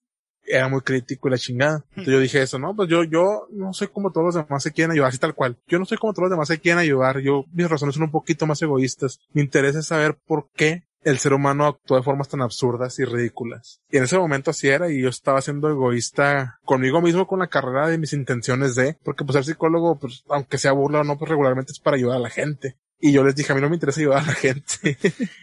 era 0.48 0.68
muy 0.68 0.82
crítico 0.82 1.28
y 1.28 1.32
la 1.32 1.38
chingada. 1.38 1.86
Entonces 1.90 2.12
yo 2.12 2.20
dije 2.20 2.42
eso, 2.42 2.58
no, 2.58 2.76
pues 2.76 2.90
yo, 2.90 3.04
yo 3.04 3.48
no 3.52 3.72
soy 3.72 3.88
como 3.88 4.12
todos 4.12 4.34
los 4.34 4.36
demás 4.36 4.64
se 4.64 4.72
quieren 4.72 4.94
ayudar, 4.94 5.10
así 5.10 5.20
tal 5.20 5.36
cual. 5.36 5.60
Yo 5.68 5.78
no 5.78 5.86
soy 5.86 6.00
como 6.00 6.12
todos 6.12 6.24
los 6.24 6.32
demás 6.32 6.48
se 6.48 6.60
quieren 6.60 6.80
ayudar. 6.80 7.20
Yo, 7.20 7.46
mis 7.54 7.70
razones 7.70 7.94
son 7.94 8.06
un 8.06 8.12
poquito 8.12 8.48
más 8.48 8.60
egoístas. 8.64 9.20
Mi 9.34 9.44
interés 9.44 9.76
es 9.76 9.86
saber 9.86 10.18
por 10.26 10.50
qué 10.56 10.86
el 11.04 11.20
ser 11.20 11.34
humano 11.34 11.68
actúa 11.68 11.98
de 11.98 12.04
formas 12.04 12.30
tan 12.30 12.42
absurdas 12.42 12.98
y 12.98 13.06
ridículas. 13.06 13.80
Y 13.92 13.98
en 13.98 14.06
ese 14.06 14.18
momento 14.18 14.50
así 14.50 14.70
era 14.70 14.90
y 14.90 15.00
yo 15.00 15.10
estaba 15.10 15.40
siendo 15.44 15.70
egoísta 15.70 16.58
conmigo 16.66 17.00
mismo 17.00 17.28
con 17.28 17.38
la 17.38 17.48
carrera 17.48 17.90
de 17.90 18.00
mis 18.00 18.14
intenciones 18.14 18.74
de, 18.74 18.98
porque 19.04 19.24
pues 19.24 19.36
ser 19.36 19.46
psicólogo, 19.46 20.00
pues 20.00 20.24
aunque 20.30 20.58
sea 20.58 20.72
burla 20.72 21.02
o 21.02 21.04
no, 21.04 21.20
pues 21.20 21.30
regularmente 21.30 21.74
es 21.74 21.80
para 21.80 21.98
ayudar 21.98 22.18
a 22.18 22.22
la 22.22 22.32
gente. 22.32 22.76
Y 23.00 23.12
yo 23.12 23.24
les 23.24 23.36
dije, 23.36 23.52
a 23.52 23.56
mí 23.56 23.62
no 23.62 23.70
me 23.70 23.76
interesa 23.76 24.00
ayudar 24.00 24.24
a 24.24 24.26
la 24.26 24.34
gente. 24.34 24.98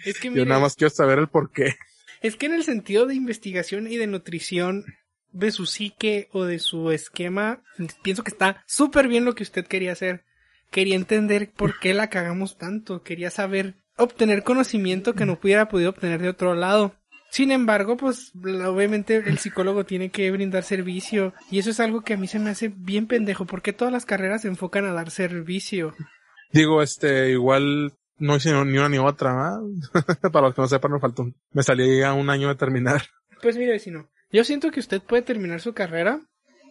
Es 0.05 0.18
que 0.18 0.28
yo 0.28 0.32
mire, 0.32 0.46
nada 0.46 0.62
más 0.62 0.74
quiero 0.74 0.90
saber 0.90 1.20
el 1.20 1.28
por 1.28 1.53
qué. 1.53 1.76
Es 2.21 2.37
que 2.37 2.47
en 2.47 2.55
el 2.55 2.64
sentido 2.64 3.07
de 3.07 3.14
investigación 3.14 3.87
y 3.87 3.97
de 3.97 4.07
nutrición 4.07 4.85
de 5.33 5.51
su 5.53 5.66
psique 5.66 6.29
o 6.33 6.45
de 6.45 6.59
su 6.59 6.91
esquema, 6.91 7.62
pienso 8.03 8.25
que 8.25 8.31
está 8.31 8.64
súper 8.66 9.09
bien 9.09 9.25
lo 9.25 9.35
que 9.35 9.43
usted 9.43 9.66
quería 9.66 9.93
hacer. 9.93 10.25
Quería 10.71 10.97
entender 10.97 11.51
por 11.51 11.79
qué 11.81 11.95
la 11.95 12.11
cagamos 12.11 12.59
tanto, 12.59 13.03
quería 13.03 13.31
saber 13.31 13.75
obtener 13.97 14.43
conocimiento 14.43 15.14
que 15.14 15.27
no 15.27 15.39
hubiera 15.41 15.68
podido 15.68 15.91
obtener 15.91 16.21
de 16.21 16.29
otro 16.29 16.55
lado. 16.55 16.95
Sin 17.31 17.53
embargo, 17.53 17.97
pues 17.97 18.33
obviamente 18.35 19.16
el 19.16 19.39
psicólogo 19.39 19.85
tiene 19.85 20.11
que 20.11 20.31
brindar 20.33 20.64
servicio 20.64 21.33
y 21.51 21.61
eso 21.61 21.71
es 21.71 21.79
algo 21.79 22.03
que 22.03 22.14
a 22.14 22.16
mí 22.16 22.27
se 22.27 22.41
me 22.41 22.51
hace 22.51 22.73
bien 22.75 23.07
pendejo 23.07 23.47
porque 23.47 23.73
todas 23.73 23.93
las 23.93 24.05
carreras 24.05 24.43
se 24.43 24.49
enfocan 24.49 24.85
a 24.85 24.93
dar 24.93 25.11
servicio. 25.11 25.95
Digo, 26.53 26.83
este, 26.83 27.31
igual 27.31 27.93
no 28.21 28.37
hice 28.37 28.53
ni 28.53 28.79
una 28.79 28.89
ni 28.89 28.99
otra. 28.99 29.59
Para 30.33 30.47
los 30.47 30.55
que 30.55 30.61
no 30.61 30.68
sepan, 30.68 30.93
me 30.93 31.01
faltó 31.01 31.27
me 31.53 31.62
salí 31.62 32.03
a 32.03 32.12
un 32.12 32.31
año 32.31 32.49
de 32.49 32.55
terminar. 32.55 33.03
Pues 33.43 33.57
mire, 33.57 33.73
vecino, 33.73 34.09
yo 34.31 34.45
siento 34.45 34.71
que 34.71 34.81
usted 34.81 35.03
puede 35.03 35.23
terminar 35.23 35.61
su 35.61 35.73
carrera, 35.73 36.21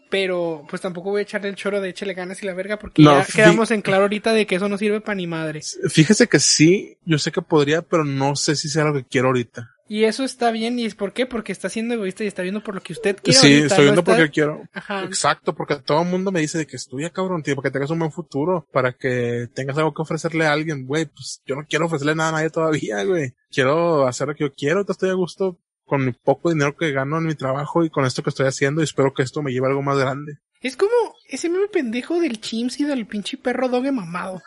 pero 0.10 0.66
pues 0.70 0.82
tampoco 0.82 1.10
voy 1.10 1.20
a 1.20 1.24
echarle 1.24 1.50
el 1.50 1.56
choro 1.56 1.82
de 1.82 1.90
échele 1.90 2.14
ganas 2.14 2.42
y 2.42 2.46
la 2.46 2.54
verga 2.54 2.78
porque 2.78 3.02
No, 3.02 3.20
ya 3.20 3.26
quedamos 3.26 3.72
en 3.72 3.82
claro 3.82 4.04
ahorita 4.04 4.34
de 4.34 4.46
que 4.46 4.56
eso 4.56 4.70
no 4.70 4.78
sirve 4.78 5.02
para 5.02 5.16
ni 5.16 5.28
madre. 5.28 5.62
Fíjese 5.90 6.28
que 6.28 6.40
sí, 6.40 6.98
yo 7.04 7.18
sé 7.18 7.32
que 7.32 7.42
podría, 7.42 7.82
pero 7.82 8.06
no 8.06 8.36
sé 8.36 8.56
si 8.56 8.70
sea 8.70 8.86
lo 8.86 8.94
que 8.94 9.06
quiero 9.06 9.28
ahorita. 9.28 9.72
Y 9.90 10.04
eso 10.04 10.24
está 10.24 10.52
bien, 10.52 10.78
¿y 10.78 10.86
es 10.86 10.94
por 10.96 11.14
qué? 11.14 11.26
Porque 11.26 11.52
está 11.52 11.68
siendo 11.68 11.96
egoísta 11.96 12.24
y 12.24 12.28
está 12.28 12.44
viendo 12.44 12.64
por 12.64 12.76
lo 12.76 12.82
que 12.82 12.94
usted 12.94 13.18
quiere. 13.22 13.40
sí, 13.40 13.48
ahorita, 13.48 13.66
estoy 13.66 13.78
no 13.78 13.84
viendo 13.92 14.02
está- 14.02 14.12
porque 14.16 14.30
quiero. 14.32 14.62
Ajá. 14.72 15.04
Exacto, 15.04 15.56
porque 15.56 15.76
todo 15.78 16.04
el 16.04 16.08
mundo 16.08 16.32
me 16.32 16.40
dice 16.42 16.60
de 16.60 16.68
que 16.68 16.76
estudia 16.76 17.10
cabrón, 17.10 17.42
tío, 17.44 17.56
para 17.56 17.70
que 17.70 17.74
tengas 17.74 17.90
un 17.90 18.00
buen 18.00 18.12
futuro, 18.12 18.68
para 18.72 18.94
que 18.94 19.48
tengas 19.56 19.78
algo 19.80 19.94
que 19.94 20.02
ofrecerle 20.04 20.46
a 20.46 20.54
alguien, 20.54 20.86
güey, 20.86 21.06
pues 21.08 21.42
yo 21.46 21.56
no 21.56 21.66
quiero 21.68 21.88
ofrecerle 21.88 22.14
nada 22.16 22.30
a 22.30 22.32
nadie 22.34 22.50
todavía, 22.52 23.04
güey. 23.04 23.34
Quiero 23.50 24.08
hacer 24.08 24.28
lo 24.28 24.36
que 24.36 24.44
yo 24.44 24.54
quiero, 24.54 24.86
te 24.86 24.92
estoy 24.92 25.10
a 25.10 25.14
gusto 25.14 25.60
con 25.86 26.06
mi 26.06 26.12
poco 26.12 26.52
dinero 26.52 26.78
que 26.78 26.92
gano 26.92 27.18
en 27.18 27.26
mi 27.26 27.34
trabajo 27.34 27.84
y 27.84 27.90
con 27.90 28.06
esto 28.06 28.22
que 28.22 28.30
estoy 28.30 28.46
haciendo 28.46 28.82
y 28.82 28.84
espero 28.84 29.12
que 29.12 29.24
esto 29.24 29.42
me 29.42 29.52
lleve 29.52 29.66
a 29.66 29.70
algo 29.70 29.82
más 29.82 29.98
grande. 29.98 30.38
Es 30.62 30.78
como 30.78 30.92
ese 31.28 31.50
meme 31.50 31.68
pendejo 31.68 32.20
del 32.20 32.40
Chims 32.40 32.80
y 32.80 32.84
del 32.84 33.08
pinche 33.08 33.38
perro 33.38 33.70
doge 33.70 33.92
mamado. 33.92 34.40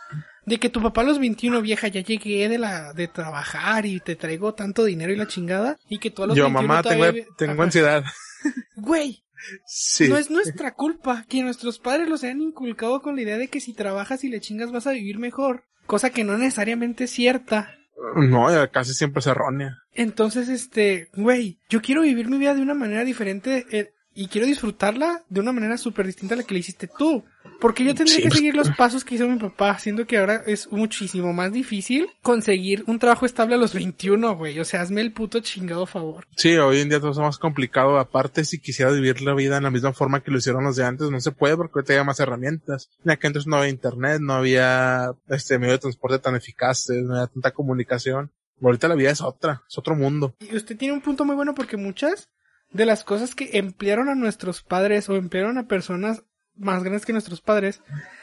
De 0.44 0.58
que 0.58 0.68
tu 0.68 0.82
papá 0.82 1.02
a 1.02 1.04
los 1.04 1.18
21, 1.20 1.60
vieja, 1.62 1.88
ya 1.88 2.00
llegué 2.00 2.48
de 2.48 2.58
la 2.58 2.92
de 2.94 3.06
trabajar 3.08 3.86
y 3.86 4.00
te 4.00 4.16
traigo 4.16 4.54
tanto 4.54 4.84
dinero 4.84 5.12
y 5.12 5.16
la 5.16 5.26
chingada. 5.28 5.78
Y 5.88 5.98
que 5.98 6.10
tú 6.10 6.24
a 6.24 6.26
los 6.26 6.36
Yo, 6.36 6.44
21 6.44 6.66
mamá, 6.68 6.82
tengo, 6.82 6.96
todavía- 7.02 7.26
tengo 7.38 7.52
Ajá. 7.54 7.62
ansiedad. 7.62 8.04
Güey, 8.76 9.22
Sí. 9.66 10.08
no 10.08 10.16
es 10.16 10.30
nuestra 10.30 10.74
culpa 10.74 11.24
que 11.28 11.42
nuestros 11.42 11.78
padres 11.78 12.08
los 12.08 12.24
hayan 12.24 12.40
inculcado 12.40 13.00
con 13.02 13.14
la 13.16 13.22
idea 13.22 13.38
de 13.38 13.48
que 13.48 13.60
si 13.60 13.72
trabajas 13.72 14.24
y 14.24 14.28
le 14.28 14.40
chingas 14.40 14.72
vas 14.72 14.86
a 14.86 14.92
vivir 14.92 15.18
mejor. 15.18 15.64
Cosa 15.86 16.10
que 16.10 16.24
no 16.24 16.36
necesariamente 16.38 17.04
es 17.04 17.10
cierta. 17.10 17.76
No, 18.16 18.48
casi 18.72 18.94
siempre 18.94 19.20
es 19.20 19.26
errónea. 19.28 19.78
Entonces, 19.92 20.48
este, 20.48 21.08
güey, 21.14 21.58
yo 21.68 21.80
quiero 21.82 22.02
vivir 22.02 22.28
mi 22.28 22.38
vida 22.38 22.54
de 22.54 22.62
una 22.62 22.74
manera 22.74 23.04
diferente 23.04 23.64
eh, 23.70 23.92
y 24.14 24.28
quiero 24.28 24.46
disfrutarla 24.46 25.22
de 25.28 25.40
una 25.40 25.52
manera 25.52 25.76
súper 25.78 26.06
distinta 26.06 26.34
a 26.34 26.38
la 26.38 26.44
que 26.44 26.54
le 26.54 26.60
hiciste 26.60 26.88
tú. 26.98 27.24
Porque 27.60 27.84
yo 27.84 27.94
tendría 27.94 28.16
Sí, 28.16 28.22
que 28.22 28.30
seguir 28.30 28.54
los 28.56 28.70
pasos 28.70 29.04
que 29.04 29.14
hizo 29.14 29.28
mi 29.28 29.38
papá, 29.38 29.78
siendo 29.78 30.06
que 30.06 30.18
ahora 30.18 30.42
es 30.46 30.70
muchísimo 30.72 31.32
más 31.32 31.52
difícil 31.52 32.08
conseguir 32.20 32.84
un 32.86 32.98
trabajo 32.98 33.24
estable 33.24 33.54
a 33.54 33.58
los 33.58 33.72
21, 33.72 34.36
güey. 34.36 34.58
O 34.58 34.64
sea, 34.64 34.80
hazme 34.80 35.00
el 35.00 35.12
puto 35.12 35.40
chingado 35.40 35.86
favor. 35.86 36.26
Sí, 36.36 36.56
hoy 36.56 36.80
en 36.80 36.88
día 36.88 36.98
todo 37.00 37.12
es 37.12 37.18
más 37.18 37.38
complicado. 37.38 37.98
Aparte, 37.98 38.44
si 38.44 38.58
quisiera 38.58 38.90
vivir 38.90 39.22
la 39.22 39.34
vida 39.34 39.56
en 39.58 39.62
la 39.62 39.70
misma 39.70 39.92
forma 39.92 40.22
que 40.22 40.30
lo 40.30 40.38
hicieron 40.38 40.64
los 40.64 40.76
de 40.76 40.84
antes, 40.84 41.10
no 41.10 41.20
se 41.20 41.30
puede 41.32 41.56
porque 41.56 41.78
ahorita 41.78 41.94
hay 41.94 42.04
más 42.04 42.20
herramientas. 42.20 42.90
En 43.04 43.12
aquel 43.12 43.28
entonces 43.28 43.48
no 43.48 43.56
había 43.56 43.70
internet, 43.70 44.20
no 44.20 44.34
había 44.34 45.12
este 45.28 45.58
medio 45.58 45.74
de 45.74 45.78
transporte 45.78 46.18
tan 46.18 46.34
eficaces, 46.34 47.02
no 47.04 47.14
había 47.14 47.28
tanta 47.28 47.52
comunicación. 47.52 48.30
Ahorita 48.60 48.88
la 48.88 48.94
vida 48.94 49.10
es 49.10 49.20
otra, 49.20 49.62
es 49.68 49.78
otro 49.78 49.96
mundo. 49.96 50.34
Y 50.40 50.56
usted 50.56 50.76
tiene 50.76 50.94
un 50.94 51.00
punto 51.00 51.24
muy 51.24 51.34
bueno 51.34 51.54
porque 51.54 51.76
muchas 51.76 52.28
de 52.72 52.86
las 52.86 53.04
cosas 53.04 53.34
que 53.34 53.50
emplearon 53.58 54.08
a 54.08 54.14
nuestros 54.14 54.62
padres 54.62 55.08
o 55.08 55.16
emplearon 55.16 55.58
a 55.58 55.66
personas 55.68 56.22
más 56.56 56.82
grandes 56.82 57.06
que 57.06 57.12
nuestros 57.12 57.40
padres 57.40 57.80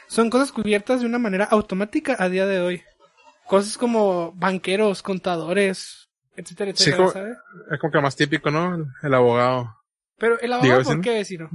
son 0.08 0.30
cosas 0.30 0.52
cubiertas 0.52 1.00
de 1.00 1.06
una 1.06 1.18
manera 1.18 1.44
automática 1.44 2.16
a 2.18 2.28
día 2.28 2.46
de 2.46 2.60
hoy. 2.60 2.82
Cosas 3.46 3.76
como 3.78 4.32
banqueros, 4.32 5.02
contadores, 5.02 6.08
etcétera, 6.36 6.72
Sí, 6.74 6.90
etcétera, 6.90 6.96
como- 6.96 7.12
¿sabe? 7.12 7.32
Es 7.72 7.80
como 7.80 7.92
que 7.92 8.00
más 8.00 8.16
típico, 8.16 8.50
¿no? 8.50 8.86
El 9.02 9.14
abogado. 9.14 9.76
Pero 10.18 10.38
el 10.40 10.52
abogado, 10.52 10.82
¿por 10.84 11.00
qué 11.00 11.10
vecino? 11.14 11.50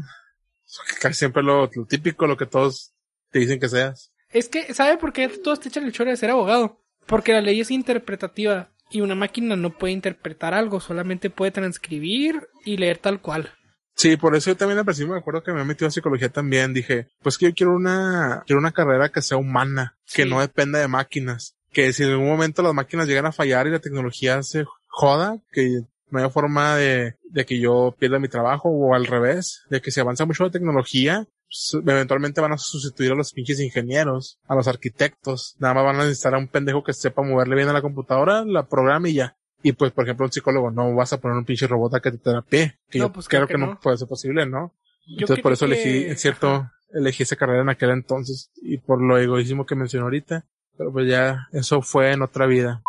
Casi 1.00 1.20
siempre 1.20 1.44
lo, 1.44 1.70
lo 1.74 1.86
típico, 1.86 2.28
lo 2.28 2.36
que 2.38 2.46
todos 2.46 2.94
te 3.32 3.40
dicen 3.40 3.60
que 3.60 3.70
seas. 3.70 4.12
Es 4.30 4.50
que, 4.50 4.74
¿sabe 4.74 4.98
por 4.98 5.14
qué 5.14 5.30
todos 5.30 5.60
te 5.60 5.70
echan 5.70 5.86
el 5.86 5.94
chorro 5.94 6.10
de 6.10 6.18
ser 6.18 6.32
abogado? 6.32 6.82
Porque 7.06 7.32
la 7.32 7.42
ley 7.42 7.62
es 7.62 7.72
interpretativa 7.72 8.72
y 8.90 9.02
una 9.02 9.16
máquina 9.16 9.56
no 9.56 9.72
puede 9.72 9.94
interpretar 9.94 10.54
algo, 10.54 10.80
solamente 10.80 11.30
puede 11.30 11.52
transcribir 11.52 12.48
y 12.64 12.78
leer 12.78 12.98
tal 12.98 13.22
cual. 13.22 13.52
Sí, 13.96 14.18
por 14.18 14.36
eso 14.36 14.52
yo 14.52 14.58
también 14.58 14.78
al 14.78 14.86
principio 14.86 15.14
me 15.14 15.20
acuerdo 15.20 15.42
que 15.42 15.54
me 15.54 15.62
he 15.62 15.66
metido 15.66 15.88
a 15.88 15.92
psicología 15.92 16.30
también. 16.30 16.74
Dije, 16.74 17.08
pues 17.22 17.38
que 17.38 17.46
yo 17.46 17.54
quiero 17.54 17.74
una, 17.74 18.44
quiero 18.46 18.60
una 18.60 18.74
carrera 18.74 19.10
que 19.10 19.22
sea 19.22 19.38
humana, 19.38 19.98
que 20.14 20.26
no 20.26 20.42
dependa 20.42 20.80
de 20.80 20.88
máquinas. 20.88 21.56
Que 21.72 21.94
si 21.94 22.04
en 22.04 22.12
algún 22.12 22.28
momento 22.28 22.62
las 22.62 22.74
máquinas 22.74 23.08
llegan 23.08 23.26
a 23.26 23.32
fallar 23.32 23.68
y 23.68 23.72
la 23.72 23.80
tecnología 23.80 24.44
se 24.44 24.66
joda, 24.88 25.38
que 25.52 25.82
no 26.10 26.20
haya 26.20 26.30
forma 26.30 26.76
de, 26.76 27.16
de 27.24 27.46
que 27.46 27.60
yo 27.60 27.96
pierda 27.98 28.20
mi 28.20 28.28
trabajo 28.28 28.70
o 28.70 28.96
al 28.96 29.06
revés, 29.06 29.64
de 29.70 29.82
que 29.82 29.92
si 29.92 30.00
avanza 30.02 30.26
mucho 30.26 30.44
la 30.44 30.52
tecnología, 30.52 31.26
eventualmente 31.74 32.42
van 32.42 32.54
a 32.54 32.58
sustituir 32.58 33.12
a 33.12 33.16
los 33.16 33.32
pinches 33.34 33.60
ingenieros, 33.60 34.38
a 34.48 34.56
los 34.56 34.68
arquitectos. 34.68 35.56
Nada 35.60 35.74
más 35.74 35.84
van 35.86 35.96
a 35.98 36.04
necesitar 36.04 36.36
a 36.36 36.38
un 36.38 36.48
pendejo 36.48 36.84
que 36.84 36.94
sepa 36.94 37.22
moverle 37.22 37.56
bien 37.56 37.70
a 37.70 37.74
la 37.74 37.82
computadora, 37.82 38.44
la 38.46 38.68
programa 38.68 39.10
y 39.10 39.14
ya. 39.16 39.36
Y 39.64 39.72
pues, 39.72 39.92
por 39.92 40.04
ejemplo, 40.04 40.26
un 40.26 40.32
psicólogo, 40.32 40.70
no 40.72 40.94
vas 40.94 41.12
a 41.14 41.20
poner 41.20 41.38
un 41.38 41.46
pinche 41.46 41.66
robot 41.68 41.96
a 41.96 42.00
que 42.00 42.12
te 42.12 42.18
terapie. 42.20 42.78
Que 42.90 43.00
No, 43.00 43.06
yo 43.08 43.14
pues, 43.14 43.28
creo 43.28 43.48
que, 43.48 43.54
que 43.54 43.60
no 43.60 43.68
no. 43.68 43.80
puede 43.80 43.98
ser 43.98 44.08
posible, 44.08 44.46
¿no? 44.46 44.74
Yo 45.08 45.18
Entonces 45.22 45.42
por 45.44 45.54
eso 45.54 45.66
elegí, 45.66 45.84
que- 46.06 46.12
es 46.12 46.22
cierto, 46.22 46.70
elegí 46.94 47.24
esa 47.24 47.36
carrera 47.36 47.62
en 47.62 47.70
aquel 47.70 47.90
entonces 47.92 48.52
y 48.62 48.78
por 48.78 49.02
lo 49.02 49.18
egoísmo 49.18 49.66
que 49.66 49.76
mencioné 49.76 50.04
ahorita. 50.04 50.46
Pero 50.78 50.92
pues 50.92 51.08
ya, 51.10 51.48
eso 51.52 51.82
fue 51.82 52.12
en 52.12 52.22
otra 52.22 52.46
vida. 52.48 52.84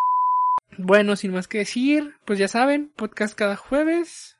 Bueno, 0.79 1.17
sin 1.17 1.33
más 1.33 1.49
que 1.49 1.59
decir, 1.59 2.15
pues 2.25 2.39
ya 2.39 2.49
saben, 2.49 2.93
podcast 2.97 3.35
cada 3.35 3.57
jueves. 3.57 4.37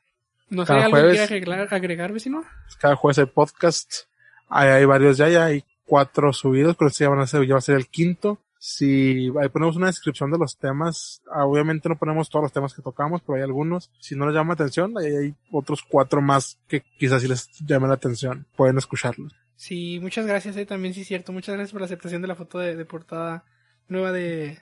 No 0.49 0.65
sé, 0.65 0.73
¿algo 0.73 0.91
quiere 0.97 1.21
agregar, 1.23 1.67
agregar, 1.73 2.13
vecino? 2.13 2.43
Cada 2.79 2.95
jueves 2.95 3.17
hay 3.19 3.25
podcast. 3.25 3.91
Ahí 4.49 4.69
hay 4.69 4.85
varios 4.85 5.17
ya, 5.17 5.29
ya 5.29 5.45
hay 5.45 5.63
cuatro 5.85 6.33
subidos, 6.33 6.75
pero 6.77 6.89
este 6.89 7.03
ya 7.03 7.09
van 7.09 7.19
a 7.19 7.27
ser, 7.27 7.45
ya 7.45 7.53
va 7.55 7.59
a 7.59 7.61
ser 7.61 7.75
el 7.75 7.87
quinto. 7.87 8.39
Si 8.59 9.31
ahí 9.39 9.49
ponemos 9.49 9.75
una 9.75 9.87
descripción 9.87 10.31
de 10.31 10.37
los 10.39 10.57
temas, 10.57 11.21
ah, 11.31 11.45
obviamente 11.45 11.87
no 11.89 11.97
ponemos 11.97 12.29
todos 12.29 12.43
los 12.43 12.51
temas 12.53 12.73
que 12.73 12.81
tocamos, 12.81 13.21
pero 13.21 13.37
hay 13.37 13.43
algunos. 13.43 13.91
Si 13.99 14.15
no 14.15 14.25
les 14.25 14.33
llama 14.35 14.49
la 14.49 14.53
atención, 14.55 14.97
ahí 14.97 15.05
hay 15.15 15.35
otros 15.51 15.83
cuatro 15.87 16.21
más 16.21 16.57
que 16.67 16.81
quizás 16.97 17.21
sí 17.21 17.27
les 17.27 17.49
llamen 17.65 17.89
la 17.89 17.95
atención. 17.95 18.47
Pueden 18.55 18.77
escucharlos. 18.77 19.33
Sí, 19.55 19.99
muchas 20.01 20.25
gracias, 20.25 20.55
eh, 20.57 20.65
también 20.65 20.93
sí 20.93 21.01
es 21.01 21.07
cierto. 21.07 21.31
Muchas 21.31 21.53
gracias 21.55 21.71
por 21.71 21.81
la 21.81 21.85
aceptación 21.85 22.21
de 22.21 22.27
la 22.27 22.35
foto 22.35 22.59
de, 22.59 22.75
de 22.75 22.85
portada 22.85 23.45
nueva 23.87 24.11
de, 24.11 24.59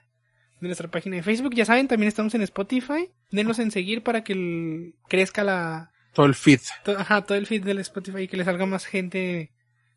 de 0.59 0.67
nuestra 0.67 0.89
página 0.89 1.15
de 1.15 1.23
Facebook. 1.23 1.53
Ya 1.55 1.65
saben, 1.65 1.87
también 1.87 2.07
estamos 2.09 2.35
en 2.35 2.41
Spotify. 2.43 3.09
Denos 3.31 3.59
en 3.59 3.71
seguir 3.71 4.03
para 4.03 4.23
que 4.23 4.33
el- 4.33 4.95
crezca 5.07 5.43
la, 5.43 5.91
Todo 6.13 6.25
el 6.25 6.35
feed. 6.35 6.59
to- 6.83 6.97
ajá, 6.99 7.21
todo 7.23 7.37
el 7.37 7.47
feed 7.47 7.63
del 7.63 7.79
Spotify 7.79 8.23
y 8.23 8.27
que 8.27 8.37
le 8.37 8.43
salga 8.45 8.65
más 8.65 8.85
gente 8.85 9.51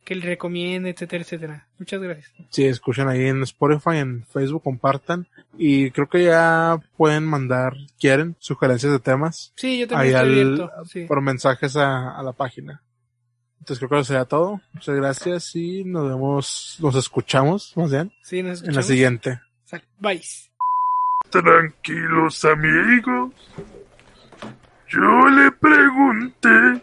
que 0.09 0.15
le 0.15 0.25
recomiende, 0.25 0.89
etcétera, 0.89 1.23
etcétera. 1.23 1.67
Muchas 1.79 2.01
gracias. 2.01 2.33
Sí, 2.49 2.65
escuchen 2.65 3.09
ahí 3.09 3.27
en 3.27 3.43
Spotify, 3.43 3.99
en 3.99 4.25
Facebook, 4.25 4.63
compartan. 4.63 5.27
Y 5.59 5.91
creo 5.91 6.09
que 6.09 6.25
ya 6.25 6.79
pueden 6.97 7.27
mandar, 7.27 7.75
quieren, 8.01 8.35
sugerencias 8.39 8.91
de 8.91 9.01
temas 9.01 9.53
Sí, 9.57 9.79
yo 9.81 9.87
también 9.87 10.17
Ahí 10.17 10.23
estoy 10.23 10.41
al- 10.41 10.47
abierto. 10.55 10.85
Sí. 10.87 11.05
por 11.05 11.21
mensajes 11.21 11.77
a, 11.77 12.17
a 12.19 12.23
la 12.23 12.33
página. 12.33 12.83
Entonces 13.59 13.79
creo 13.81 13.91
que 13.91 13.97
eso 13.97 14.05
sería 14.15 14.25
todo. 14.25 14.63
Muchas 14.73 14.97
gracias 14.97 15.55
y 15.57 15.85
nos 15.85 16.09
vemos, 16.09 16.79
nos 16.81 16.95
escuchamos, 16.95 17.77
más 17.77 17.91
bien, 17.91 18.11
Sí, 18.23 18.43
nos 18.43 18.61
en 18.63 18.73
la 18.75 18.81
escuchamos. 18.81 18.87
siguiente. 18.87 19.41
Bye. 19.99 20.23
Tranquilos 21.31 22.45
amigos. 22.47 23.33
Yo 24.89 25.29
le 25.29 25.53
pregunté. 25.53 26.83